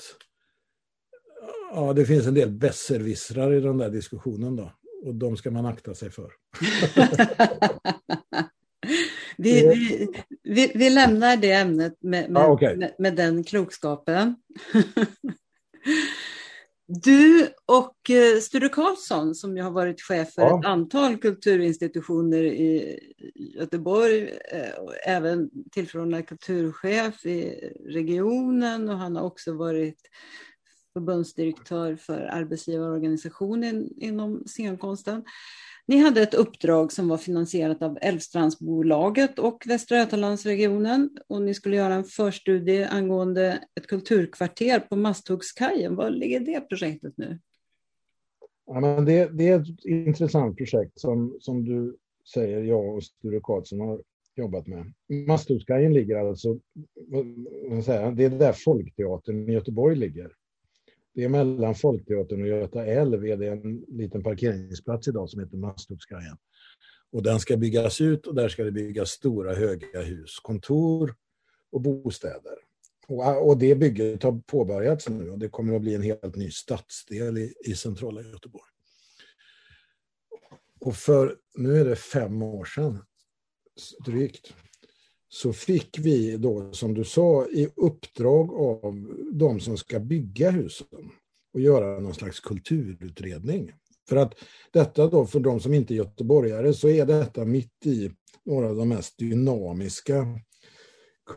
ja 1.73 1.93
det 1.93 2.07
finns 2.07 2.27
en 2.27 2.35
del 2.35 2.51
besserwissrar 2.51 3.53
i 3.53 3.61
den 3.61 3.79
där 3.79 3.91
diskussionen 3.91 4.57
då. 4.57 4.73
Och 5.05 5.15
de 5.15 5.37
ska 5.37 5.51
man 5.51 5.67
akta 5.67 5.95
sig 5.95 6.11
för. 6.11 6.33
vi, 9.37 9.69
vi, 9.69 10.09
vi, 10.43 10.73
vi, 10.75 10.91
lämnar 10.91 11.37
det 11.37 11.53
ämnet 11.53 11.97
med, 12.01 12.31
med, 12.31 12.43
ah, 12.43 12.53
okay. 12.53 12.77
med, 12.77 12.95
med 12.99 13.17
den 13.17 13.45
klokskapen. 13.45 14.37
Du 16.87 17.49
och 17.67 18.11
eh, 18.11 18.41
Sture 18.41 18.69
Karlsson 18.69 19.35
som 19.35 19.57
ju 19.57 19.63
har 19.63 19.71
varit 19.71 20.03
chef 20.03 20.33
för 20.33 20.43
ja. 20.43 20.61
ett 20.61 20.67
antal 20.67 21.17
kulturinstitutioner 21.17 22.43
i 22.45 22.99
Göteborg, 23.35 24.23
eh, 24.53 25.15
även 25.15 25.51
tillförordnad 25.73 26.29
kulturchef 26.29 27.27
i 27.27 27.71
regionen 27.87 28.89
och 28.89 28.99
han 28.99 29.17
har 29.17 29.23
också 29.23 29.53
varit 29.53 30.01
förbundsdirektör 30.93 31.97
för 31.97 32.21
arbetsgivarorganisationen 32.21 33.89
inom 33.97 34.43
scenkonsten. 34.47 35.25
Ni 35.87 35.97
hade 35.99 36.23
ett 36.23 36.35
uppdrag 36.35 36.93
som 36.93 37.09
var 37.09 37.17
finansierat 37.17 37.83
av 37.83 37.99
Älvstrandsbolaget 38.01 39.39
och 39.39 39.63
Västra 39.67 39.97
Götalandsregionen 39.99 41.11
och 41.29 41.43
ni 41.43 41.55
skulle 41.55 41.77
göra 41.77 41.95
en 41.95 42.05
förstudie 42.05 42.85
angående 42.85 43.65
ett 43.81 43.87
kulturkvarter 43.87 44.81
på 44.81 44.97
Masthuggskajen. 44.97 45.97
Var 45.97 46.11
ligger 46.11 46.41
det 46.41 46.61
projektet 46.61 47.13
nu? 47.17 47.39
Ja, 48.67 48.81
men 48.81 49.05
det, 49.05 49.29
det, 49.33 49.49
är 49.49 49.61
ett 49.61 49.85
intressant 49.85 50.57
projekt 50.57 51.01
som, 51.01 51.37
som 51.41 51.65
du 51.65 51.97
säger, 52.35 52.63
jag 52.63 52.95
och 52.95 53.05
Sture 53.05 53.41
Karlsson 53.43 53.81
har 53.81 54.03
jobbat 54.37 54.67
med. 54.67 54.93
Masthuggskajen 55.27 55.93
ligger 55.93 56.17
alltså, 56.17 56.59
det 58.15 58.25
är 58.25 58.39
där 58.39 58.53
Folkteatern 58.53 59.49
i 59.49 59.53
Göteborg 59.53 59.97
ligger. 59.97 60.33
Det 61.15 61.25
är 61.25 61.29
mellan 61.29 61.75
Folkteatern 61.75 62.43
och 62.43 62.49
Göta 62.49 62.87
älv 62.87 63.27
är 63.27 63.37
det 63.37 63.49
en 63.49 63.85
liten 63.89 64.23
parkeringsplats 64.23 65.09
idag 65.09 65.31
som 65.31 65.41
heter 65.41 65.57
Masthuggskajen. 65.57 66.37
Och 67.13 67.23
den 67.23 67.41
ska 67.41 67.57
byggas 67.57 68.01
ut 68.01 68.27
och 68.27 68.35
där 68.35 68.49
ska 68.49 68.65
det 68.65 68.73
byggas 68.73 69.11
stora 69.11 69.55
höga 69.55 70.03
hus, 70.03 70.39
kontor 70.43 71.15
och 71.73 71.81
bostäder. 71.81 72.55
Och, 73.07 73.49
och 73.49 73.59
det 73.59 73.75
bygget 73.75 74.23
har 74.23 74.41
påbörjats 74.47 75.09
nu 75.09 75.31
och 75.31 75.39
det 75.39 75.49
kommer 75.49 75.77
att 75.77 75.83
bli 75.83 75.95
en 75.95 76.03
helt 76.03 76.37
ny 76.37 76.51
stadsdel 76.51 77.39
i, 77.39 77.55
i 77.65 77.75
centrala 77.75 78.23
Göteborg. 78.23 78.71
Och 80.81 80.97
för, 80.97 81.37
nu 81.55 81.77
är 81.77 81.85
det 81.85 81.97
fem 81.97 82.43
år 82.43 82.65
sedan, 82.65 83.05
drygt, 84.07 84.55
så 85.35 85.53
fick 85.53 85.99
vi 85.99 86.37
då, 86.37 86.73
som 86.73 86.95
du 86.95 87.05
sa, 87.05 87.47
i 87.47 87.69
uppdrag 87.77 88.55
av 88.55 89.15
de 89.33 89.61
som 89.61 89.77
ska 89.77 90.01
bygga 90.01 90.51
husen 90.51 91.11
och 91.55 91.61
göra 91.61 92.01
någon 92.01 92.15
slags 92.15 92.41
kulturutredning. 92.41 93.73
För 94.09 94.17
att 94.17 94.35
detta 94.73 95.07
då, 95.07 95.27
för 95.27 95.41
de 95.41 95.61
som 95.61 95.75
inte 95.75 95.95
är 95.95 95.97
göteborgare, 95.97 96.73
så 96.73 96.89
är 96.89 97.07
detta 97.07 97.45
mitt 97.45 97.87
i 97.87 98.11
några 98.45 98.69
av 98.69 98.77
de 98.77 98.89
mest 98.89 99.19
dynamiska 99.19 100.27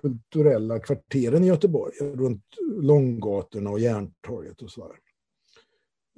kulturella 0.01 0.79
kvarteren 0.79 1.43
i 1.43 1.47
Göteborg, 1.47 1.93
runt 1.99 2.45
Långgatorna 2.81 3.69
och 3.69 3.79
Järntorget 3.79 4.61
och 4.61 4.71
sådär. 4.71 4.97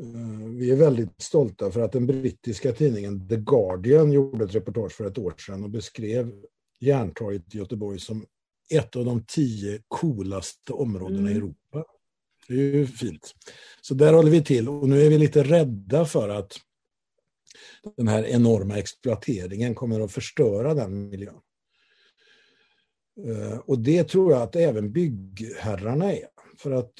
Eh, 0.02 0.50
vi 0.50 0.72
är 0.72 0.76
väldigt 0.76 1.22
stolta 1.22 1.72
för 1.72 1.82
att 1.82 1.92
den 1.92 2.08
brittiska 2.08 2.72
tidningen 2.72 3.28
The 3.28 3.38
Guardian 3.38 4.12
gjorde 4.12 4.46
ett 4.46 4.56
reportage 4.56 4.92
för 4.92 5.06
ett 5.06 5.18
år 5.18 5.34
sedan 5.38 5.64
och 5.64 5.70
beskrev 5.70 6.32
Järntorget 6.80 7.56
i 7.56 7.58
Göteborg 7.58 8.00
som 8.00 8.26
ett 8.70 8.96
av 8.96 9.06
de 9.06 9.26
tio 9.26 9.82
coolaste 9.88 10.74
områdena 10.74 11.20
mm. 11.20 11.32
i 11.32 11.36
Europa. 11.36 11.86
Det 12.48 12.54
är 12.54 12.58
ju 12.58 12.88
fint. 12.88 13.36
Så 13.82 13.94
där 13.94 14.14
håller 14.14 14.32
vi 14.32 14.44
till 14.44 14.70
och 14.70 14.90
nu 14.90 15.02
är 15.02 15.10
vi 15.10 15.18
lite 15.18 15.44
rädda 15.44 16.06
för 16.06 16.30
att 16.30 16.60
den 17.98 18.08
här 18.08 18.24
enorma 18.24 18.78
exploateringen 18.78 19.76
kommer 19.76 20.00
att 20.00 20.12
förstöra 20.12 20.74
den 20.74 21.10
miljön. 21.10 21.40
Eh, 23.26 23.58
och 23.58 23.80
det 23.80 24.04
tror 24.04 24.32
jag 24.32 24.42
att 24.42 24.56
även 24.56 24.92
byggherrarna 24.92 26.14
är. 26.14 26.28
För 26.58 26.72
att 26.72 26.92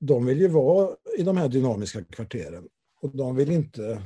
de 0.00 0.26
vill 0.26 0.40
ju 0.40 0.48
vara 0.48 0.96
i 1.18 1.22
de 1.22 1.36
här 1.36 1.48
dynamiska 1.48 2.04
kvarteren 2.04 2.68
och 3.00 3.16
de 3.16 3.36
vill 3.36 3.50
inte 3.50 4.02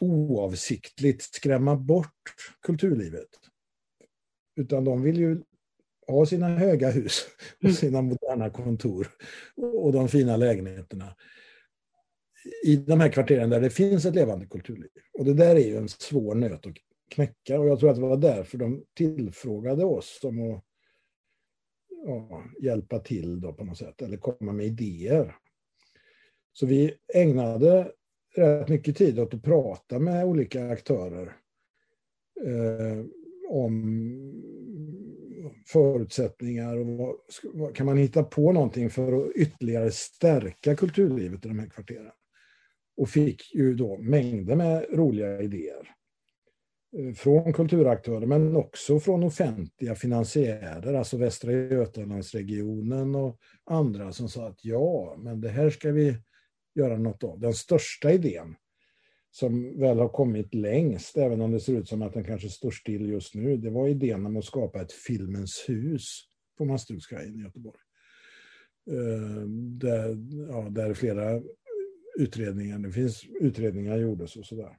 oavsiktligt 0.00 1.22
skrämma 1.22 1.76
bort 1.76 2.34
kulturlivet. 2.62 3.28
Utan 4.56 4.84
de 4.84 5.02
vill 5.02 5.18
ju 5.18 5.42
ha 6.06 6.26
sina 6.26 6.48
höga 6.48 6.90
hus 6.90 7.26
och 7.58 7.64
mm. 7.64 7.74
sina 7.74 8.02
moderna 8.02 8.50
kontor 8.50 9.08
och 9.56 9.92
de 9.92 10.08
fina 10.08 10.36
lägenheterna 10.36 11.16
i 12.64 12.76
de 12.76 13.00
här 13.00 13.08
kvarteren 13.08 13.50
där 13.50 13.60
det 13.60 13.70
finns 13.70 14.04
ett 14.04 14.14
levande 14.14 14.46
kulturliv. 14.46 14.90
Och 15.18 15.24
det 15.24 15.34
där 15.34 15.56
är 15.56 15.68
ju 15.68 15.76
en 15.76 15.88
svår 15.88 16.34
nöt 16.34 16.66
att 16.66 16.74
knäcka 17.10 17.60
och 17.60 17.68
jag 17.68 17.80
tror 17.80 17.90
att 17.90 17.96
det 17.96 18.02
var 18.02 18.16
därför 18.16 18.58
de 18.58 18.84
tillfrågade 18.94 19.84
oss 19.84 20.20
om 20.22 20.52
att 20.52 20.64
ja, 22.06 22.44
hjälpa 22.62 22.98
till 22.98 23.40
då 23.40 23.52
på 23.52 23.64
något 23.64 23.78
sätt, 23.78 24.02
eller 24.02 24.16
komma 24.16 24.52
med 24.52 24.66
idéer. 24.66 25.36
Så 26.52 26.66
vi 26.66 26.94
ägnade 27.14 27.92
rätt 28.34 28.68
mycket 28.68 28.96
tid 28.96 29.18
åt 29.18 29.34
att 29.34 29.42
prata 29.42 29.98
med 29.98 30.24
olika 30.24 30.68
aktörer 30.68 31.36
eh, 32.46 33.04
om 33.52 33.82
förutsättningar 35.66 36.76
och 36.76 36.86
vad, 36.86 37.14
vad, 37.52 37.74
kan 37.74 37.86
man 37.86 37.96
hitta 37.96 38.22
på 38.22 38.52
någonting 38.52 38.90
för 38.90 39.26
att 39.26 39.32
ytterligare 39.34 39.90
stärka 39.90 40.76
kulturlivet 40.76 41.44
i 41.44 41.48
de 41.48 41.58
här 41.58 41.68
kvarteren. 41.68 42.12
Och 42.96 43.08
fick 43.08 43.54
ju 43.54 43.74
då 43.74 43.98
mängder 43.98 44.56
med 44.56 44.86
roliga 44.92 45.42
idéer. 45.42 45.90
Eh, 46.98 47.14
från 47.14 47.52
kulturaktörer 47.52 48.26
men 48.26 48.56
också 48.56 49.00
från 49.00 49.22
offentliga 49.22 49.94
finansiärer, 49.94 50.94
alltså 50.94 51.16
Västra 51.16 51.52
Götalandsregionen 51.52 53.14
och 53.14 53.38
andra 53.64 54.12
som 54.12 54.28
sa 54.28 54.48
att 54.48 54.64
ja, 54.64 55.16
men 55.18 55.40
det 55.40 55.48
här 55.48 55.70
ska 55.70 55.92
vi 55.92 56.16
göra 56.74 56.98
något 56.98 57.24
av. 57.24 57.40
Den 57.40 57.54
största 57.54 58.12
idén 58.12 58.56
som 59.32 59.78
väl 59.80 59.98
har 59.98 60.08
kommit 60.08 60.54
längst, 60.54 61.16
även 61.16 61.40
om 61.40 61.52
det 61.52 61.60
ser 61.60 61.72
ut 61.72 61.88
som 61.88 62.02
att 62.02 62.14
den 62.14 62.24
kanske 62.24 62.48
står 62.48 62.70
still 62.70 63.08
just 63.08 63.34
nu, 63.34 63.56
det 63.56 63.70
var 63.70 63.88
idén 63.88 64.26
om 64.26 64.36
att 64.36 64.44
skapa 64.44 64.82
ett 64.82 64.92
Filmens 64.92 65.64
hus 65.68 66.02
på 66.58 66.64
Masthugskajen 66.64 67.36
i 67.36 67.42
Göteborg. 67.42 67.78
Eh, 68.90 69.46
där, 69.80 70.16
ja, 70.48 70.68
där 70.70 70.94
flera 70.94 71.42
utredningar, 72.18 72.78
det 72.78 72.92
finns 72.92 73.24
utredningar 73.40 73.96
gjordes 73.96 74.36
och 74.36 74.46
sådär. 74.46 74.76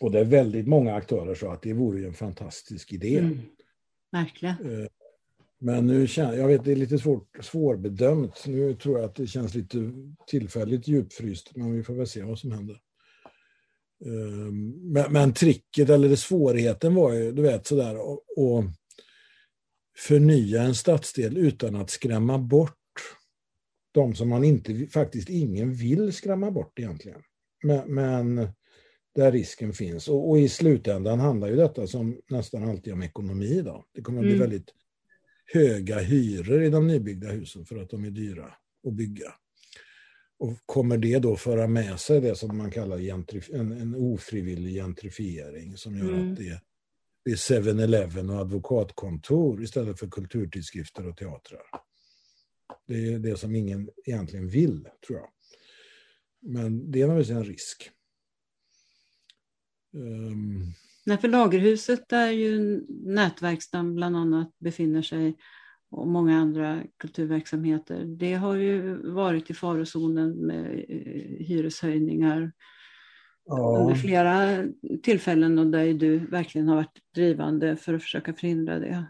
Och 0.00 0.10
det 0.10 0.20
är 0.20 0.24
väldigt 0.24 0.66
många 0.66 0.94
aktörer 0.94 1.34
sa 1.34 1.52
att 1.52 1.62
det 1.62 1.72
vore 1.72 2.06
en 2.06 2.14
fantastisk 2.14 2.92
idé. 2.92 3.18
Mm. 3.18 3.38
Verkligen. 4.12 4.54
Eh, 4.82 4.88
men 5.58 5.86
nu 5.86 6.06
känner 6.06 6.34
jag 6.34 6.48
vet 6.48 6.64
det 6.64 6.72
är 6.72 6.76
lite 6.76 6.98
svårt, 6.98 7.38
svårbedömt. 7.40 8.44
Nu 8.46 8.74
tror 8.74 8.98
jag 8.98 9.04
att 9.04 9.14
det 9.14 9.26
känns 9.26 9.54
lite 9.54 9.92
tillfälligt 10.26 10.88
djupfryst, 10.88 11.56
men 11.56 11.72
vi 11.72 11.82
får 11.82 11.94
väl 11.94 12.06
se 12.06 12.22
vad 12.22 12.38
som 12.38 12.52
händer. 12.52 12.80
Eh, 14.06 14.52
men, 14.82 15.12
men 15.12 15.34
tricket, 15.34 15.90
eller 15.90 16.08
det 16.08 16.16
svårigheten 16.16 16.94
var 16.94 17.12
ju, 17.12 17.32
du 17.32 17.42
vet 17.42 17.66
sådär, 17.66 17.94
att 17.94 18.64
förnya 19.96 20.62
en 20.62 20.74
stadsdel 20.74 21.36
utan 21.36 21.76
att 21.76 21.90
skrämma 21.90 22.38
bort 22.38 22.78
de 23.94 24.14
som 24.14 24.28
man 24.28 24.44
inte, 24.44 24.86
faktiskt 24.86 25.28
ingen 25.28 25.74
vill 25.74 26.12
skrämma 26.12 26.50
bort 26.50 26.78
egentligen. 26.78 27.22
Men, 27.64 27.94
men 27.94 28.48
där 29.14 29.32
risken 29.32 29.72
finns. 29.72 30.08
Och, 30.08 30.30
och, 30.30 30.38
i 30.38 30.48
slutändan 30.48 31.20
handlar 31.20 31.48
ju 31.48 31.56
detta 31.56 31.86
som 31.86 32.20
nästan 32.28 32.68
alltid 32.68 32.92
om 32.92 33.02
ekonomi. 33.02 33.62
Då. 33.62 33.84
Det 33.94 34.02
kommer 34.02 34.18
att 34.18 34.24
bli 34.24 34.34
mm. 34.34 34.40
väldigt 34.40 34.74
höga 35.52 35.98
hyror 35.98 36.62
i 36.62 36.70
de 36.70 36.86
nybyggda 36.86 37.28
husen 37.28 37.64
för 37.64 37.76
att 37.76 37.90
de 37.90 38.04
är 38.04 38.10
dyra 38.10 38.54
att 38.86 38.94
bygga. 38.94 39.34
Och 40.42 40.58
kommer 40.66 40.98
det 40.98 41.18
då 41.18 41.36
föra 41.36 41.66
med 41.66 42.00
sig 42.00 42.20
det 42.20 42.36
som 42.36 42.56
man 42.56 42.70
kallar 42.70 42.98
en, 43.54 43.72
en 43.72 43.94
ofrivillig 43.94 44.74
gentrifiering 44.74 45.76
som 45.76 45.96
gör 45.98 46.12
mm. 46.12 46.32
att 46.32 46.38
det, 46.38 46.60
det 47.24 47.30
är 47.30 47.36
7-Eleven 47.36 48.30
och 48.30 48.40
advokatkontor 48.40 49.62
istället 49.62 49.98
för 49.98 50.08
kulturtidskrifter 50.10 51.08
och 51.08 51.16
teatrar. 51.16 51.62
Det 52.86 53.12
är 53.12 53.18
det 53.18 53.36
som 53.36 53.56
ingen 53.56 53.90
egentligen 54.04 54.48
vill, 54.48 54.88
tror 55.06 55.18
jag. 55.18 55.28
Men 56.40 56.90
det 56.90 57.02
är 57.02 57.06
naturligtvis 57.06 57.36
en 57.36 57.44
risk. 57.44 57.90
Um... 59.92 60.72
Nej, 61.04 61.18
för 61.18 61.28
Lagerhuset 61.28 62.08
där 62.08 62.30
ju 62.30 62.84
nätverkstan 62.88 63.94
bland 63.94 64.16
annat 64.16 64.58
befinner 64.58 65.02
sig 65.02 65.36
och 65.92 66.06
många 66.06 66.38
andra 66.38 66.82
kulturverksamheter. 66.98 68.04
Det 68.04 68.34
har 68.34 68.56
ju 68.56 68.96
varit 69.12 69.50
i 69.50 69.54
farozonen 69.54 70.46
med 70.46 70.84
eh, 70.88 71.46
hyreshöjningar 71.46 72.52
ja. 73.44 73.78
under 73.80 73.94
flera 73.94 74.64
tillfällen 75.02 75.58
och 75.58 75.66
där 75.66 75.94
du 75.94 76.18
verkligen 76.18 76.68
har 76.68 76.76
varit 76.76 76.98
drivande 77.14 77.76
för 77.76 77.94
att 77.94 78.02
försöka 78.02 78.34
förhindra 78.34 78.78
det. 78.78 79.04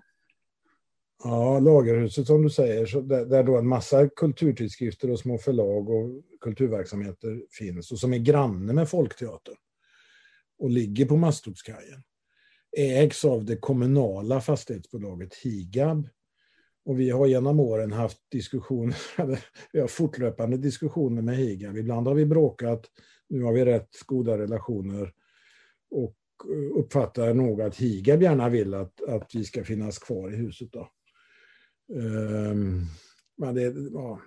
Ja, 1.24 1.59
Lagerhuset 1.61 2.26
som 2.26 2.43
du 2.43 2.51
säger, 2.51 2.87
så 2.87 3.01
där, 3.01 3.26
där 3.26 3.43
då 3.43 3.59
en 3.59 3.68
massa 3.68 4.09
kulturtidskrifter 4.09 5.11
och 5.11 5.18
små 5.18 5.39
förlag 5.39 5.91
och 5.91 6.22
kulturverksamheter 6.41 7.43
finns 7.59 7.93
och 7.93 7.99
som 7.99 8.12
är 8.12 8.18
granne 8.18 8.72
med 8.72 8.89
Folkteatern 8.89 9.57
och 10.59 10.70
ligger 10.70 11.07
på 11.07 11.16
Masthuggskajen 11.16 12.03
ägs 12.76 13.24
av 13.24 13.45
det 13.45 13.57
kommunala 13.57 14.41
fastighetsbolaget 14.41 15.35
Higab. 15.35 16.09
Och 16.85 17.01
vi 17.01 17.11
har 17.11 17.26
genom 17.26 17.61
åren 17.61 17.93
haft 17.93 18.18
diskussioner, 18.30 18.97
vi 19.72 19.80
har 19.80 19.89
fortlöpande 19.89 20.57
diskussioner 20.57 21.22
med 21.22 21.37
Higab. 21.37 21.76
Ibland 21.76 22.07
har 22.07 22.14
vi 22.14 22.26
bråkat, 22.26 22.87
nu 23.28 23.43
har 23.43 23.53
vi 23.53 23.64
rätt 23.64 23.89
goda 24.07 24.39
relationer 24.39 25.12
och 25.91 26.16
eh, 26.45 26.78
uppfattar 26.78 27.35
nog 27.35 27.62
att 27.62 27.76
Higab 27.76 28.22
gärna 28.22 28.49
vill 28.49 28.74
att, 28.74 29.03
att 29.03 29.30
vi 29.35 29.45
ska 29.45 29.64
finnas 29.64 29.99
kvar 29.99 30.33
i 30.33 30.37
huset. 30.37 30.72
Då. 30.72 30.89
Um, 31.93 32.87
men 33.37 33.55
det, 33.55 33.74
ja. 33.93 34.20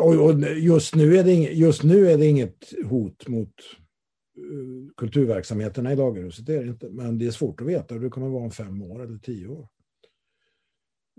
och 0.00 0.40
just, 0.58 0.94
nu 0.94 1.16
är 1.16 1.24
det 1.24 1.32
inget, 1.32 1.54
just 1.54 1.82
nu 1.82 2.10
är 2.10 2.18
det 2.18 2.26
inget 2.26 2.72
hot 2.84 3.28
mot 3.28 3.54
eh, 4.36 4.94
kulturverksamheterna 4.96 5.92
i 5.92 5.96
Lagerhuset, 5.96 6.46
det 6.46 6.54
är 6.54 6.62
det 6.62 6.70
inte. 6.70 6.90
Men 6.90 7.18
det 7.18 7.26
är 7.26 7.30
svårt 7.30 7.60
att 7.60 7.66
veta 7.66 7.94
hur 7.94 8.00
det 8.00 8.10
kommer 8.10 8.26
att 8.26 8.32
vara 8.32 8.44
om 8.44 8.50
fem 8.50 8.82
år 8.82 9.04
eller 9.04 9.18
tio 9.18 9.48
år. 9.48 9.68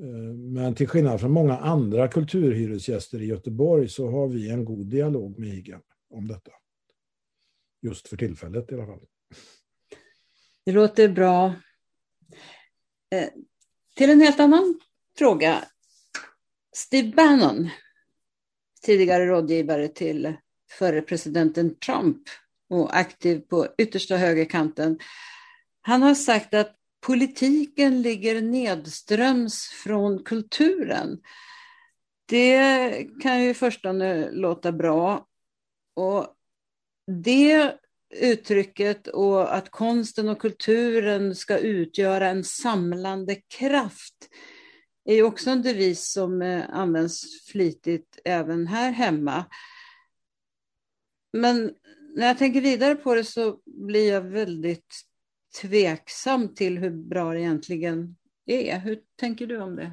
Eh, 0.03 0.33
men 0.35 0.75
till 0.75 0.87
skillnad 0.87 1.19
från 1.19 1.31
många 1.31 1.57
andra 1.57 2.07
kulturhyresgäster 2.07 3.21
i 3.21 3.25
Göteborg 3.25 3.89
så 3.89 4.11
har 4.11 4.27
vi 4.27 4.49
en 4.49 4.65
god 4.65 4.85
dialog 4.85 5.39
med 5.39 5.49
IGA 5.49 5.81
om 6.09 6.27
detta. 6.27 6.51
Just 7.81 8.07
för 8.07 8.17
tillfället 8.17 8.71
i 8.71 8.75
alla 8.75 8.85
fall. 8.85 9.05
Det 10.65 10.71
låter 10.71 11.09
bra. 11.09 11.55
Eh, 13.11 13.29
till 13.95 14.09
en 14.09 14.21
helt 14.21 14.39
annan 14.39 14.79
fråga. 15.17 15.65
Steve 16.75 17.11
Bannon, 17.15 17.69
tidigare 18.81 19.25
rådgivare 19.25 19.87
till 19.87 20.33
förre 20.79 21.01
presidenten 21.01 21.75
Trump, 21.75 22.17
och 22.69 22.97
aktiv 22.97 23.39
på 23.39 23.67
yttersta 23.77 24.17
högerkanten. 24.17 24.99
Han 25.81 26.01
har 26.01 26.15
sagt 26.15 26.53
att 26.53 26.82
politiken 27.03 28.01
ligger 28.01 28.41
nedströms 28.41 29.67
från 29.67 30.23
kulturen. 30.23 31.21
Det 32.25 33.07
kan 33.21 33.43
ju 33.43 33.49
i 33.49 33.53
förstone 33.53 34.31
låta 34.31 34.71
bra. 34.71 35.27
Och 35.95 36.27
det 37.23 37.77
uttrycket 38.15 39.07
och 39.07 39.55
att 39.55 39.69
konsten 39.69 40.29
och 40.29 40.41
kulturen 40.41 41.35
ska 41.35 41.57
utgöra 41.57 42.29
en 42.29 42.43
samlande 42.43 43.35
kraft 43.35 44.29
är 45.05 45.15
ju 45.15 45.23
också 45.23 45.49
en 45.49 45.61
devis 45.61 46.11
som 46.11 46.41
eh, 46.41 46.63
används 46.69 47.43
flitigt 47.51 48.19
även 48.25 48.67
här 48.67 48.91
hemma. 48.91 49.45
Men 51.33 51.73
när 52.15 52.27
jag 52.27 52.37
tänker 52.37 52.61
vidare 52.61 52.95
på 52.95 53.15
det 53.15 53.23
så 53.23 53.59
blir 53.65 54.09
jag 54.09 54.21
väldigt 54.21 55.12
tveksam 55.61 56.55
till 56.55 56.77
hur 56.77 56.89
bra 56.89 57.33
det 57.33 57.39
egentligen 57.39 58.15
är. 58.45 58.79
Hur 58.79 58.99
tänker 59.19 59.47
du 59.47 59.61
om 59.61 59.75
det? 59.75 59.91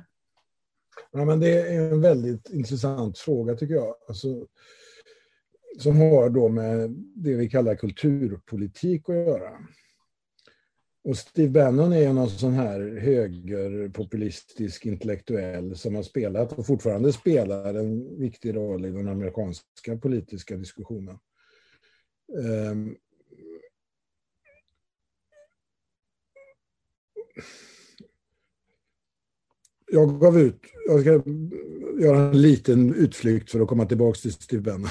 Ja, 1.12 1.24
men 1.24 1.40
det 1.40 1.60
är 1.60 1.92
en 1.92 2.00
väldigt 2.00 2.50
intressant 2.50 3.18
fråga 3.18 3.54
tycker 3.54 3.74
jag. 3.74 3.94
Alltså, 4.08 4.46
som 5.78 5.96
har 5.96 6.30
då 6.30 6.48
med 6.48 6.90
det 7.14 7.34
vi 7.34 7.48
kallar 7.48 7.74
kulturpolitik 7.74 9.08
att 9.08 9.14
göra. 9.14 9.50
Och 11.04 11.16
Steve 11.16 11.48
Bannon 11.48 11.92
är 11.92 12.12
någon 12.12 12.30
sån 12.30 12.52
här 12.52 12.98
högerpopulistisk 13.00 14.86
intellektuell 14.86 15.76
som 15.76 15.94
har 15.94 16.02
spelat 16.02 16.52
och 16.52 16.66
fortfarande 16.66 17.12
spelar 17.12 17.74
en 17.74 18.18
viktig 18.18 18.56
roll 18.56 18.86
i 18.86 18.90
den 18.90 19.08
amerikanska 19.08 19.96
politiska 20.02 20.56
diskussionen. 20.56 21.18
Um, 22.72 22.96
jag 29.90 30.20
gav 30.20 30.38
ut, 30.38 30.60
jag 30.86 31.00
ska 31.00 31.10
göra 32.00 32.18
en 32.18 32.42
liten 32.42 32.94
utflykt 32.94 33.50
för 33.50 33.60
att 33.60 33.68
komma 33.68 33.86
tillbaka 33.86 34.30
till 34.48 34.62
Bannon. 34.62 34.88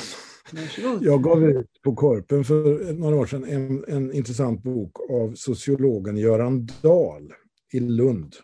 Jag 1.02 1.24
gav 1.24 1.44
ut 1.44 1.82
på 1.82 1.96
Korpen 1.96 2.44
för 2.44 2.94
några 2.94 3.16
år 3.16 3.26
sedan 3.26 3.44
en, 3.44 3.86
en 3.88 4.14
intressant 4.14 4.64
bok 4.64 4.92
av 5.10 5.34
sociologen 5.36 6.18
Göran 6.18 6.70
Dahl 6.82 7.34
i 7.74 7.80
Lund. 7.80 8.36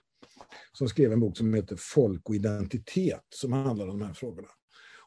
Som 0.73 0.89
skrev 0.89 1.11
en 1.11 1.19
bok 1.19 1.37
som 1.37 1.53
heter 1.53 1.75
Folk 1.79 2.29
och 2.29 2.35
identitet 2.35 3.25
som 3.29 3.53
handlar 3.53 3.87
om 3.87 3.99
de 3.99 4.05
här 4.05 4.13
frågorna. 4.13 4.47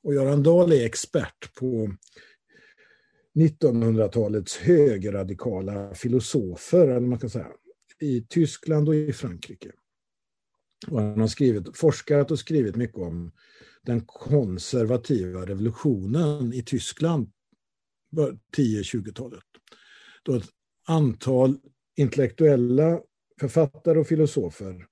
Och 0.03 0.15
Göran 0.15 0.43
Dahl 0.43 0.73
är 0.73 0.87
expert 0.87 1.55
på 1.59 1.91
1900-talets 3.35 4.57
högerradikala 4.57 5.95
filosofer, 5.95 6.89
eller 6.89 7.07
man 7.07 7.19
kan 7.19 7.31
säga, 7.31 7.47
i 8.01 8.27
Tyskland 8.29 8.89
och 8.89 8.95
i 8.95 9.13
Frankrike. 9.13 9.73
Och 10.89 11.01
han 11.01 11.21
har 11.21 11.29
skrivit, 11.29 11.77
forskat 11.77 12.31
och 12.31 12.39
skrivit 12.39 12.77
mycket 12.77 12.99
om 12.99 13.33
den 13.83 14.01
konservativa 14.07 15.47
revolutionen 15.47 16.53
i 16.53 16.63
Tyskland 16.63 17.31
10-20-talet. 18.57 19.45
Då 20.23 20.37
ett 20.37 20.49
antal 20.87 21.59
intellektuella 21.97 23.01
författare 23.41 23.99
och 23.99 24.07
filosofer 24.07 24.87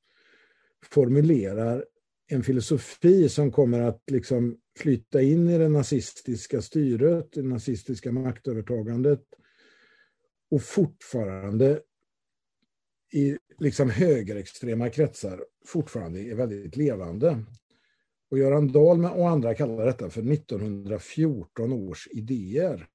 formulerar 0.85 1.85
en 2.29 2.43
filosofi 2.43 3.29
som 3.29 3.53
kommer 3.53 3.81
att 3.81 4.03
liksom 4.11 4.59
flytta 4.79 5.23
in 5.23 5.49
i 5.49 5.59
det 5.59 5.69
nazistiska 5.69 6.63
styret, 6.63 7.33
det 7.33 7.43
nazistiska 7.43 8.13
maktövertagandet 8.13 9.23
och 10.51 10.63
fortfarande 10.63 11.81
i 13.17 13.39
liksom 13.59 13.91
högerextrema 13.91 14.91
kretsar 14.91 15.45
fortfarande 15.67 16.21
är 16.21 16.35
väldigt 16.35 16.77
levande. 16.77 17.45
Och 18.31 18.39
Göran 18.39 18.73
Dahl 18.73 19.05
och 19.05 19.29
andra 19.29 19.55
kallar 19.55 19.87
detta 19.87 20.11
för 20.11 20.33
1914 20.33 21.73
års 21.73 22.09
idéer. 22.11 22.87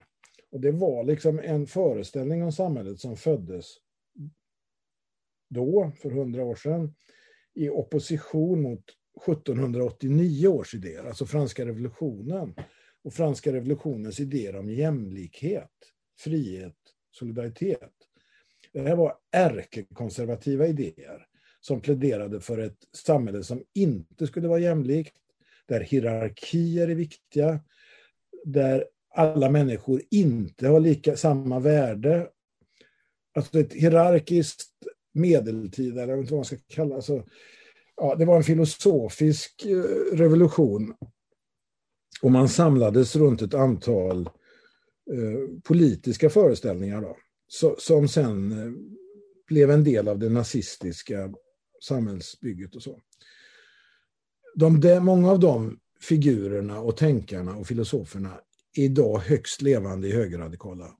Och 0.51 0.61
det 0.61 0.71
var 0.71 1.03
liksom 1.03 1.39
en 1.39 1.67
föreställning 1.67 2.43
om 2.43 2.51
samhället 2.51 2.99
som 2.99 3.17
föddes 3.17 3.65
då, 5.49 5.91
för 6.01 6.11
hundra 6.11 6.43
år 6.43 6.55
sedan, 6.55 6.95
i 7.53 7.69
opposition 7.69 8.61
mot 8.61 8.83
1789 9.25 10.47
års 10.47 10.75
idéer, 10.75 11.03
alltså 11.03 11.25
franska 11.25 11.65
revolutionen. 11.65 12.53
Och 13.03 13.13
franska 13.13 13.53
revolutionens 13.53 14.19
idéer 14.19 14.55
om 14.55 14.69
jämlikhet, 14.69 15.71
frihet, 16.19 16.77
solidaritet. 17.11 18.10
Det 18.73 18.81
här 18.81 18.95
var 18.95 19.15
ärkekonservativa 19.31 20.67
idéer 20.67 21.27
som 21.59 21.81
pläderade 21.81 22.39
för 22.39 22.57
ett 22.57 22.77
samhälle 22.93 23.43
som 23.43 23.63
inte 23.73 24.27
skulle 24.27 24.47
vara 24.47 24.59
jämlikt, 24.59 25.15
där 25.67 25.79
hierarkier 25.79 26.87
är 26.87 26.95
viktiga, 26.95 27.59
där 28.45 28.85
alla 29.15 29.49
människor 29.49 30.01
inte 30.11 30.67
har 30.67 30.79
lika, 30.79 31.17
samma 31.17 31.59
värde. 31.59 32.29
Alltså 33.35 33.59
ett 33.59 33.73
hierarkiskt 33.73 34.67
medeltida, 35.13 36.03
eller 36.03 36.15
vad 36.15 36.31
man 36.31 36.45
ska 36.45 36.57
kalla 36.67 36.95
alltså, 36.95 37.23
ja, 37.95 38.15
det 38.15 38.25
var 38.25 38.37
en 38.37 38.43
filosofisk 38.43 39.65
eh, 39.65 40.17
revolution. 40.17 40.93
Och 42.21 42.31
man 42.31 42.49
samlades 42.49 43.15
runt 43.15 43.41
ett 43.41 43.53
antal 43.53 44.21
eh, 45.11 45.61
politiska 45.63 46.29
föreställningar 46.29 47.01
då, 47.01 47.17
som 47.77 48.07
sen 48.07 48.51
eh, 48.51 48.71
blev 49.47 49.71
en 49.71 49.83
del 49.83 50.07
av 50.07 50.19
det 50.19 50.29
nazistiska 50.29 51.33
samhällsbygget 51.83 52.75
och 52.75 52.83
så. 52.83 52.99
De, 54.55 54.79
de, 54.79 54.99
många 54.99 55.31
av 55.31 55.39
de 55.39 55.79
figurerna 56.01 56.79
och 56.79 56.97
tänkarna 56.97 57.55
och 57.55 57.67
filosoferna 57.67 58.39
är 58.77 58.83
idag 58.83 59.19
högst 59.19 59.61
levande 59.61 60.07
i 60.07 60.11
högerradikala 60.11 60.97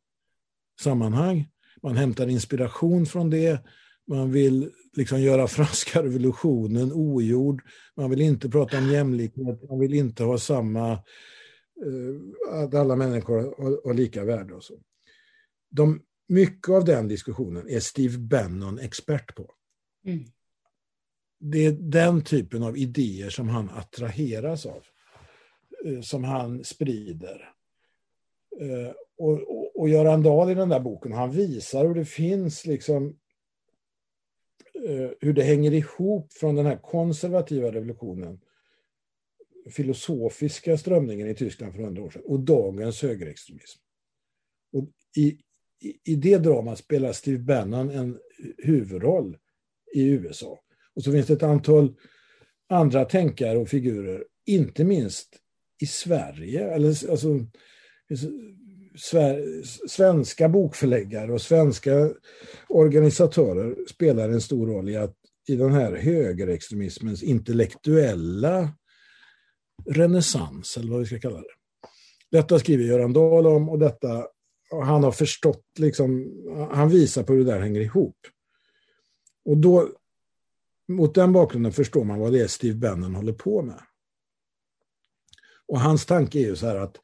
sammanhang. 0.80 1.47
Man 1.84 1.97
hämtar 1.97 2.28
inspiration 2.28 3.06
från 3.06 3.30
det. 3.30 3.66
Man 4.08 4.32
vill 4.32 4.72
liksom 4.93 5.22
göra 5.22 5.47
franska 5.47 6.04
revolutionen 6.04 6.91
ogjord. 6.93 7.62
Man 7.97 8.10
vill 8.10 8.22
inte 8.22 8.49
prata 8.49 8.78
om 8.78 8.91
jämlikhet. 8.91 9.70
Man 9.70 9.80
vill 9.80 9.93
inte 9.93 10.24
ha 10.24 10.38
samma... 10.38 10.91
Eh, 11.86 12.64
att 12.64 12.74
alla 12.74 12.95
människor 12.95 13.38
har, 13.38 13.88
har 13.88 13.93
lika 13.93 14.26
värde 14.26 14.54
och 14.54 14.64
så. 14.64 14.74
De, 15.70 16.02
mycket 16.32 16.69
av 16.69 16.86
den 16.86 17.07
diskussionen 17.07 17.69
är 17.69 17.79
Steve 17.79 18.17
Bannon 18.17 18.79
expert 18.79 19.36
på. 19.36 19.53
Mm 20.05 20.25
det 21.41 21.65
är 21.65 21.71
den 21.71 22.23
typen 22.23 22.63
av 22.63 22.77
idéer 22.77 23.29
som 23.29 23.49
han 23.49 23.69
attraheras 23.69 24.65
av, 24.65 24.84
eh, 25.86 26.01
som 26.01 26.23
han 26.23 26.63
sprider. 26.63 27.53
Eh, 28.59 28.93
och, 29.17 29.41
och, 29.41 29.79
och 29.79 29.89
Göran 29.89 30.23
Dahl 30.23 30.51
i 30.51 30.55
den 30.55 30.69
där 30.69 30.79
boken, 30.79 31.11
han 31.11 31.32
visar 31.32 31.86
hur 31.86 31.95
det 31.95 32.05
finns 32.05 32.65
liksom 32.65 33.19
eh, 34.86 35.09
hur 35.19 35.34
det 35.34 35.43
hänger 35.43 35.73
ihop 35.73 36.34
från 36.34 36.55
den 36.55 36.65
här 36.65 36.77
konservativa 36.77 37.71
revolutionen, 37.71 38.41
filosofiska 39.69 40.77
strömningen 40.77 41.27
i 41.27 41.36
Tyskland 41.36 41.73
för 41.73 41.84
hundra 41.84 42.03
år 42.03 42.09
sedan 42.09 42.21
och 42.25 42.39
dagens 42.39 43.01
högerextremism. 43.01 43.79
Och 44.73 44.89
i, 45.17 45.38
i, 45.82 46.11
I 46.11 46.15
det 46.15 46.38
dramat 46.38 46.79
spelar 46.79 47.13
Steve 47.13 47.39
Bannon 47.39 47.89
en 47.89 48.17
huvudroll 48.57 49.38
i 49.93 50.09
USA. 50.09 50.59
Och 50.95 51.03
så 51.03 51.11
finns 51.11 51.27
det 51.27 51.34
ett 51.34 51.43
antal 51.43 51.93
andra 52.69 53.05
tänkare 53.05 53.57
och 53.57 53.69
figurer, 53.69 54.25
inte 54.45 54.84
minst 54.84 55.29
i 55.82 55.86
Sverige. 55.86 56.73
Eller, 56.73 57.11
alltså, 57.11 57.39
svenska 59.88 60.49
bokförläggare 60.49 61.34
och 61.34 61.41
svenska 61.41 62.11
organisatörer 62.69 63.75
spelar 63.89 64.29
en 64.29 64.41
stor 64.41 64.67
roll 64.67 64.89
i, 64.89 64.95
att, 64.95 65.15
i 65.47 65.55
den 65.55 65.71
här 65.71 65.95
högerextremismens 65.95 67.23
intellektuella 67.23 68.69
renässans, 69.86 70.77
eller 70.77 70.91
vad 70.91 70.99
vi 70.99 71.05
ska 71.05 71.19
kalla 71.19 71.38
det. 71.38 71.55
Detta 72.32 72.59
skriver 72.59 72.84
Göran 72.84 73.13
Dahl 73.13 73.47
om 73.47 73.69
och 73.69 73.79
detta 73.79 74.27
och 74.72 74.86
han 74.86 75.03
har 75.03 75.11
förstått, 75.11 75.65
liksom, 75.80 76.32
han 76.72 76.89
visar 76.89 77.24
på 77.24 77.34
hur 77.34 77.45
det 77.45 77.51
där 77.51 77.61
hänger 77.61 77.82
ihop. 77.82 78.17
Och 79.45 79.57
då 79.57 79.89
mot 80.88 81.15
den 81.15 81.34
bakgrunden 81.34 81.72
förstår 81.72 82.03
man 82.03 82.19
vad 82.19 82.32
det 82.32 82.41
är 82.41 82.47
Steve 82.47 82.78
Bannon 82.78 83.15
håller 83.15 83.34
på 83.34 83.61
med. 83.61 83.82
Och 85.67 85.80
hans 85.80 86.05
tanke 86.05 86.39
är 86.39 86.43
ju 86.43 86.55
så 86.55 86.67
här 86.67 86.76
att 86.76 86.97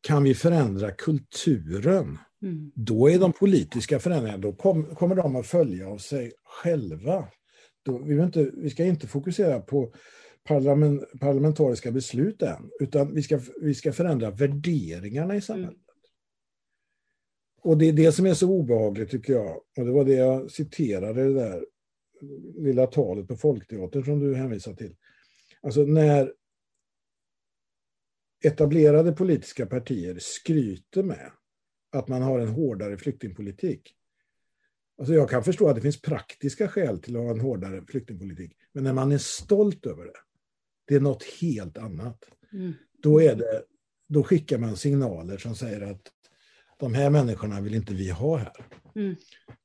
kan 0.00 0.24
vi 0.24 0.34
förändra 0.34 0.90
kulturen, 0.90 2.18
mm. 2.42 2.72
då 2.74 3.10
är 3.10 3.18
de 3.18 3.32
politiska 3.32 3.98
förändringarna, 3.98 4.42
då 4.42 4.52
kom, 4.52 4.94
kommer 4.94 5.14
de 5.14 5.36
att 5.36 5.46
följa 5.46 5.88
av 5.88 5.98
sig 5.98 6.32
själva. 6.44 7.28
Då, 7.82 7.98
vi, 7.98 8.22
inte, 8.22 8.50
vi 8.54 8.70
ska 8.70 8.84
inte 8.84 9.06
fokusera 9.06 9.60
på 9.60 9.92
parlament, 10.48 11.02
parlamentariska 11.20 11.90
beslut 11.90 12.42
än, 12.42 12.70
utan 12.80 13.14
vi 13.14 13.22
ska, 13.22 13.40
vi 13.60 13.74
ska 13.74 13.92
förändra 13.92 14.30
värderingarna 14.30 15.36
i 15.36 15.40
samhället. 15.40 15.70
Mm. 15.70 15.89
Och 17.62 17.78
det 17.78 17.88
är 17.88 17.92
det 17.92 18.12
som 18.12 18.26
är 18.26 18.34
så 18.34 18.50
obehagligt 18.50 19.10
tycker 19.10 19.32
jag. 19.32 19.56
Och 19.76 19.84
det 19.84 19.92
var 19.92 20.04
det 20.04 20.14
jag 20.14 20.50
citerade 20.50 21.24
det 21.24 21.34
där 21.34 21.64
lilla 22.56 22.86
talet 22.86 23.28
på 23.28 23.36
Folkteatern 23.36 24.04
som 24.04 24.20
du 24.20 24.34
hänvisar 24.34 24.74
till. 24.74 24.96
Alltså 25.62 25.80
när 25.80 26.32
etablerade 28.44 29.12
politiska 29.12 29.66
partier 29.66 30.16
skryter 30.20 31.02
med 31.02 31.30
att 31.92 32.08
man 32.08 32.22
har 32.22 32.40
en 32.40 32.48
hårdare 32.48 32.96
flyktingpolitik. 32.96 33.94
Alltså 34.98 35.14
jag 35.14 35.30
kan 35.30 35.44
förstå 35.44 35.68
att 35.68 35.74
det 35.74 35.82
finns 35.82 36.02
praktiska 36.02 36.68
skäl 36.68 36.98
till 36.98 37.16
att 37.16 37.22
ha 37.22 37.30
en 37.30 37.40
hårdare 37.40 37.84
flyktingpolitik. 37.88 38.56
Men 38.72 38.84
när 38.84 38.92
man 38.92 39.12
är 39.12 39.18
stolt 39.18 39.86
över 39.86 40.04
det, 40.04 40.12
det 40.86 40.94
är 40.94 41.00
något 41.00 41.24
helt 41.24 41.78
annat. 41.78 42.24
Mm. 42.52 42.72
Då, 43.02 43.22
är 43.22 43.36
det, 43.36 43.62
då 44.08 44.22
skickar 44.22 44.58
man 44.58 44.76
signaler 44.76 45.38
som 45.38 45.54
säger 45.54 45.80
att 45.80 46.12
de 46.80 46.94
här 46.94 47.10
människorna 47.10 47.60
vill 47.60 47.74
inte 47.74 47.94
vi 47.94 48.10
ha 48.10 48.36
här. 48.36 48.52
Mm. 48.96 49.16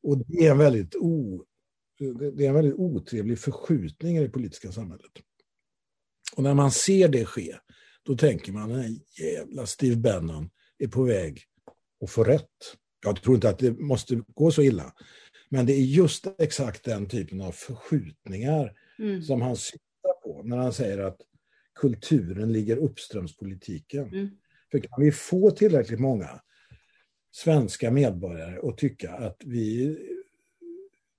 Och 0.04 0.18
det 0.18 0.48
är 0.48 0.52
en 0.52 0.58
väldigt, 0.58 0.96
o, 0.96 1.44
det 2.36 2.46
är 2.46 2.50
en 2.50 2.54
väldigt 2.56 2.76
otrevlig 2.78 3.40
förskjutning 3.40 4.18
i 4.18 4.22
det 4.22 4.30
politiska 4.30 4.72
samhället. 4.72 5.12
Och 6.36 6.44
när 6.44 6.54
man 6.54 6.72
ser 6.72 7.08
det 7.08 7.26
ske, 7.26 7.56
då 8.04 8.18
tänker 8.18 8.52
man 8.52 8.70
den 8.70 9.00
jävla 9.20 9.66
Steve 9.66 9.96
Bannon 9.96 10.50
är 10.78 10.88
på 10.88 11.04
väg 11.04 11.42
att 12.04 12.10
få 12.10 12.24
rätt. 12.24 12.50
Jag 13.06 13.22
tror 13.22 13.36
inte 13.36 13.50
att 13.50 13.60
det 13.60 13.80
måste 13.80 14.24
gå 14.28 14.52
så 14.52 14.62
illa. 14.62 14.94
Men 15.50 15.66
det 15.66 15.74
är 15.74 15.82
just 15.82 16.28
exakt 16.40 16.84
den 16.84 17.06
typen 17.06 17.42
av 17.42 17.52
förskjutningar 17.52 18.74
Mm. 19.00 19.22
som 19.22 19.42
han 19.42 19.56
syftar 19.56 20.14
på 20.24 20.42
när 20.44 20.58
han 20.58 20.74
säger 20.74 20.98
att 20.98 21.18
kulturen 21.80 22.54
ligger 22.54 22.78
uppströms 22.78 23.38
politiken. 23.38 24.08
Mm. 24.08 24.30
För 24.72 24.80
kan 24.80 25.04
vi 25.04 25.12
få 25.12 25.52
tillräckligt 25.52 26.00
många 26.00 26.42
svenska 27.36 27.92
medborgare 27.92 28.70
att 28.70 28.78
tycka 28.78 29.12
att 29.14 29.42
vi 29.46 29.98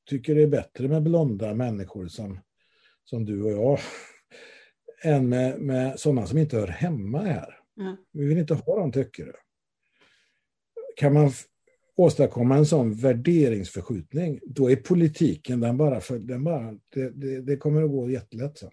tycker 0.09 0.35
det 0.35 0.43
är 0.43 0.47
bättre 0.47 0.89
med 0.89 1.03
blonda 1.03 1.55
människor 1.55 2.09
som, 2.09 2.39
som 3.05 3.25
du 3.25 3.43
och 3.43 3.53
jag 3.53 3.79
än 5.03 5.29
med, 5.29 5.61
med 5.61 6.01
sådana 6.01 6.27
som 6.27 6.39
inte 6.39 6.57
hör 6.57 6.67
hemma 6.67 7.23
här. 7.23 7.59
Ja. 7.75 7.97
Vi 8.12 8.25
vill 8.25 8.39
inte 8.39 8.55
ha 8.55 8.79
dem 8.79 8.93
tycker 8.93 9.37
Kan 10.97 11.12
man 11.12 11.33
åstadkomma 11.97 12.57
en 12.57 12.67
sån 12.67 12.95
värderingsförskjutning, 12.95 14.41
då 14.47 14.71
är 14.71 14.77
politiken, 14.77 15.61
den 15.61 15.77
bara 15.77 16.01
för, 16.01 16.19
den 16.19 16.45
bara, 16.45 16.79
det, 16.95 17.11
det, 17.11 17.41
det 17.41 17.57
kommer 17.57 17.83
att 17.83 17.91
gå 17.91 18.11
jättelätt 18.11 18.59
sen. 18.59 18.71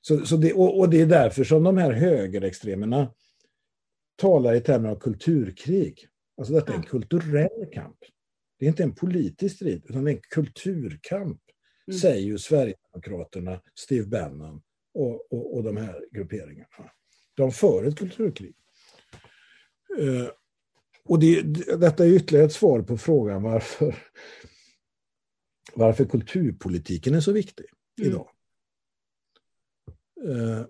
Så, 0.00 0.26
så 0.26 0.36
det, 0.36 0.52
och, 0.52 0.78
och 0.78 0.90
det 0.90 1.00
är 1.00 1.06
därför 1.06 1.44
som 1.44 1.64
de 1.64 1.76
här 1.76 1.92
högerextremerna 1.92 3.14
talar 4.16 4.54
i 4.54 4.60
termer 4.60 4.88
av 4.88 4.96
kulturkrig. 4.96 6.06
Alltså 6.40 6.54
detta 6.54 6.72
är 6.72 6.76
en 6.76 6.82
kulturell 6.82 7.66
kamp. 7.72 7.96
Det 8.58 8.64
är 8.64 8.68
inte 8.68 8.82
en 8.82 8.94
politisk 8.94 9.56
strid, 9.56 9.82
utan 9.88 10.06
en 10.06 10.20
kulturkamp, 10.20 11.40
Mm. 11.88 11.98
säger 12.00 12.22
ju 12.26 12.38
Sverigedemokraterna, 12.38 13.60
Steve 13.74 14.06
Bannon 14.06 14.62
och, 14.94 15.32
och, 15.32 15.54
och 15.56 15.62
de 15.62 15.76
här 15.76 16.04
grupperingarna. 16.10 16.90
De 17.34 17.52
för 17.52 17.84
ett 17.84 17.98
kulturkrig. 17.98 18.54
Eh, 19.98 20.28
och 21.04 21.18
det, 21.20 21.42
det- 21.42 21.76
detta 21.76 22.04
är 22.06 22.08
ytterligare 22.12 22.46
ett 22.46 22.52
svar 22.52 22.82
på 22.82 22.98
frågan 22.98 23.42
varför, 23.42 23.96
varför 25.74 26.04
kulturpolitiken 26.04 27.14
är 27.14 27.20
så 27.20 27.32
viktig 27.32 27.66
Mm. 28.00 28.10
idag. 28.10 28.30
Eh, 30.28 30.64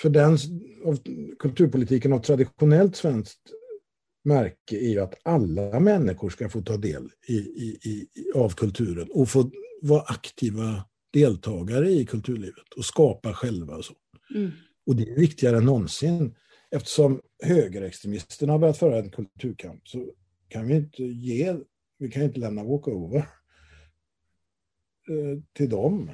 för 0.00 0.10
den 0.10 0.38
av 0.84 0.98
kulturpolitiken 1.38 2.12
av 2.12 2.18
traditionellt 2.18 2.96
svenskt 2.96 3.40
märke 4.24 4.76
är 4.76 4.90
ju 4.90 5.00
att 5.00 5.14
alla 5.22 5.80
människor 5.80 6.30
ska 6.30 6.48
få 6.48 6.62
ta 6.62 6.76
del 6.76 7.10
i, 7.28 7.34
i, 7.34 7.78
i, 7.82 8.08
i- 8.20 8.32
av 8.34 8.50
kulturen 8.54 9.08
och 9.10 9.28
få 9.28 9.50
vara 9.82 10.02
aktiva 10.02 10.84
deltagare 11.12 11.90
i 11.90 12.06
kulturlivet 12.06 12.72
och 12.76 12.84
skapa 12.84 13.34
själva 13.34 13.76
och 13.76 13.84
så. 13.84 13.94
Mm. 14.34 14.50
Och 14.86 14.96
det 14.96 15.10
är 15.10 15.16
viktigare 15.16 15.56
än 15.56 15.64
någonsin. 15.64 16.34
Eftersom 16.70 17.20
högerextremisterna 17.42 18.52
har 18.52 18.58
börjat 18.58 18.78
föra 18.78 18.98
en 18.98 19.10
kulturkamp 19.10 19.88
så 19.88 20.12
kan 20.48 20.66
vi 20.68 20.74
inte 20.74 21.02
ge, 21.02 21.56
vi 21.98 22.10
kan 22.10 22.22
inte 22.22 22.40
lämna 22.40 22.64
walkover 22.64 23.18
eh, 23.18 23.24
till 25.52 25.70
dem. 25.70 26.10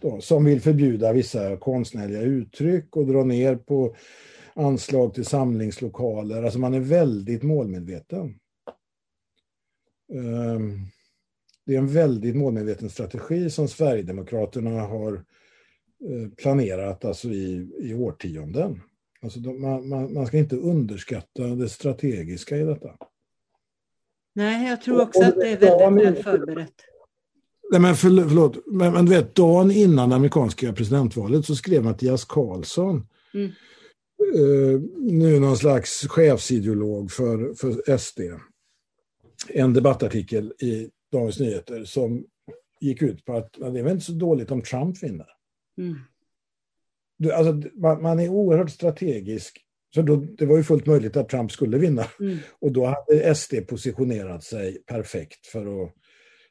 Då, 0.00 0.20
som 0.20 0.44
vill 0.44 0.60
förbjuda 0.60 1.12
vissa 1.12 1.56
konstnärliga 1.56 2.22
uttryck 2.22 2.96
och 2.96 3.06
dra 3.06 3.24
ner 3.24 3.56
på 3.56 3.96
anslag 4.54 5.14
till 5.14 5.24
samlingslokaler. 5.24 6.42
Alltså 6.42 6.58
man 6.58 6.74
är 6.74 6.80
väldigt 6.80 7.42
målmedveten. 7.42 8.38
Ehm, 10.12 10.78
Det 11.66 11.74
är 11.74 11.78
en 11.78 11.86
väldigt 11.92 12.36
målmedveten 12.36 12.90
strategi 12.90 13.50
som 13.50 13.68
Sverigedemokraterna 13.68 14.80
har 14.80 15.12
eh, 15.12 16.28
planerat 16.36 17.04
alltså 17.04 17.28
i, 17.28 17.70
i 17.80 17.94
årtionden. 17.94 18.80
Alltså 19.22 19.40
de, 19.40 19.60
man, 19.62 19.88
man, 19.88 20.14
man 20.14 20.26
ska 20.26 20.38
inte 20.38 20.56
underskatta 20.56 21.42
det 21.46 21.68
strategiska 21.68 22.56
i 22.56 22.62
detta. 22.62 22.96
Nej, 24.34 24.68
jag 24.68 24.82
tror 24.82 24.96
Och- 24.96 25.02
också 25.02 25.18
och 25.20 25.26
att 25.26 25.34
du 25.34 25.40
det 25.40 25.48
är 25.68 25.90
väldigt 25.90 26.06
väl 26.06 26.22
förberett. 26.22 26.74
Nej, 27.70 27.80
men 27.80 27.96
för, 27.96 28.08
förlåt, 28.28 28.58
men, 28.66 28.92
men 28.92 29.04
du 29.06 29.12
vet, 29.12 29.34
dagen 29.34 29.70
innan 29.70 30.08
det 30.08 30.16
amerikanska 30.16 30.72
presidentvalet 30.72 31.44
så 31.44 31.56
skrev 31.56 31.84
Mattias 31.84 32.24
Karlsson, 32.24 33.06
Mm. 33.34 33.46
eh, 34.34 34.80
nu 34.96 35.40
någon 35.40 35.56
slags 35.56 36.06
chefsideolog 36.08 37.12
för, 37.12 37.54
för 37.54 37.96
SD, 37.98 38.20
en 39.48 39.72
debattartikel 39.72 40.52
i 40.58 40.90
Dagens 41.12 41.40
Nyheter 41.40 41.84
som 41.84 42.24
gick 42.80 43.02
ut 43.02 43.24
på 43.24 43.36
att 43.36 43.52
det 43.52 43.66
är 43.66 43.82
väl 43.82 43.92
inte 43.92 44.04
så 44.04 44.12
dåligt 44.12 44.50
om 44.50 44.62
Trump 44.62 45.02
vinner. 45.02 45.26
Mm. 45.78 45.98
Du, 47.18 47.32
alltså, 47.32 47.70
man, 47.80 48.02
man 48.02 48.20
är 48.20 48.28
oerhört 48.28 48.70
strategisk. 48.70 49.64
Så 49.94 50.02
då, 50.02 50.16
det 50.16 50.46
var 50.46 50.56
ju 50.56 50.62
fullt 50.62 50.86
möjligt 50.86 51.16
att 51.16 51.28
Trump 51.28 51.52
skulle 51.52 51.78
vinna. 51.78 52.04
Mm. 52.20 52.38
Och 52.58 52.72
då 52.72 52.84
hade 52.86 53.34
SD 53.34 53.54
positionerat 53.68 54.44
sig 54.44 54.82
perfekt 54.86 55.46
för 55.46 55.84
att 55.84 55.94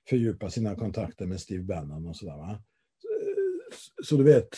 fördjupa 0.10 0.50
sina 0.50 0.76
kontakter 0.76 1.26
med 1.26 1.40
Steve 1.40 1.64
Bannon 1.64 2.08
och 2.08 2.16
sådär. 2.16 2.38
Va? 2.38 2.62
Så, 3.72 4.04
så 4.04 4.18
du 4.18 4.24
vet. 4.24 4.50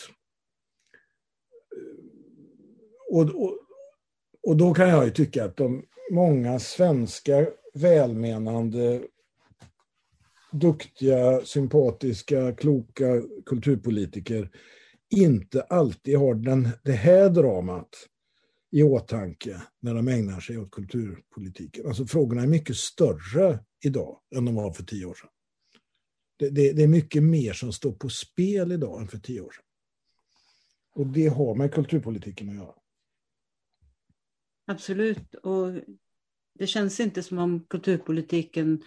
Och, 3.10 3.22
och, 3.22 3.58
och 4.42 4.56
då 4.56 4.74
kan 4.74 4.88
jag 4.88 5.04
ju 5.04 5.10
tycka 5.10 5.44
att 5.44 5.56
de 5.56 5.84
många 6.10 6.58
svenska 6.58 7.46
välmenande, 7.74 9.02
duktiga, 10.52 11.40
sympatiska, 11.44 12.52
kloka 12.54 13.22
kulturpolitiker 13.46 14.50
inte 15.16 15.62
alltid 15.62 16.18
har 16.18 16.34
den, 16.34 16.68
det 16.84 16.92
här 16.92 17.28
dramat 17.28 17.88
i 18.70 18.82
åtanke 18.82 19.62
när 19.80 19.94
de 19.94 20.08
ägnar 20.08 20.40
sig 20.40 20.58
åt 20.58 20.70
kulturpolitiken. 20.70 21.86
Alltså 21.86 22.06
frågorna 22.06 22.42
är 22.42 22.46
mycket 22.46 22.76
större 22.76 23.58
idag 23.84 24.20
än 24.36 24.44
de 24.44 24.54
var 24.54 24.72
för 24.72 24.84
tio 24.84 25.06
år 25.06 25.14
sedan. 25.14 25.30
Det, 26.40 26.50
det, 26.50 26.72
det 26.72 26.82
är 26.82 26.88
mycket 26.88 27.22
mer 27.22 27.52
som 27.52 27.72
står 27.72 27.92
på 27.92 28.08
spel 28.08 28.72
idag 28.72 29.00
än 29.00 29.08
för 29.08 29.18
tio 29.18 29.40
år 29.40 29.50
sedan. 29.52 29.64
Och 30.94 31.06
det 31.06 31.26
har 31.28 31.54
med 31.54 31.74
kulturpolitiken 31.74 32.48
att 32.48 32.54
göra. 32.54 32.74
Absolut. 34.66 35.34
Och 35.34 35.72
det 36.58 36.66
känns 36.66 37.00
inte 37.00 37.22
som 37.22 37.38
om 37.38 37.66
kulturpolitiken 37.68 38.82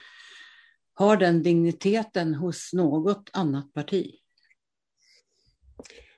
har 0.93 1.17
den 1.17 1.43
digniteten 1.43 2.33
hos 2.33 2.73
något 2.73 3.29
annat 3.33 3.73
parti. 3.73 4.15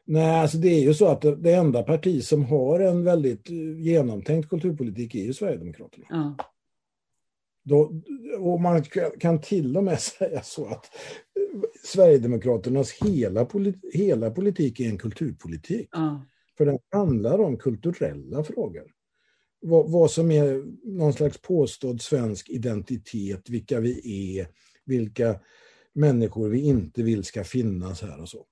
Nej, 0.05 0.41
alltså 0.41 0.57
det 0.57 0.69
är 0.69 0.81
ju 0.81 0.93
så 0.93 1.07
att 1.07 1.21
det, 1.21 1.53
enda 1.53 1.83
parti 1.83 2.23
som 2.23 2.45
har 2.45 2.79
en 2.79 3.03
väldigt 3.03 3.49
eh, 3.49 3.79
genomtänkt 3.79 4.49
kulturpolitik 4.49 5.15
är 5.15 5.23
ju 5.23 5.33
Sverigedemokraterna. 5.33 6.05
Ja. 6.09 6.37
Då, 7.63 8.01
och 8.39 8.61
man 8.61 8.83
kan- 9.19 9.41
till 9.41 9.77
och 9.77 9.83
med 9.83 9.99
säga 10.01 10.41
så 10.43 10.65
att 10.65 10.85
Sverigedemokraternas 11.83 12.91
hela, 12.91 13.45
polit, 13.45 13.75
hela 13.93 14.31
politik 14.31 14.79
är 14.79 14.89
en 14.89 14.97
kulturpolitik. 14.97 15.89
Ja. 15.91 16.25
För 16.57 16.65
den 16.65 16.79
handlar 16.91 17.39
om 17.39 17.57
kulturella 17.57 18.43
frågor. 18.43 18.91
Vad, 19.61 19.91
vad 19.91 20.11
som 20.11 20.31
är 20.31 20.63
någon 20.97 21.13
slags 21.13 21.41
påstådd 21.41 22.01
svensk 22.01 22.49
identitet, 22.49 23.49
vilka 23.49 23.79
vi 23.79 24.37
är, 24.37 24.47
vilka 24.85 25.39
människor 25.93 26.49
vi 26.49 26.59
inte 26.61 27.03
vill 27.03 27.23
ska 27.23 27.43
finnas 27.43 28.01
här 28.01 28.21
och 28.21 28.29
så. 28.29 28.45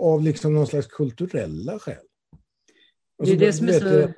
Av 0.00 0.22
liksom 0.22 0.54
någon 0.54 0.66
slags 0.66 0.86
kulturella 0.86 1.78
skäl. 1.78 2.04
Det 3.24 3.32
är 3.32 3.36
det 3.36 3.52
som 3.52 3.68
är 3.68 3.80
så 3.80 4.12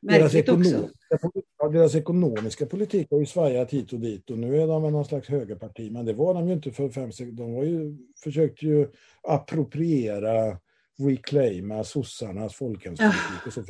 deras- 0.00 0.22
märkligt 0.34 0.48
också. 0.48 0.90
ekonomiska, 1.14 1.68
deras 1.72 1.94
ekonomiska 1.94 2.66
politik 2.66 3.10
har 3.10 3.18
ju 3.18 3.26
svajat 3.26 3.70
hit 3.70 3.92
och 3.92 4.00
dit 4.00 4.30
och 4.30 4.38
nu 4.38 4.62
är 4.62 4.66
de 4.66 4.82
väl 4.82 4.92
någon 4.92 5.04
slags 5.04 5.28
högerparti, 5.28 5.92
men 5.92 6.04
det 6.04 6.12
var 6.12 6.34
de 6.34 6.48
ju 6.48 6.52
inte 6.52 6.72
för 6.72 6.88
fem, 6.88 7.12
sex, 7.12 7.30
de 7.32 7.52
var 7.54 7.64
ju, 7.64 7.96
försökte 8.24 8.66
ju 8.66 8.88
appropriera, 9.22 10.58
reclaima 10.98 11.84
sossarnas 11.84 12.54
folkhemspolitik 12.54 13.46
och 13.46 13.52
så. 13.52 13.64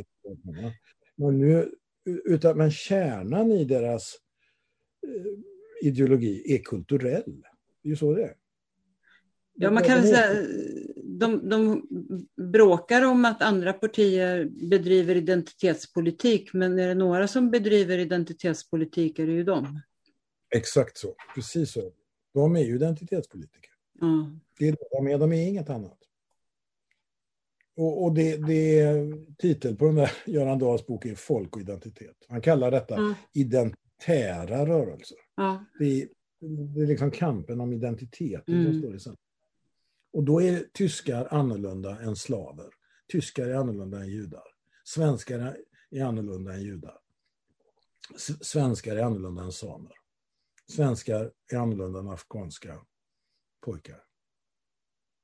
Men 1.16 1.38
nu, 1.38 1.74
utan, 2.24 2.58
men 2.58 2.70
kärnan 2.70 3.52
i 3.52 3.64
deras 3.64 4.14
eh, 5.06 5.88
ideologi 5.88 6.54
är 6.54 6.58
kulturell. 6.58 7.42
Det 7.82 7.88
är 7.88 7.90
ju 7.90 7.96
så 7.96 8.14
det 8.14 8.22
är. 8.22 8.34
Ja, 9.54 9.70
man 9.70 9.82
kan 9.82 10.02
säga, 10.02 10.46
de, 11.20 11.48
de 11.48 11.82
bråkar 12.52 13.04
om 13.04 13.24
att 13.24 13.42
andra 13.42 13.72
partier 13.72 14.44
bedriver 14.70 15.14
identitetspolitik, 15.16 16.52
men 16.52 16.78
är 16.78 16.88
det 16.88 16.94
några 16.94 17.28
som 17.28 17.50
bedriver 17.50 17.98
identitetspolitik 17.98 19.18
är 19.18 19.26
det 19.26 19.32
ju 19.32 19.44
de. 19.44 19.80
Exakt 20.54 20.98
så, 20.98 21.14
precis 21.34 21.72
så. 21.72 21.92
De 22.34 22.56
är 22.56 22.60
ju 22.60 22.74
identitetspolitiker. 22.76 23.70
Ja. 24.00 24.30
Det 24.58 24.68
är 24.68 24.72
det 24.72 24.88
de 24.90 25.06
är, 25.08 25.18
de 25.18 25.32
är 25.32 25.48
inget 25.48 25.70
annat. 25.70 25.96
Och, 27.76 28.04
och 28.04 28.14
det, 28.14 28.36
det 28.36 28.86
titel 29.38 29.76
på 29.76 29.84
den 29.86 29.94
där 29.94 30.10
Göran 30.26 30.58
Dahls 30.58 30.86
bok 30.86 31.04
är 31.06 31.14
Folk 31.14 31.56
och 31.56 31.62
identitet. 31.62 32.16
Han 32.28 32.40
kallar 32.40 32.70
detta 32.70 32.96
Mm. 32.96 33.14
identitära 33.32 34.66
rörelser. 34.66 35.18
Ja. 35.36 35.64
Det 35.78 36.02
är, 36.02 36.08
det 36.74 36.80
är 36.82 36.86
liksom 36.86 37.10
kampen 37.10 37.60
om 37.60 37.72
identiteten 37.72 38.54
Mm. 38.54 38.72
som 38.72 38.80
står 38.82 38.96
i 38.96 39.00
centrum. 39.00 39.24
Och 40.12 40.24
då 40.24 40.42
är 40.42 40.68
tyskar 40.72 41.28
annorlunda 41.30 42.00
än 42.00 42.16
slaver. 42.16 42.70
Tyskar 43.08 43.46
är 43.46 43.54
annorlunda 43.54 44.00
än 44.00 44.08
judar. 44.08 44.44
Svenskar 44.84 45.56
är 45.90 46.04
annorlunda 46.04 46.52
än 46.52 46.62
judar. 46.62 46.98
Svenskar 48.40 48.96
är 48.96 49.02
annorlunda 49.02 49.42
än 49.42 49.52
samer. 49.52 49.92
Svenskar 50.70 51.32
är 51.52 51.56
annorlunda 51.56 51.98
än 51.98 52.08
afghanska 52.08 52.86
pojkar. 53.60 54.04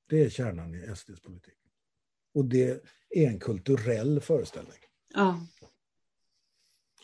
Det 0.08 0.24
är 0.24 0.30
kärnan 0.30 0.74
i 0.74 0.96
SDs 0.96 1.20
politik. 1.20 1.58
Och 2.34 2.44
det 2.44 2.84
är 3.10 3.28
en 3.28 3.40
kulturell 3.40 4.20
föreställning. 4.20 4.78
ja. 5.14 5.46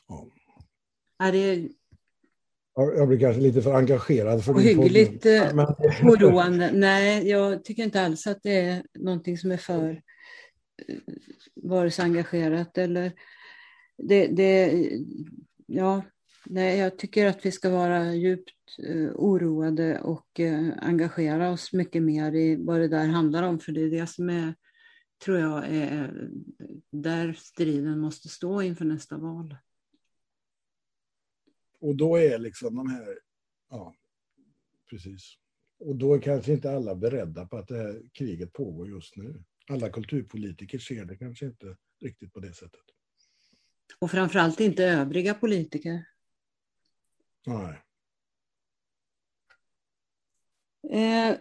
Ja. 0.09 0.29
Ja, 1.19 1.31
det 1.31 1.69
Jag 2.75 3.09
blir 3.09 3.19
kanske 3.21 3.43
lite 3.43 3.63
för 3.63 3.75
engagerad 3.75 4.45
för 4.45 4.55
din 4.55 4.79
ohyggligt 4.79 5.23
podd. 5.23 5.33
eh, 5.33 5.55
Men- 5.55 5.67
oroande. 6.13 6.71
Nej, 6.73 7.29
jag 7.29 7.65
tycker 7.65 7.83
inte 7.83 8.03
alls 8.03 8.27
att 8.27 8.43
det 8.43 8.57
är 8.57 8.83
någonting 8.99 9.39
som 9.39 9.51
är 9.53 9.57
för 9.57 9.91
eh, 10.89 10.97
vare 11.55 11.91
sig 11.91 12.05
engagerat 12.05 12.79
eller 12.79 13.13
det, 13.99 14.27
det 14.27 14.73
ja, 15.67 16.03
nej, 16.47 16.79
jag 16.79 16.99
tycker 16.99 17.27
att 17.27 17.47
vi 17.47 17.53
ska 17.53 17.71
vara 17.71 18.15
djupt 18.15 18.51
eh, 18.89 19.11
oroade 19.15 20.01
och 20.01 20.41
eh, 20.41 20.69
engagera 20.83 21.51
oss 21.51 21.73
mycket 21.73 22.03
mer 22.03 22.35
i 22.35 22.57
vad 22.57 22.81
det 22.81 22.89
där 22.89 23.07
handlar 23.07 23.43
om, 23.43 23.59
för 23.59 23.73
det 23.73 23.81
är 23.81 23.91
det 23.91 24.07
som 24.07 24.31
är, 24.31 24.55
tror 25.25 25.39
jag, 25.39 25.65
är 25.69 26.29
där 26.91 27.33
striden 27.39 27.99
måste 27.99 28.29
stå 28.29 28.63
inför 28.63 28.85
nästa 28.85 29.17
val. 29.19 29.57
Och 31.83 31.97
då 31.97 32.17
är 32.17 32.39
liksom 32.39 32.75
de 32.75 32.91
här, 32.91 33.19
ja, 33.71 33.95
precis. 34.91 35.35
Och 35.79 35.97
då 35.97 36.15
är 36.15 36.21
kanske 36.21 36.53
inte 36.53 36.71
alla 36.71 36.95
beredda 36.95 37.47
på 37.47 37.57
att 37.57 37.69
det 37.69 37.77
här 37.77 38.03
kriget 38.13 38.53
pågår 38.53 38.89
just 38.89 39.17
nu. 39.17 39.45
Alla 39.69 39.89
kulturpolitiker 39.89 40.79
ser 40.79 41.05
det 41.05 41.17
kanske 41.17 41.47
inte 41.47 41.77
riktigt 42.01 42.33
på 42.33 42.41
det 42.41 42.55
sättet. 42.55 42.81
Och 43.99 44.11
framförallt 44.11 44.61
inte 44.61 44.85
övriga 44.85 45.35
politiker. 45.35 46.05
Nej. 47.47 47.83
Eh, 50.91 51.37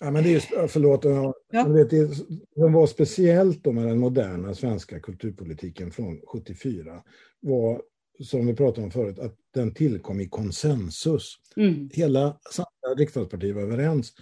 Ja, 0.00 0.10
men 0.10 0.22
det 0.22 0.28
är, 0.28 0.32
ju- 0.62 0.68
förlåt, 0.68 1.04
Ja. 1.52 1.68
vet, 1.68 1.90
det 1.90 2.14
som 2.54 2.72
var 2.72 2.86
speciellt 2.86 3.64
då 3.64 3.72
med 3.72 3.86
den 3.86 3.98
moderna 3.98 4.54
svenska 4.54 5.00
kulturpolitiken 5.00 5.90
från 5.90 6.20
74 6.32 7.02
var, 7.40 7.82
som 8.22 8.46
vi 8.46 8.54
pratade 8.54 8.84
om 8.84 8.90
förut, 8.90 9.18
att 9.18 9.34
den 9.54 9.74
tillkom 9.74 10.20
i 10.20 10.28
konsensus. 10.28 11.34
mm, 11.56 11.88
hela 11.92 12.38
samtliga 12.50 12.94
riksdagspartier 13.04 13.52
var 13.52 13.62
överens. 13.62 14.12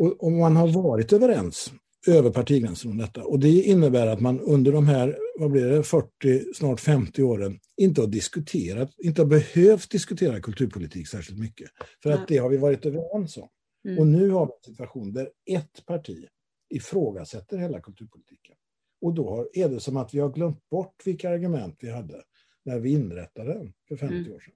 Och, 0.00 0.24
och 0.24 0.32
man 0.32 0.56
har 0.56 0.68
varit 0.68 1.12
överens 1.12 1.72
över 2.06 2.30
partigränsen 2.30 2.90
om 2.90 2.98
detta. 2.98 3.24
Och 3.24 3.38
det 3.38 3.48
innebär 3.62 4.06
att 4.06 4.20
man 4.20 4.40
under 4.40 4.72
de 4.72 4.86
här, 4.86 5.18
vad 5.38 5.50
blir 5.50 5.64
det, 5.66 5.82
40, 5.82 6.54
snart 6.54 6.80
50 6.80 7.22
åren 7.22 7.58
inte 7.76 8.00
har 8.00 8.08
diskuterat, 8.08 8.90
inte 8.98 9.22
har 9.22 9.26
behövt 9.26 9.90
diskutera 9.90 10.40
kulturpolitik 10.40 11.08
särskilt 11.08 11.38
mycket. 11.40 11.70
För 12.02 12.10
att 12.10 12.28
det 12.28 12.36
har 12.36 12.48
vi 12.48 12.56
varit 12.56 12.86
överens 12.86 13.36
om. 13.36 13.48
Mm. 13.84 13.98
Och 13.98 14.06
nu 14.06 14.30
har 14.30 14.46
vi 14.46 14.52
en 14.52 14.74
situation 14.74 15.12
där 15.12 15.30
ett 15.46 15.86
parti 15.86 16.26
ifrågasätter 16.68 17.58
hela 17.58 17.80
kulturpolitiken. 17.80 18.56
Och 19.00 19.14
då 19.14 19.30
har- 19.30 19.48
är 19.52 19.68
det 19.68 19.80
som 19.80 19.96
att 19.96 20.14
vi 20.14 20.18
har 20.18 20.32
glömt 20.32 20.68
bort 20.68 21.02
vilka 21.06 21.30
argument 21.30 21.76
vi 21.80 21.90
hade 21.90 22.22
när 22.62 22.78
vi 22.78 22.90
inrättade 22.92 23.54
den 23.54 23.72
för 23.88 23.96
50 23.96 24.14
Mm. 24.16 24.32
år 24.32 24.40
sedan. 24.40 24.54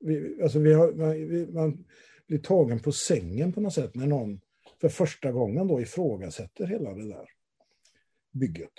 Vi, 0.00 0.42
alltså 0.42 0.58
vi 0.58 0.72
har, 0.72 0.92
man, 0.92 1.10
vi, 1.28 1.46
man 1.46 1.84
blir 2.26 2.38
tagen 2.38 2.80
på 2.80 2.92
sängen 2.92 3.52
på 3.52 3.60
något 3.60 3.74
sätt 3.74 3.94
när 3.94 4.06
någon 4.06 4.40
för 4.80 4.88
första 4.88 5.32
gången 5.32 5.68
då 5.68 5.80
ifrågasätter 5.80 6.66
hela 6.66 6.94
det 6.94 7.08
där 7.08 7.28
bygget. 8.32 8.72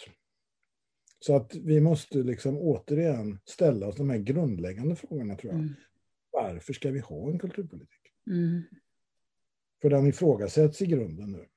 Så 1.19 1.35
att 1.35 1.55
vi 1.55 1.81
måste 1.81 2.17
liksom 2.17 2.57
återigen 2.57 3.39
ställa 3.45 3.87
oss 3.87 3.95
de 3.95 4.09
här 4.09 4.17
grundläggande 4.17 4.95
frågorna 4.95 5.35
tror 5.35 5.53
jag. 5.53 5.59
Mm. 5.61 5.73
Varför 6.31 6.73
ska 6.73 6.91
vi 6.91 6.99
ha 6.99 7.29
en 7.29 7.39
kulturpolitik? 7.39 8.01
Mm. 8.27 8.61
För 9.81 9.89
den 9.89 10.07
ifrågasätts 10.07 10.81
i 10.81 10.85
grunden 10.85 11.31
nu. 11.31 11.47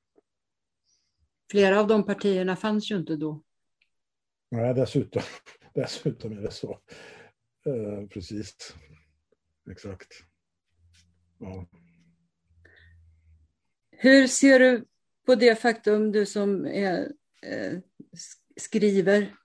Flera 1.51 1.81
av 1.81 1.87
de 1.87 2.05
partierna 2.07 2.57
fanns 2.57 2.91
ju 2.91 2.97
inte 2.97 3.17
då. 3.17 3.43
Nej, 4.51 4.75
dessutom, 4.75 5.23
dessutom 5.75 6.33
är 6.33 6.43
det 6.43 6.51
så. 6.51 6.81
Eh, 7.67 8.07
precis. 8.09 8.77
Exakt. 9.71 10.09
Ja. 11.39 11.67
Hur 13.91 14.27
ser 14.27 14.59
du 14.59 14.85
på 15.27 15.35
det 15.35 15.57
faktum, 15.61 16.13
du 16.13 16.27
som 16.27 16.67
är, 16.67 17.13
eh, 17.43 17.73
sk- 18.13 18.53
skriver, 18.57 19.37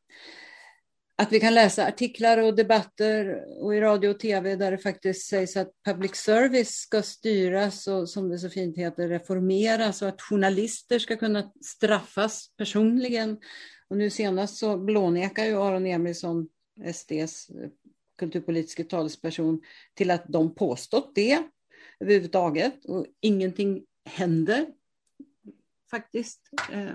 att 1.19 1.31
vi 1.31 1.39
kan 1.39 1.53
läsa 1.53 1.87
artiklar 1.87 2.37
och 2.37 2.55
debatter 2.55 3.45
och 3.59 3.75
i 3.75 3.79
radio 3.79 4.09
och 4.09 4.19
tv 4.19 4.55
där 4.55 4.71
det 4.71 4.77
faktiskt 4.77 5.27
sägs 5.27 5.57
att 5.57 5.71
public 5.85 6.15
service 6.15 6.69
ska 6.69 7.01
styras 7.01 7.87
och 7.87 8.09
som 8.09 8.29
det 8.29 8.39
så 8.39 8.49
fint 8.49 8.77
heter 8.77 9.07
reformeras 9.07 10.01
och 10.01 10.07
att 10.07 10.21
journalister 10.21 10.99
ska 10.99 11.15
kunna 11.15 11.51
straffas 11.65 12.49
personligen. 12.57 13.37
Och 13.87 13.97
nu 13.97 14.09
senast 14.09 14.57
så 14.57 14.77
blånekar 14.77 15.45
ju 15.45 15.61
Aron 15.61 15.85
Emilsson, 15.85 16.49
SDs 16.93 17.49
eh, 17.49 17.69
kulturpolitiska 18.17 18.83
talesperson, 18.83 19.61
till 19.93 20.11
att 20.11 20.23
de 20.27 20.55
påstått 20.55 21.11
det 21.15 21.43
överhuvudtaget 21.99 22.85
och 22.85 23.05
ingenting 23.19 23.85
händer 24.05 24.67
faktiskt. 25.91 26.49
Eh, 26.71 26.93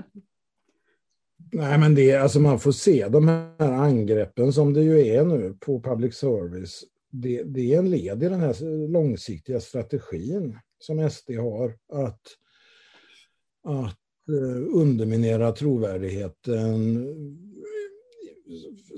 Nej, 1.57 1.79
men 1.79 1.95
det, 1.95 2.15
alltså 2.15 2.41
man 2.41 2.61
får 2.61 2.73
se 2.73 3.09
de 3.09 3.29
här 3.29 3.73
angreppen 3.73 4.53
som 4.53 4.73
det 4.73 4.83
ju 4.83 5.07
är 5.07 5.25
nu 5.25 5.57
på 5.61 5.81
public 5.81 6.15
service. 6.15 6.85
Det, 7.11 7.43
det 7.43 7.75
är 7.75 7.79
en 7.79 7.91
led 7.91 8.23
i 8.23 8.29
den 8.29 8.41
här 8.41 8.89
långsiktiga 8.89 9.61
strategin 9.61 10.59
som 10.79 11.11
SD 11.11 11.31
har 11.31 11.69
att, 11.93 12.21
att 13.65 13.99
eh, 14.29 14.79
underminera 14.81 15.53
trovärdigheten, 15.53 17.07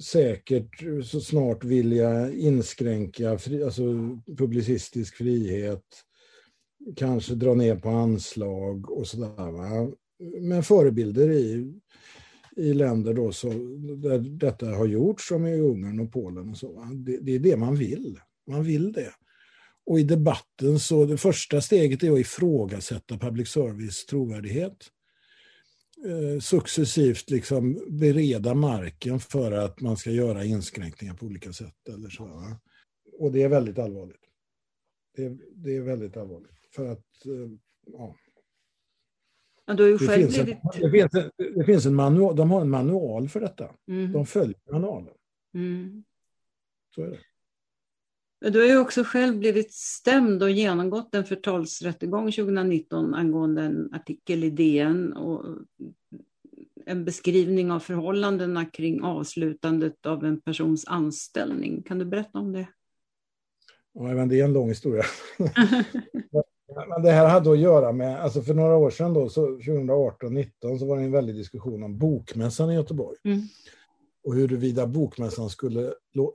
säkert 0.02 0.84
så 1.04 1.20
snart 1.20 1.64
vilja 1.64 2.32
inskränka 2.32 3.38
fri, 3.38 3.62
alltså 3.62 3.82
publicistisk 4.38 5.16
frihet, 5.16 5.84
kanske 6.96 7.34
dra 7.34 7.54
ner 7.54 7.76
på 7.76 7.88
anslag 7.88 8.90
och 8.90 9.06
sådär. 9.06 9.92
Men 10.40 10.62
förebilder 10.62 11.30
i, 11.30 11.74
i 12.56 12.74
länder 12.74 13.14
då 13.14 13.32
så, 13.32 13.48
där 14.02 14.18
detta 14.18 14.66
har 14.66 14.86
gjorts, 14.86 15.28
som 15.28 15.46
i 15.46 15.60
Ungern 15.60 16.00
och 16.00 16.12
Polen 16.12 16.48
och 16.48 16.56
så. 16.56 16.84
Det, 16.94 17.18
det 17.18 17.34
är 17.34 17.38
det 17.38 17.56
man 17.56 17.76
vill. 17.76 18.20
Man 18.46 18.64
vill 18.64 18.92
det. 18.92 19.12
Och 19.86 20.00
i 20.00 20.02
debatten 20.02 20.78
så 20.78 21.04
det 21.04 21.18
första 21.18 21.60
steget 21.60 22.02
är 22.02 22.12
att 22.12 22.18
ifrågasätta 22.18 23.18
public 23.18 23.48
service 23.48 24.06
trovärdighet. 24.06 24.76
Eh, 26.06 26.40
successivt 26.40 27.30
liksom 27.30 27.78
bereda 27.88 28.54
marken 28.54 29.20
för 29.20 29.52
att 29.52 29.80
man 29.80 29.96
ska 29.96 30.10
göra 30.10 30.44
inskränkningar 30.44 31.14
på 31.14 31.26
olika 31.26 31.52
sätt. 31.52 31.88
Eller 31.88 32.08
så, 32.08 32.24
va? 32.24 32.60
Och 33.18 33.32
det 33.32 33.42
är 33.42 33.48
väldigt 33.48 33.78
allvarligt. 33.78 34.20
Det 35.16 35.24
är, 35.24 35.38
det 35.54 35.76
är 35.76 35.80
väldigt 35.80 36.16
allvarligt. 36.16 36.56
För 36.74 36.92
att, 36.92 37.26
eh, 37.26 37.50
ja 37.92 38.16
ja, 39.66 39.74
du 39.74 39.82
har 39.82 39.90
ju 39.90 39.96
Det 39.96 40.06
själv 40.06 40.22
finns, 40.22 40.38
en, 40.38 40.44
blivit... 40.44 40.62
det, 40.80 40.90
finns 40.90 41.14
en, 41.14 41.30
det 41.58 41.64
finns 41.64 41.86
en 41.86 41.94
manual, 41.94 42.36
de 42.36 42.50
har 42.50 42.60
en 42.60 42.70
manual 42.70 43.28
för 43.28 43.40
detta. 43.40 43.70
Mm, 43.88 44.12
De 44.12 44.26
följer 44.26 44.56
manualen. 44.72 45.14
mm. 45.54 46.04
Så 46.94 47.02
är 47.02 47.10
det. 47.10 47.18
Men 48.40 48.52
Du 48.52 48.60
har 48.60 48.66
ju 48.66 48.78
också 48.78 49.04
själv 49.04 49.38
blivit 49.38 49.72
stämd 49.74 50.42
och 50.42 50.50
genomgått 50.50 51.14
en 51.14 51.24
förtalsrättegång 51.24 52.32
2019 52.32 53.14
angående 53.14 53.62
en 53.62 53.94
artikel 53.94 54.44
i 54.44 54.50
DN 54.50 55.12
och 55.12 55.44
en 56.86 57.04
beskrivning 57.04 57.70
av 57.70 57.80
förhållandena 57.80 58.64
kring 58.64 59.02
avslutandet 59.02 60.06
av 60.06 60.24
en 60.24 60.40
persons 60.40 60.86
anställning. 60.86 61.82
Kan 61.82 61.98
du 61.98 62.04
berätta 62.04 62.38
om 62.38 62.52
det? 62.52 62.66
Ja, 63.92 64.02
men 64.02 64.28
det 64.28 64.40
är 64.40 64.44
en 64.44 64.52
lång 64.52 64.68
historia. 64.68 65.04
men 66.68 67.02
det 67.02 67.10
här 67.10 67.28
hade 67.28 67.52
att 67.52 67.58
göra 67.58 67.92
med, 67.92 68.22
alltså 68.22 68.42
för 68.42 68.54
några 68.54 68.76
år 68.76 68.90
sedan 68.90 69.14
då, 69.14 69.28
så 69.28 69.46
2018-19 69.46 70.78
så 70.78 70.86
var 70.86 70.96
det 70.96 71.02
en 71.02 71.12
väldig 71.12 71.34
diskussion 71.36 71.82
om 71.82 71.98
Bokmässan 71.98 72.70
i 72.70 72.74
Göteborg. 72.74 73.16
Mm. 73.24 73.40
Och 74.24 74.34
huruvida 74.34 74.86
Bokmässan 74.86 75.50
skulle 75.50 75.94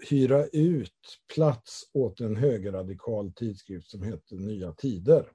hyra 0.09 0.45
ut 0.45 1.19
plats 1.35 1.83
åt 1.93 2.19
en 2.19 2.35
högerradikal 2.35 3.33
tidskrift 3.33 3.89
som 3.89 4.03
heter 4.03 4.35
Nya 4.35 4.71
Tider. 4.71 5.25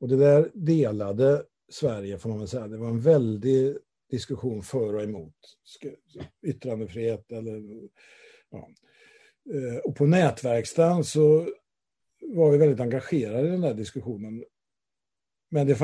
Och 0.00 0.08
det 0.08 0.16
där 0.16 0.50
delade 0.54 1.42
Sverige 1.72 2.18
får 2.18 2.30
man 2.30 2.38
väl 2.38 2.48
säga. 2.48 2.68
Det 2.68 2.76
var 2.76 2.88
en 2.88 3.00
väldig 3.00 3.76
diskussion 4.10 4.62
för 4.62 4.94
och 4.94 5.02
emot 5.02 5.34
yttrandefrihet 6.46 7.32
eller 7.32 7.62
ja. 8.50 8.68
Eh, 9.54 9.78
och 9.84 9.96
på 9.96 10.06
nätverkstan 10.06 11.04
så 11.04 11.46
var 12.20 12.50
vi 12.50 12.58
väldigt 12.58 12.80
engagerade 12.80 13.48
i 13.48 13.50
den 13.50 13.60
där 13.60 13.74
diskussionen. 13.74 14.44
Men 15.50 15.66
det, 15.66 15.78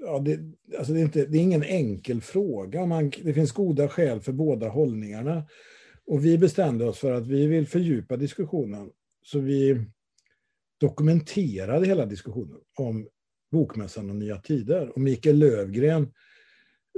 ja, 0.00 0.18
det, 0.18 0.40
alltså 0.78 0.92
det, 0.92 1.00
är, 1.00 1.04
inte, 1.04 1.26
det 1.26 1.38
är 1.38 1.42
ingen 1.42 1.62
enkel 1.62 2.20
fråga. 2.20 2.86
Man, 2.86 3.10
det 3.22 3.34
finns 3.34 3.52
goda 3.52 3.88
skäl 3.88 4.20
för 4.20 4.32
båda 4.32 4.68
hållningarna. 4.68 5.46
Och 6.06 6.24
vi 6.24 6.38
bestämde 6.38 6.84
oss 6.84 6.98
för 6.98 7.12
att 7.12 7.26
vi 7.26 7.46
vill 7.46 7.66
fördjupa 7.66 8.16
diskussionen. 8.16 8.90
Så 9.22 9.38
vi 9.38 9.84
dokumenterade 10.80 11.86
hela 11.86 12.06
diskussionen 12.06 12.60
om 12.78 13.08
Bokmässan 13.52 14.10
och 14.10 14.16
Nya 14.16 14.36
Tider. 14.36 14.88
Och 14.88 15.00
Mikael 15.00 15.38
Lövgren 15.38 16.12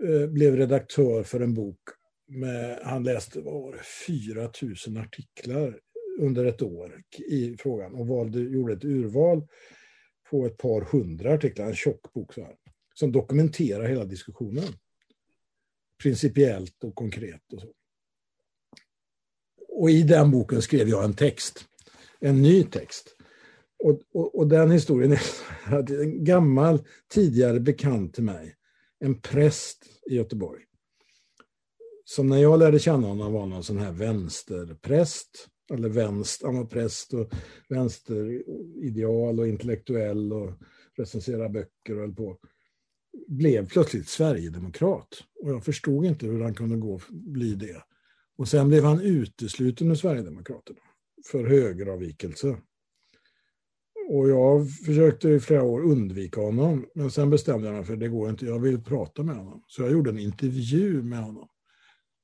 eh, 0.03 0.27
blev 0.27 0.57
redaktör 0.57 1.23
för 1.23 1.41
en 1.41 1.55
bok. 1.55 1.81
Med, 2.29 2.79
han 2.83 3.05
läste 3.05 3.41
var 3.41 3.73
det, 3.73 3.83
4 4.07 4.51
000 4.87 5.05
artiklar 5.05 5.81
under 6.19 6.45
ett 6.45 6.63
år 6.63 7.03
i 7.29 7.57
frågan 7.59 7.95
och 7.95 8.07
valde, 8.07 8.41
gjorde 8.41 8.73
ett 8.73 8.85
urval 8.85 9.47
på 10.31 10.47
ett 10.47 10.57
par 10.57 10.81
hundra 10.81 11.35
artiklar, 11.35 11.67
en 11.67 11.75
tjock 11.75 12.13
bok 12.13 12.35
så 12.35 12.41
här, 12.41 12.57
som 12.95 13.13
dokumenterar 13.13 13.89
hela 13.89 14.05
diskussionen. 14.05 14.65
Principiellt 16.03 16.85
och 16.85 16.95
konkret 16.95 17.53
och 17.53 17.61
så. 17.61 17.69
Och 19.69 19.91
i 19.91 20.03
den 20.03 20.31
boken 20.31 20.63
skrev 20.63 20.89
jag 20.89 21.05
en 21.05 21.15
text, 21.15 21.65
en 22.21 22.43
ny 22.43 22.63
text. 22.65 23.17
Och, 23.79 24.01
och, 24.13 24.39
och 24.39 24.47
den 24.49 24.71
historien 24.71 25.13
är 25.13 25.75
att 25.79 25.91
en 25.91 26.25
gammal 26.25 26.85
tidigare 27.09 27.61
bekant 27.61 28.15
till 28.15 28.25
mig, 28.25 28.55
en 28.99 29.21
präst 29.21 29.87
i 30.11 30.15
Göteborg, 30.15 30.63
som 32.05 32.27
när 32.27 32.37
jag 32.37 32.59
lärde 32.59 32.79
känna 32.79 33.07
honom 33.07 33.33
var 33.33 33.47
någon 33.47 33.65
sån 33.65 33.79
här 33.79 33.93
vänsterpräst, 33.93 35.49
eller 35.73 35.89
vänster, 35.89 36.47
han 36.47 36.57
var 36.57 36.65
präst 36.65 37.15
och 37.15 37.33
vänsterideal 37.69 39.41
och 39.41 39.49
intellektuell 39.49 40.33
och 40.33 40.53
recenserade 40.97 41.49
böcker 41.49 41.95
och 41.95 42.01
höll 42.01 42.15
på, 42.15 42.39
blev 43.29 43.69
plötsligt 43.69 44.09
sverigedemokrat. 44.09 45.09
Och 45.43 45.51
jag 45.51 45.65
förstod 45.65 46.05
inte 46.05 46.27
hur 46.27 46.41
han 46.41 46.55
kunde 46.55 46.77
gå 46.77 47.01
bli 47.11 47.55
det. 47.55 47.83
Och 48.39 48.49
sen 48.49 48.69
blev 48.69 48.85
han 48.85 49.01
utesluten 49.01 49.91
ur 49.91 49.95
Sverigedemokraterna 49.95 50.81
för 51.31 51.47
högeravvikelse. 51.47 52.57
Och 54.09 54.29
jag 54.29 54.71
försökte 54.71 55.29
i 55.29 55.41
flera 55.41 55.63
år 55.63 55.83
undvika 55.83 56.41
honom, 56.41 56.87
men 56.95 57.11
sen 57.11 57.31
bestämde 57.31 57.67
jag 57.67 57.75
mig 57.77 57.85
för 57.85 57.93
att 57.93 58.01
det 58.01 58.09
går 58.09 58.31
inte, 58.31 58.47
jag 58.47 58.59
vill 58.59 58.83
prata 58.83 59.23
med 59.23 59.37
honom. 59.37 59.63
Så 59.67 59.83
jag 59.83 59.93
gjorde 59.93 60.11
en 60.11 60.19
intervju 60.19 61.03
med 61.03 61.19
honom 61.19 61.49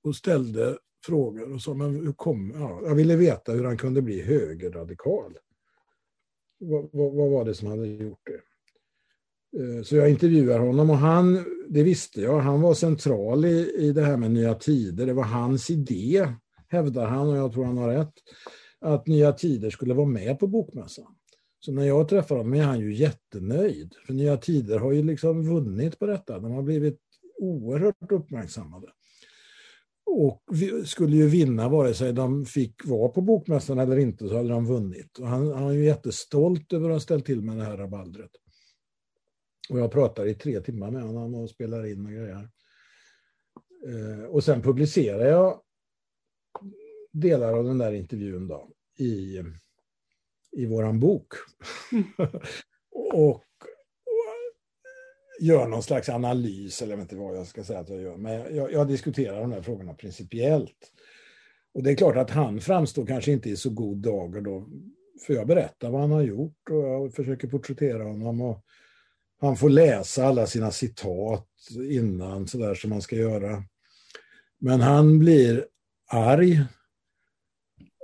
och 0.04 0.16
ställde 0.16 0.78
frågor 1.04 1.52
och 1.52 1.60
så, 1.60 1.74
men 1.74 2.06
hur 2.06 2.12
kom, 2.12 2.52
ja, 2.56 2.80
jag 2.84 2.94
ville 2.94 3.16
veta 3.16 3.52
hur 3.52 3.64
han 3.64 3.76
kunde 3.76 4.02
bli 4.02 4.22
högerradikal. 4.22 5.38
Vad, 6.58 6.88
vad, 6.92 7.12
vad 7.12 7.30
var 7.30 7.44
det 7.44 7.54
som 7.54 7.68
hade 7.68 7.86
gjort 7.86 8.26
det? 8.26 8.40
Eh, 9.62 9.82
så 9.82 9.96
jag 9.96 10.10
intervjuar 10.10 10.58
honom 10.58 10.90
och 10.90 10.96
han, 10.96 11.44
det 11.68 11.82
visste 11.82 12.20
jag, 12.20 12.38
han 12.38 12.60
var 12.60 12.74
central 12.74 13.44
i, 13.44 13.72
i 13.76 13.92
det 13.92 14.02
här 14.02 14.16
med 14.16 14.30
Nya 14.30 14.54
Tider. 14.54 15.06
Det 15.06 15.12
var 15.12 15.24
hans 15.24 15.70
idé, 15.70 16.28
hävdar 16.68 17.06
han, 17.06 17.28
och 17.28 17.36
jag 17.36 17.52
tror 17.52 17.64
han 17.64 17.78
har 17.78 17.88
rätt, 17.88 18.14
att 18.80 19.06
Nya 19.06 19.32
Tider 19.32 19.70
skulle 19.70 19.94
vara 19.94 20.06
med 20.06 20.38
på 20.38 20.46
Bokmässan. 20.46 21.14
Så 21.60 21.72
när 21.72 21.84
jag 21.84 22.08
träffar 22.08 22.36
honom 22.36 22.54
är 22.54 22.62
han 22.62 22.80
ju 22.80 22.94
jättenöjd. 22.94 23.94
För 24.06 24.14
Nya 24.14 24.36
Tider 24.36 24.78
har 24.78 24.92
ju 24.92 25.02
liksom 25.02 25.42
vunnit 25.42 25.98
på 25.98 26.06
detta. 26.06 26.38
De 26.38 26.52
har 26.52 26.62
blivit 26.62 27.00
oerhört 27.38 28.12
uppmärksammade. 28.12 28.86
Och 30.06 30.42
skulle 30.84 31.16
ju 31.16 31.28
vinna 31.28 31.68
vare 31.68 31.94
sig 31.94 32.12
de 32.12 32.44
fick 32.44 32.84
vara 32.84 33.08
på 33.08 33.20
Bokmässan 33.20 33.78
eller 33.78 33.96
inte 33.96 34.28
så 34.28 34.36
hade 34.36 34.48
de 34.48 34.66
vunnit. 34.66 35.18
Och 35.18 35.28
han, 35.28 35.52
han 35.52 35.68
är 35.68 35.72
ju 35.72 35.84
jättestolt 35.84 36.72
över 36.72 36.88
att 36.90 36.94
ha 36.94 37.00
ställt 37.00 37.26
till 37.26 37.42
med 37.42 37.56
det 37.56 37.64
här 37.64 37.76
rabaldret. 37.76 38.30
Och 39.70 39.78
jag 39.78 39.92
pratar 39.92 40.26
i 40.26 40.34
tre 40.34 40.60
timmar 40.60 40.90
med 40.90 41.02
honom 41.02 41.34
och 41.34 41.50
spelar 41.50 41.86
in 41.86 42.06
och 42.06 42.12
grejer. 42.12 42.50
Eh, 43.86 44.24
och 44.24 44.44
sen 44.44 44.62
publicerar 44.62 45.26
jag 45.26 45.60
delar 47.12 47.52
av 47.52 47.64
den 47.64 47.78
där 47.78 47.92
intervjun 47.92 48.48
då 48.48 48.70
i, 48.98 49.42
i 50.52 50.66
våran 50.66 51.00
bok. 51.00 51.26
Och, 53.14 53.44
gör 55.42 55.68
någon 55.68 55.82
slags 55.82 56.08
analys, 56.08 56.82
eller 56.82 56.92
jag 56.92 56.96
vet 56.96 57.12
inte 57.12 57.16
vad 57.16 57.36
jag 57.36 57.46
ska 57.46 57.64
säga 57.64 57.78
att 57.78 57.88
jag 57.88 58.00
gör, 58.00 58.16
men 58.16 58.56
jag, 58.56 58.72
jag, 58.72 58.88
diskuterar 58.88 59.40
de 59.40 59.52
här 59.52 59.62
frågorna 59.62 59.94
principiellt. 59.94 60.92
Och 61.74 61.82
det 61.82 61.90
är 61.90 61.94
klart 61.94 62.16
att 62.16 62.30
han 62.30 62.60
framstår 62.60 63.06
kanske 63.06 63.32
inte 63.32 63.50
i 63.50 63.56
så 63.56 63.70
god 63.70 63.98
dager 63.98 64.40
då, 64.40 64.68
för 65.26 65.34
jag 65.34 65.46
berättar 65.46 65.90
vad 65.90 66.00
han 66.00 66.10
har 66.10 66.22
gjort 66.22 66.70
och 66.70 66.82
jag 66.82 67.14
försöker 67.14 67.48
porträttera 67.48 68.04
honom. 68.04 68.40
Och 68.40 68.64
han 69.40 69.56
får 69.56 69.70
läsa 69.70 70.24
alla 70.24 70.46
sina 70.46 70.70
citat 70.70 71.48
innan, 71.90 72.46
sådär 72.46 72.74
som 72.74 72.90
man 72.90 73.02
ska 73.02 73.16
göra. 73.16 73.64
Men 74.58 74.80
han 74.80 75.18
blir 75.18 75.66
arg. 76.10 76.60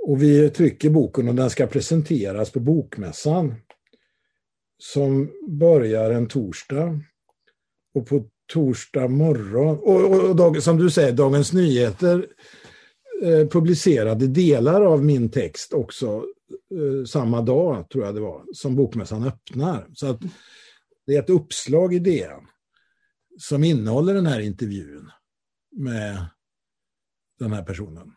Och 0.06 0.22
vi 0.22 0.50
trycker 0.50 0.90
boken 0.90 1.28
och 1.28 1.34
den 1.34 1.50
ska 1.50 1.66
presenteras 1.66 2.50
på 2.50 2.60
Bokmässan 2.60 3.54
som 4.78 5.30
börjar 5.48 6.10
en 6.10 6.28
torsdag. 6.28 7.00
Och 7.94 8.06
på 8.06 8.24
torsdag 8.52 9.08
morgon, 9.08 9.78
och, 9.78 10.04
och, 10.04 10.28
och 10.28 10.36
dag, 10.36 10.62
som 10.62 10.78
du 10.78 10.90
säger, 10.90 11.12
Dagens 11.12 11.52
Nyheter 11.52 12.26
eh, 13.22 13.48
publicerade 13.48 14.26
delar 14.26 14.82
av 14.82 15.04
min 15.04 15.30
text 15.30 15.72
också 15.72 16.24
eh, 16.74 17.04
samma 17.06 17.42
dag, 17.42 17.90
tror 17.90 18.04
jag 18.04 18.14
det 18.14 18.20
var, 18.20 18.44
som 18.52 18.76
Bokmässan 18.76 19.24
öppnar. 19.24 19.86
Så 19.94 20.06
att 20.06 20.20
det 21.06 21.16
är 21.16 21.22
ett 21.22 21.30
uppslag 21.30 21.94
i 21.94 21.98
DN 21.98 22.46
som 23.38 23.64
innehåller 23.64 24.14
den 24.14 24.26
här 24.26 24.40
intervjun 24.40 25.10
med 25.76 26.26
den 27.38 27.52
här 27.52 27.62
personen. 27.62 28.12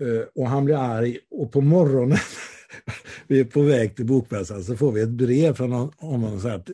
Eh, 0.00 0.26
och 0.34 0.48
han 0.48 0.64
blir 0.64 0.76
arg 0.76 1.18
och 1.30 1.52
på 1.52 1.60
morgonen, 1.60 2.18
vi 3.26 3.40
är 3.40 3.44
på 3.44 3.62
väg 3.62 3.96
till 3.96 4.06
bokmässan, 4.06 4.64
så 4.64 4.76
får 4.76 4.92
vi 4.92 5.00
ett 5.00 5.08
brev 5.08 5.54
från 5.54 5.72
honom 5.72 6.30
som 6.30 6.40
säger 6.40 6.56
att 6.56 6.70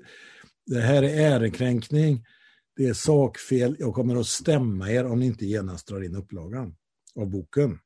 det 0.66 0.80
här 0.80 1.02
är 1.02 1.32
ärekränkning, 1.34 2.24
det 2.76 2.86
är 2.86 2.94
sakfel, 2.94 3.76
jag 3.78 3.94
kommer 3.94 4.16
att 4.16 4.26
stämma 4.26 4.90
er 4.90 5.06
om 5.06 5.20
ni 5.20 5.26
inte 5.26 5.46
genast 5.46 5.88
drar 5.88 6.04
in 6.04 6.16
upplagan 6.16 6.76
av 7.14 7.30
boken. 7.30 7.78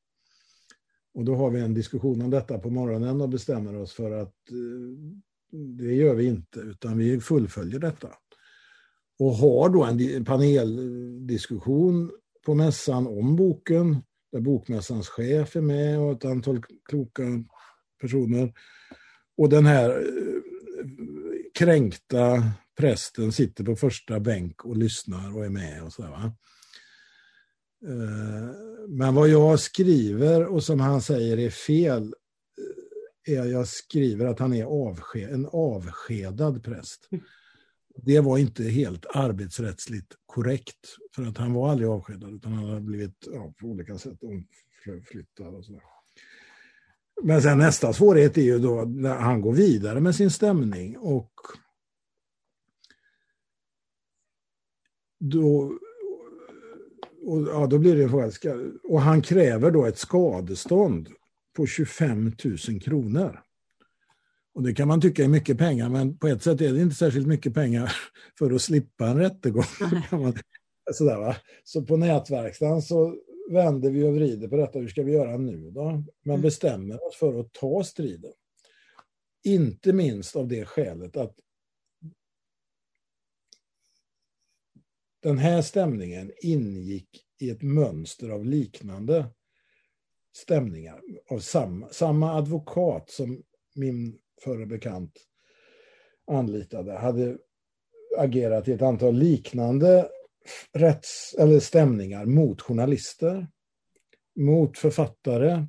Och 1.14 1.24
då 1.24 1.35
har 1.35 1.51
vi 1.51 1.61
en 1.61 1.74
diskussion 1.74 2.22
om 2.22 2.31
detta 2.31 2.59
på 2.59 2.70
morgonen 2.70 3.20
och 3.20 3.28
bestämmer 3.28 3.76
oss 3.76 3.93
för 3.93 4.11
att 4.11 4.51
eh, 4.51 5.12
det 5.53 5.95
gör 5.95 6.14
vi 6.14 6.24
inte, 6.24 6.61
utan 6.61 6.99
vi 6.99 7.20
fullföljer 7.20 7.81
detta. 7.81 8.09
Och 9.18 9.35
har 9.35 9.68
då 9.68 9.85
en 9.85 10.24
paneldiskussion 10.24 12.11
på 12.47 12.55
mässan 12.55 13.07
om 13.07 13.37
boken, 13.37 13.97
där 14.33 14.41
bokmässans 14.41 15.09
chef 15.09 15.57
är 15.57 15.61
med 15.61 16.01
och 16.01 16.12
ett 16.12 16.24
antal 16.24 16.62
kloka 16.89 17.22
personer. 18.01 18.53
Och 19.37 19.49
den 19.49 19.66
här 19.66 19.91
eh, 19.91 20.41
kränkta 21.55 22.43
prästen 22.81 23.33
sitter 23.33 23.64
på 23.64 23.76
första 23.76 24.20
bänk 24.20 24.64
och 24.64 24.76
lyssnar 24.76 25.37
och 25.37 25.45
är 25.45 25.51
med. 25.51 25.83
och 25.83 25.93
så 25.93 26.03
va? 26.03 26.33
Eh, 27.87 28.55
men 28.89 29.14
vad 29.14 29.28
jag 29.28 29.61
skriver 29.61 30.47
och 30.47 30.62
som 30.62 30.81
han 30.81 31.03
säger 31.03 31.39
är 31.39 31.51
fel 31.51 32.14
eh, 33.26 33.35
är 33.35 33.45
jag 33.45 33.68
skriver 33.68 34.26
att 34.26 34.39
han 34.39 34.55
är 34.55 34.64
avsked, 34.64 35.31
en 35.31 35.47
avskedad 35.53 36.64
präst. 36.64 37.09
Det 38.03 38.20
var 38.20 38.39
inte 38.39 38.64
helt 38.64 39.07
arbetsrättsligt 39.07 40.16
korrekt, 40.26 40.97
för 41.14 41.22
att 41.22 41.39
han 41.39 41.53
var 41.53 41.70
aldrig 41.70 41.89
avskedad, 41.89 42.35
utan 42.35 42.53
han 42.53 42.68
hade 42.68 42.81
blivit 42.81 43.28
ja, 43.33 43.55
på 43.61 43.66
olika 43.66 43.99
sätt 43.99 44.18
omflyttad 44.22 45.55
och 45.55 45.64
sådär. 45.64 45.83
Men 47.22 47.43
sen 47.43 47.59
nästa 47.59 47.93
svårighet 47.93 48.39
är 48.39 48.43
ju 48.43 48.59
då 48.59 48.85
när 48.85 49.14
han 49.14 49.41
går 49.41 49.53
vidare 49.53 50.01
med 50.01 50.14
sin 50.14 50.31
stämning 50.31 50.99
och 50.99 51.33
då, 55.21 55.79
och, 57.27 57.43
ja, 57.43 57.66
då 57.66 57.79
blir 57.79 57.97
det 57.97 58.03
en 58.03 58.11
fråga. 58.11 58.31
Och 58.89 59.01
han 59.01 59.23
kräver 59.23 59.71
då 59.71 59.87
ett 59.87 59.99
skadestånd 59.99 61.09
på 61.57 61.66
25 61.66 62.33
000 62.68 62.81
kronor. 62.81 63.41
Och 64.55 64.62
det 64.62 64.75
kan 64.75 64.89
man 64.89 65.01
tycka 65.01 65.25
är 65.25 65.29
mycket 65.29 65.59
pengar, 65.59 65.89
men 65.89 66.18
på 66.18 66.29
ett 66.29 66.43
sätt 66.43 66.61
är 66.61 66.73
det 66.73 66.83
inte 66.83 66.95
särskilt 66.95 67.27
mycket 67.27 67.55
pengar 67.55 67.93
för 68.39 68.51
att 68.51 68.62
slippa 68.62 69.07
en 69.07 69.18
rättegång. 69.18 69.64
Sådär, 70.93 71.18
va? 71.18 71.37
Så 71.64 71.83
på 71.83 71.97
nätverksdagen 71.97 72.83
så 72.83 73.16
vänder 73.51 73.91
vi 73.91 74.05
och 74.05 74.14
vrider 74.14 74.49
på 74.49 74.57
detta. 74.57 74.79
Hur 74.79 74.89
ska 74.89 75.03
vi 75.03 75.12
göra 75.12 75.37
nu 75.37 75.71
då? 75.71 76.05
Men 76.23 76.35
mm. 76.35 76.43
bestämmer 76.43 77.07
oss 77.09 77.16
för 77.16 77.41
att 77.41 77.53
ta 77.53 77.85
striden. 77.85 78.33
Inte 79.45 79.93
minst 79.93 80.37
av 80.37 80.49
det 80.49 80.64
skälet 80.64 81.16
att 81.16 81.35
den 85.23 85.39
här 85.39 85.62
stämningen 85.62 86.33
ingick 86.43 87.09
i 87.41 87.51
ett 87.51 87.62
mönster 87.62 88.29
av 88.29 88.45
liknande 88.45 89.27
stämningar 90.33 91.01
av 91.31 91.39
samma, 91.39 91.89
samma 91.89 92.35
advokat 92.35 93.11
som 93.11 93.43
min 93.75 94.18
förre 94.45 94.66
bekant 94.66 95.12
anlitade 96.27 96.93
hade 96.93 97.39
agerat 98.18 98.68
i 98.68 98.73
ett 98.73 98.83
antal 98.83 99.14
liknande 99.14 100.09
rätts, 100.73 101.35
eller 101.39 101.61
stämningar 101.61 102.27
mot 102.27 102.61
journalister, 102.61 103.47
mot 104.37 104.79
författare 104.79 105.66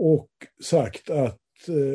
och 0.00 0.30
sagt 0.64 1.10
att 1.10 1.41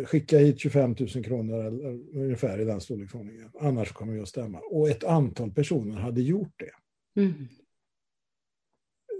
skicka 0.05 0.37
hit 0.37 0.59
25 0.59 0.95
000 0.99 1.23
kronor 1.23 1.65
eller 1.65 1.99
ungefär 2.13 2.59
i 2.61 2.65
den 2.65 2.81
storleksordningen, 2.81 3.51
annars 3.59 3.91
kommer 3.91 4.13
vi 4.13 4.19
att 4.19 4.27
stämma. 4.27 4.59
Och 4.59 4.89
ett 4.89 5.03
antal 5.03 5.51
personer 5.51 5.95
hade 5.95 6.21
gjort 6.21 6.53
det. 6.57 7.21
Mm. 7.21 7.47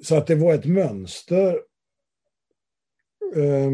Så 0.04 0.16
att 0.16 0.28
det 0.28 0.36
var 0.36 0.54
ett 0.54 0.66
mönster 0.66 1.62
eh, 3.36 3.72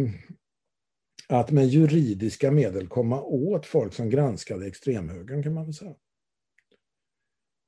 att 1.27 1.51
med 1.51 1.67
juridiska 1.67 2.51
medel 2.51 2.87
komma 2.87 3.21
åt 3.21 3.65
folk 3.65 3.93
som 3.93 4.09
granskade 4.09 4.67
extremhögern 4.67 5.43
kan 5.43 5.53
man 5.53 5.65
väl 5.65 5.73
säga. 5.73 5.95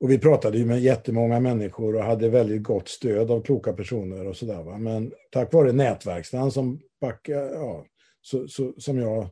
Och 0.00 0.10
vi 0.10 0.18
pratade 0.18 0.58
ju 0.58 0.66
med 0.66 0.80
jättemånga 0.80 1.40
människor 1.40 1.96
och 1.96 2.02
hade 2.02 2.28
väldigt 2.28 2.62
gott 2.62 2.88
stöd 2.88 3.30
av 3.30 3.42
kloka 3.42 3.72
personer 3.72 4.26
och 4.26 4.36
sådär. 4.36 4.78
Men 4.78 5.12
tack 5.30 5.52
vare 5.52 5.72
nätverkstan 5.72 6.52
som 6.52 6.80
backade, 7.00 7.50
ja, 7.52 7.86
så, 8.26 8.48
så, 8.48 8.74
som 8.78 8.98
jag, 8.98 9.30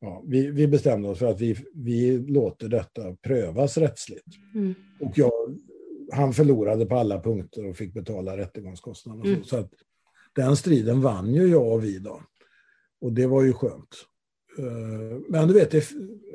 ja, 0.00 0.22
vi, 0.26 0.50
vi 0.50 0.68
bestämde 0.68 1.08
oss 1.08 1.18
för 1.18 1.26
att 1.26 1.40
vi, 1.40 1.56
vi 1.74 2.18
låter 2.18 2.68
detta 2.68 3.14
prövas 3.14 3.78
rättsligt. 3.78 4.26
Mm. 4.54 4.74
Och 5.00 5.18
jag, 5.18 5.32
han 6.12 6.32
förlorade 6.32 6.86
på 6.86 6.96
alla 6.96 7.20
punkter 7.20 7.66
och 7.66 7.76
fick 7.76 7.94
betala 7.94 8.36
rättegångskostnaderna. 8.36 9.28
Mm. 9.28 9.44
Så 9.44 9.56
att 9.56 9.70
den 10.34 10.56
striden 10.56 11.00
vann 11.00 11.34
ju 11.34 11.46
jag 11.46 11.72
och 11.72 11.84
vi 11.84 11.98
då. 11.98 12.22
Och 13.00 13.12
det 13.12 13.26
var 13.26 13.42
ju 13.42 13.52
skönt. 13.52 13.94
Eh, 14.58 15.18
men 15.28 15.48
du 15.48 15.54
vet, 15.54 15.74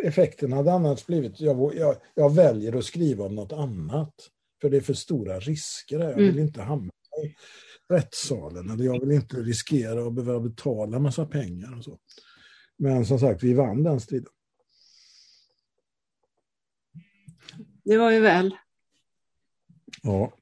effekten 0.03 0.53
hade 0.53 0.71
annars 0.71 1.05
blivit, 1.05 1.39
jag, 1.39 1.75
jag, 1.75 1.95
jag, 2.15 2.35
väljer 2.35 2.77
att 2.77 2.85
skriva 2.85 3.25
om 3.25 3.35
något 3.35 3.53
annat. 3.53 4.13
För 4.61 4.69
det 4.69 4.77
är 4.77 4.81
för 4.81 4.93
stora 4.93 5.39
risker. 5.39 5.99
Jag 5.99 6.15
vill 6.15 6.29
mm. 6.29 6.43
inte 6.43 6.61
hamna 6.61 6.91
i 7.25 7.35
rättssalen. 7.91 8.69
Eller 8.69 8.85
jag 8.85 8.99
vill 8.99 9.11
inte 9.11 9.37
riskera 9.37 10.07
att 10.07 10.13
behöva 10.13 10.39
betala 10.39 10.99
massa 10.99 11.25
pengar. 11.25 11.77
Och 11.77 11.83
så. 11.83 11.99
Men 12.77 13.05
som 13.05 13.19
sagt, 13.19 13.43
vi 13.43 13.53
vann 13.53 13.83
den 13.83 14.01
striden. 14.01 14.33
Det 17.83 17.97
var 17.97 18.11
ju 18.11 18.19
väl. 18.19 18.57
Ja. 20.01 20.37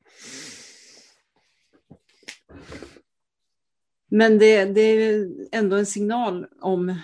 Men 4.12 4.40
det, 4.40 4.66
det 4.66 4.82
är 4.82 5.30
ändå 5.52 5.76
en 5.76 5.86
signal 5.86 6.48
om 6.62 7.00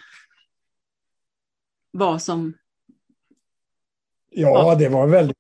vad 1.92 2.22
som... 2.22 2.54
Ja, 4.38 4.76
det 4.76 4.90
var, 4.90 5.08
väldigt, 5.08 5.38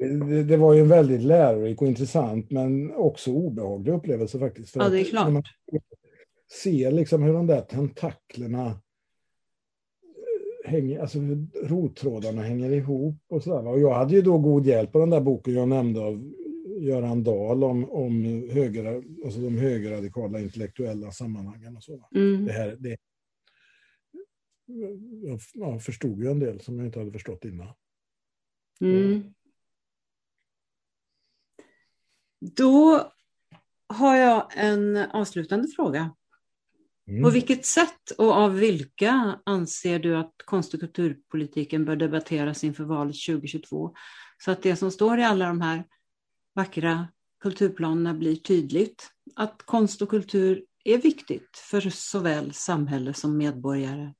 det 0.47 0.57
var 0.57 0.73
ju 0.73 0.81
en 0.81 0.87
väldigt 0.87 1.21
lärorik 1.21 1.81
och 1.81 1.87
intressant 1.87 2.51
men 2.51 2.91
också 2.95 3.31
obehaglig 3.31 3.93
upplevelse 3.93 4.39
faktiskt. 4.39 4.69
För 4.69 4.79
ja, 4.79 4.89
det 4.89 4.99
är 4.99 5.03
klart. 5.03 5.33
Man 5.33 5.43
ser 6.63 6.91
liksom 6.91 7.23
hur 7.23 7.33
de 7.33 7.47
där 7.47 7.61
tentaklerna 7.61 8.65
eh, 8.65 8.71
hänger, 10.71 10.99
alltså 10.99 11.17
rottrådarna 11.63 12.41
hänger 12.41 12.71
ihop 12.71 13.17
och 13.29 13.43
sådär. 13.43 13.67
Och 13.67 13.79
jag 13.79 13.93
hade 13.93 14.13
ju 14.15 14.21
då 14.21 14.37
god 14.37 14.67
hjälp 14.67 14.95
av 14.95 15.01
den 15.01 15.09
där 15.09 15.21
boken 15.21 15.53
jag 15.53 15.67
nämnde 15.67 16.01
av 16.01 16.31
Göran 16.79 17.23
Dahl 17.23 17.63
om, 17.63 17.91
om 17.91 18.23
höger, 18.51 19.03
alltså 19.25 19.39
de 19.39 19.57
högerradikala 19.57 20.39
intellektuella 20.39 21.11
sammanhangen 21.11 21.77
och 21.77 21.83
så. 21.83 22.07
Mm. 22.15 22.45
Det 22.45 22.51
här, 22.51 22.75
det, 22.79 22.97
jag 25.53 25.83
förstod 25.83 26.23
ju 26.23 26.31
en 26.31 26.39
del 26.39 26.59
som 26.59 26.77
jag 26.77 26.87
inte 26.87 26.99
hade 26.99 27.11
förstått 27.11 27.45
innan. 27.45 27.67
Mm. 28.81 29.33
Då 32.39 33.11
har 33.87 34.15
jag 34.15 34.51
en 34.55 34.97
avslutande 34.97 35.67
fråga. 35.67 36.15
Mm. 37.07 37.23
På 37.23 37.29
vilket 37.29 37.65
sätt 37.65 38.11
och 38.17 38.31
av 38.31 38.55
vilka 38.55 39.39
anser 39.45 39.99
du 39.99 40.17
att 40.17 40.33
konst 40.45 40.73
och 40.73 40.79
kulturpolitiken 40.79 41.85
bör 41.85 41.95
debatteras 41.95 42.63
inför 42.63 42.83
valet 42.83 43.15
2022? 43.27 43.93
Så 44.37 44.51
att 44.51 44.61
det 44.61 44.75
som 44.75 44.91
står 44.91 45.19
i 45.19 45.23
alla 45.23 45.47
de 45.47 45.61
här 45.61 45.83
vackra 46.55 47.07
kulturplanerna 47.39 48.13
blir 48.13 48.35
tydligt. 48.35 49.11
Att 49.35 49.63
konst 49.63 50.01
och 50.01 50.09
kultur 50.09 50.65
är 50.83 50.97
viktigt 50.97 51.57
för 51.57 51.89
såväl 51.89 52.53
samhälle 52.53 53.13
som 53.13 53.37
medborgare. 53.37 54.13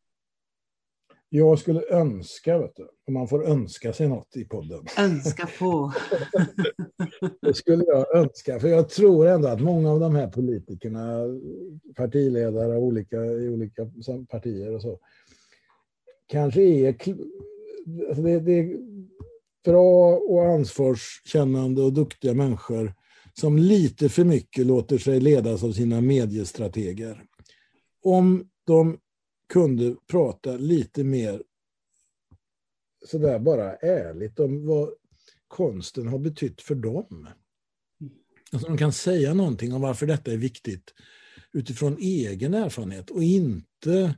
Jag 1.36 1.59
skulle 1.59 1.81
önska, 1.89 2.57
vet 2.57 2.75
du, 2.75 2.88
om 3.07 3.13
man 3.13 3.27
får 3.27 3.45
önska 3.45 3.93
sig 3.93 4.07
något 4.07 4.36
i 4.36 4.45
podden. 4.45 4.86
Önska 4.97 5.49
på. 5.59 5.93
det 7.41 7.53
skulle 7.53 7.83
jag 7.83 8.15
önska, 8.15 8.59
för 8.59 8.67
jag 8.67 8.89
tror 8.89 9.27
ändå 9.27 9.47
att 9.47 9.61
många 9.61 9.91
av 9.91 9.99
de 9.99 10.15
här 10.15 10.27
politikerna, 10.27 11.19
partiledare 11.95 12.77
olika, 12.77 13.25
i 13.25 13.49
olika 13.49 13.89
partier 14.29 14.75
och 14.75 14.81
så, 14.81 14.99
kanske 16.27 16.61
är, 16.61 16.88
alltså 18.07 18.23
det, 18.23 18.39
det 18.39 18.59
är 18.59 18.77
bra 19.65 20.17
och 20.17 20.45
ansvarskännande 20.45 21.81
och 21.81 21.93
duktiga 21.93 22.33
människor 22.33 22.93
som 23.33 23.57
lite 23.57 24.09
för 24.09 24.23
mycket 24.23 24.65
låter 24.65 24.97
sig 24.97 25.19
ledas 25.19 25.63
av 25.63 25.71
sina 25.71 26.01
mediestrateger. 26.01 27.23
Om 28.03 28.49
de 28.67 28.97
kunde 29.53 29.95
prata 30.07 30.57
lite 30.57 31.03
mer 31.03 31.43
sådär 33.05 33.39
bara 33.39 33.75
ärligt 33.75 34.39
om 34.39 34.65
vad 34.65 34.89
konsten 35.47 36.07
har 36.07 36.19
betytt 36.19 36.61
för 36.61 36.75
dem. 36.75 37.27
Alltså 38.51 38.67
de 38.67 38.77
kan 38.77 38.93
säga 38.93 39.33
någonting 39.33 39.73
om 39.73 39.81
varför 39.81 40.05
detta 40.05 40.31
är 40.31 40.37
viktigt 40.37 40.93
utifrån 41.53 41.97
egen 41.99 42.53
erfarenhet 42.53 43.09
och 43.09 43.23
inte 43.23 44.15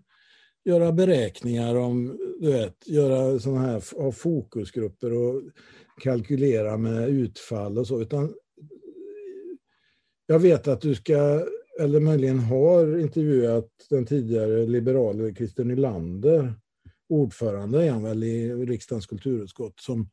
göra 0.66 0.92
beräkningar 0.92 1.76
om, 1.76 2.18
du 2.40 2.52
vet, 2.52 2.88
göra 2.88 3.40
sådana 3.40 3.62
här 3.62 4.02
ha 4.02 4.12
fokusgrupper 4.12 5.14
och 5.14 5.42
kalkylera 6.02 6.78
med 6.78 7.10
utfall 7.10 7.78
och 7.78 7.88
så, 7.88 8.02
utan 8.02 8.34
jag 10.26 10.40
vet 10.40 10.68
att 10.68 10.82
du 10.82 10.96
ska 10.96 11.48
eller 11.80 12.00
möjligen 12.00 12.40
har 12.40 13.00
intervjuat 13.00 13.70
den 13.90 14.06
tidigare 14.06 14.66
liberale 14.66 15.36
Christer 15.36 15.64
Nylander, 15.64 16.54
ordförande 17.10 17.86
är 17.86 17.92
han 17.92 18.04
väl 18.04 18.24
i 18.24 18.54
riksdagens 18.54 19.06
kulturutskott, 19.06 19.80
som 19.80 20.10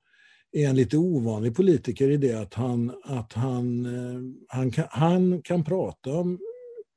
är 0.53 0.69
en 0.69 0.77
lite 0.77 0.97
ovanlig 0.97 1.57
politiker 1.57 2.11
i 2.11 2.17
det 2.17 2.35
att 2.35 2.55
han, 2.55 2.93
att 3.05 3.33
han, 3.33 3.87
eh, 3.87 4.21
han, 4.49 4.71
kan, 4.71 4.87
han 4.91 5.43
kan 5.43 5.65
prata 5.65 6.13
om 6.13 6.39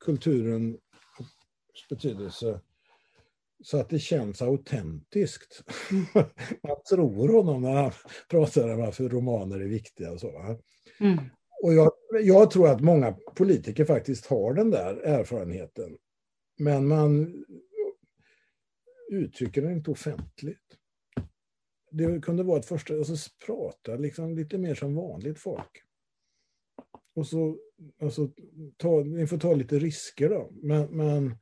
kulturens 0.05 0.77
betydelse 1.89 2.61
så 3.63 3.79
att 3.79 3.89
det 3.89 3.99
känns 3.99 4.41
autentiskt. 4.41 5.63
Man 6.63 6.77
tror 6.89 7.33
honom 7.33 7.61
när 7.61 7.73
han 7.73 7.91
pratar 8.29 8.73
om 8.73 8.79
varför 8.79 9.09
romaner 9.09 9.59
är 9.59 9.67
viktiga. 9.67 10.11
Och 10.11 10.19
så, 10.19 10.57
mm. 10.99 11.19
Och 11.63 11.73
jag, 11.73 11.91
jag, 12.23 12.51
tror 12.51 12.67
att 12.67 12.81
många 12.81 13.11
politiker 13.35 13.85
faktiskt 13.85 14.25
har 14.25 14.53
den 14.53 14.69
där 14.71 14.95
erfarenheten. 14.95 15.97
Men 16.57 16.87
man 16.87 17.43
uttrycker 19.11 19.61
den 19.61 19.71
inte 19.71 19.91
offentligt. 19.91 20.77
Det 21.91 22.21
kunde 22.21 22.43
vara 22.43 22.59
ett 22.59 22.65
första, 22.65 22.93
alltså 22.93 23.29
prata 23.45 23.95
liksom 23.95 24.35
lite 24.35 24.57
mer 24.57 24.75
som 24.75 24.95
vanligt 24.95 25.39
folk. 25.39 25.83
Och 27.15 27.27
så, 27.27 27.57
alltså, 28.01 28.29
ta, 28.77 29.03
ni 29.03 29.27
får 29.27 29.37
ta 29.37 29.53
lite 29.53 29.79
risker 29.79 30.29
då. 30.29 30.49
Men, 30.51 30.97
men 30.97 31.37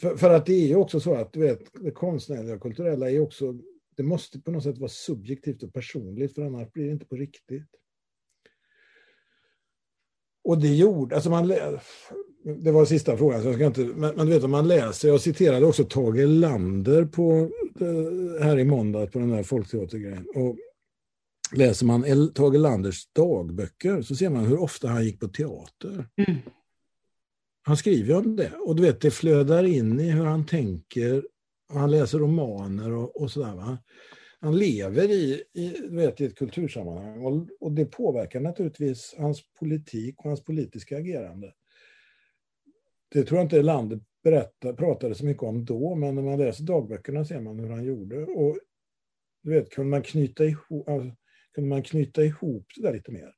för, 0.00 0.16
för, 0.16 0.30
att 0.30 0.46
det 0.46 0.52
är 0.52 0.66
ju 0.66 0.76
också 0.76 1.00
så 1.00 1.14
att 1.14 1.32
du 1.32 1.40
vet, 1.40 1.60
det 1.72 1.90
konstnärliga 1.90 2.54
och 2.54 2.62
kulturella 2.62 3.10
är 3.10 3.20
också, 3.20 3.58
det 3.96 4.02
måste 4.02 4.40
på 4.40 4.50
något 4.50 4.62
sätt 4.62 4.78
vara 4.78 4.88
subjektivt 4.88 5.62
och 5.62 5.72
personligt 5.72 6.34
för 6.34 6.42
annars 6.42 6.72
blir 6.72 6.84
det 6.84 6.92
inte 6.92 7.06
på 7.06 7.16
riktigt. 7.16 7.70
Och 10.46 10.58
det 10.58 10.74
gjorde, 10.74 11.14
alltså 11.14 11.30
man, 11.30 11.48
det 12.62 12.72
var 12.72 12.84
sista 12.84 13.16
frågan, 13.16 13.42
så 13.42 13.48
jag 13.48 13.54
ska 13.54 13.66
inte, 13.66 13.80
men, 13.80 14.16
men 14.16 14.26
du 14.26 14.32
vet 14.32 14.44
om 14.44 14.50
man 14.50 14.68
läser, 14.68 15.08
jag 15.08 15.20
citerade 15.20 15.66
också 15.66 15.84
Tage 15.84 16.26
Lander 16.26 17.04
på, 17.04 17.50
eh, 17.80 18.44
här 18.44 18.58
i 18.58 18.64
måndag 18.64 19.06
på 19.06 19.18
den 19.18 19.32
här 19.32 19.42
folkteatergrejen. 19.42 20.26
Och 20.34 20.56
läser 21.52 21.86
man 21.86 22.32
Tage 22.34 22.58
Landers 22.58 23.06
dagböcker 23.12 24.02
så 24.02 24.14
ser 24.14 24.30
man 24.30 24.44
hur 24.44 24.60
ofta 24.60 24.88
han 24.88 25.04
gick 25.04 25.20
på 25.20 25.28
teater. 25.28 26.08
Mm. 26.26 26.40
Han 27.62 27.76
skriver 27.76 28.16
om 28.16 28.36
det 28.36 28.52
och 28.66 28.76
du 28.76 28.82
vet 28.82 29.00
det 29.00 29.10
flödar 29.10 29.64
in 29.64 30.00
i 30.00 30.10
hur 30.10 30.24
han 30.24 30.46
tänker 30.46 31.22
han 31.72 31.90
läser 31.90 32.18
romaner 32.18 32.92
och, 32.92 33.22
och 33.22 33.30
sådär. 33.30 33.54
Va? 33.54 33.78
Han 34.40 34.58
lever 34.58 35.10
i, 35.10 35.44
i, 35.52 35.88
vet, 35.88 36.20
i 36.20 36.24
ett 36.24 36.38
kultursammanhang 36.38 37.24
och, 37.24 37.48
och 37.60 37.72
det 37.72 37.84
påverkar 37.84 38.40
naturligtvis 38.40 39.14
hans 39.18 39.52
politik 39.52 40.18
och 40.18 40.24
hans 40.24 40.44
politiska 40.44 40.96
agerande. 40.96 41.54
Det 43.08 43.22
tror 43.22 43.38
jag 43.38 43.44
inte 43.44 43.62
landet 43.62 44.02
berätta, 44.22 44.72
pratade 44.72 45.14
så 45.14 45.24
mycket 45.24 45.42
om 45.42 45.64
då, 45.64 45.94
men 45.94 46.14
när 46.14 46.22
man 46.22 46.38
läser 46.38 46.64
dagböckerna 46.64 47.24
ser 47.24 47.40
man 47.40 47.58
hur 47.58 47.70
han 47.70 47.84
gjorde. 47.84 48.24
Och 48.24 48.58
du 49.42 49.50
vet, 49.50 49.70
kunde 49.70 49.90
man 49.90 50.02
knyta 50.02 50.44
ihop, 50.44 50.88
alltså, 50.88 51.16
kunde 51.54 51.68
man 51.68 51.82
knyta 51.82 52.24
ihop 52.24 52.66
det 52.76 52.82
där 52.82 52.92
lite 52.92 53.12
mer 53.12 53.34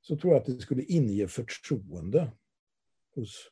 så 0.00 0.16
tror 0.16 0.32
jag 0.32 0.40
att 0.40 0.46
det 0.46 0.60
skulle 0.60 0.82
inge 0.82 1.28
förtroende 1.28 2.32
hos 3.14 3.50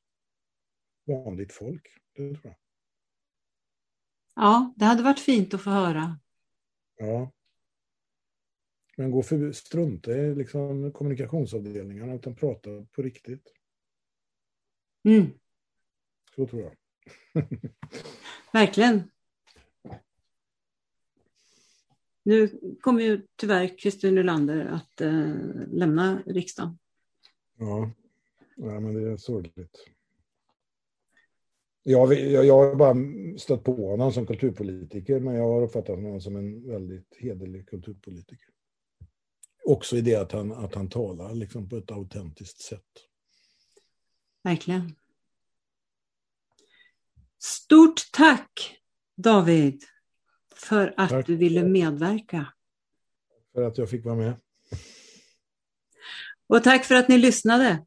vanligt 1.06 1.52
folk. 1.52 1.86
Det 2.16 2.28
tror 2.28 2.40
jag. 2.42 2.56
Ja, 4.34 4.74
det 4.76 4.84
hade 4.84 5.02
varit 5.02 5.20
fint 5.20 5.54
att 5.54 5.60
få 5.60 5.70
höra. 5.70 6.18
Ja. 6.96 7.32
Men 8.96 9.10
gå 9.10 9.22
för 9.22 9.52
strunta 9.52 10.12
i 10.12 10.34
liksom 10.34 10.92
kommunikationsavdelningarna 10.92 12.14
utan 12.14 12.34
prata 12.34 12.86
på 12.92 13.02
riktigt. 13.02 13.52
Mm. 15.04 15.26
Så 16.36 16.46
tror 16.46 16.62
jag. 16.62 16.72
Verkligen. 18.52 19.10
Nu 22.22 22.60
kommer 22.80 23.02
ju 23.02 23.26
tyvärr 23.36 23.68
Christer 23.68 24.10
Nylander 24.10 24.66
att 24.66 25.00
äh, 25.00 25.34
lämna 25.68 26.22
riksdagen. 26.26 26.78
Ja. 27.56 27.90
ja, 28.56 28.80
men 28.80 28.94
det 28.94 29.10
är 29.10 29.16
sorgligt. 29.16 29.95
Jag, 31.88 32.14
jag, 32.14 32.44
jag 32.46 32.54
har 32.54 32.74
bara 32.74 32.94
stött 33.38 33.64
på 33.64 33.90
honom 33.90 34.12
som 34.12 34.26
kulturpolitiker, 34.26 35.20
men 35.20 35.34
jag 35.34 35.44
har 35.44 35.62
uppfattat 35.62 35.96
honom 35.96 36.20
som 36.20 36.36
en 36.36 36.68
väldigt 36.68 37.16
hederlig 37.18 37.68
kulturpolitiker. 37.68 38.48
Också 39.64 39.96
i 39.96 40.00
det 40.00 40.14
att 40.14 40.32
han, 40.32 40.52
att 40.52 40.74
han 40.74 40.88
talar 40.88 41.34
liksom 41.34 41.68
på 41.68 41.76
ett 41.76 41.90
autentiskt 41.90 42.60
sätt. 42.60 42.82
Verkligen. 44.42 44.94
Stort 47.38 48.12
tack 48.12 48.78
David 49.16 49.84
för 50.54 50.94
att 50.96 51.10
tack. 51.10 51.26
du 51.26 51.36
ville 51.36 51.64
medverka. 51.64 52.52
För 53.54 53.62
att 53.62 53.78
jag 53.78 53.90
fick 53.90 54.04
vara 54.04 54.16
med. 54.16 54.34
Och 56.46 56.64
tack 56.64 56.84
för 56.84 56.94
att 56.94 57.08
ni 57.08 57.18
lyssnade. 57.18 57.86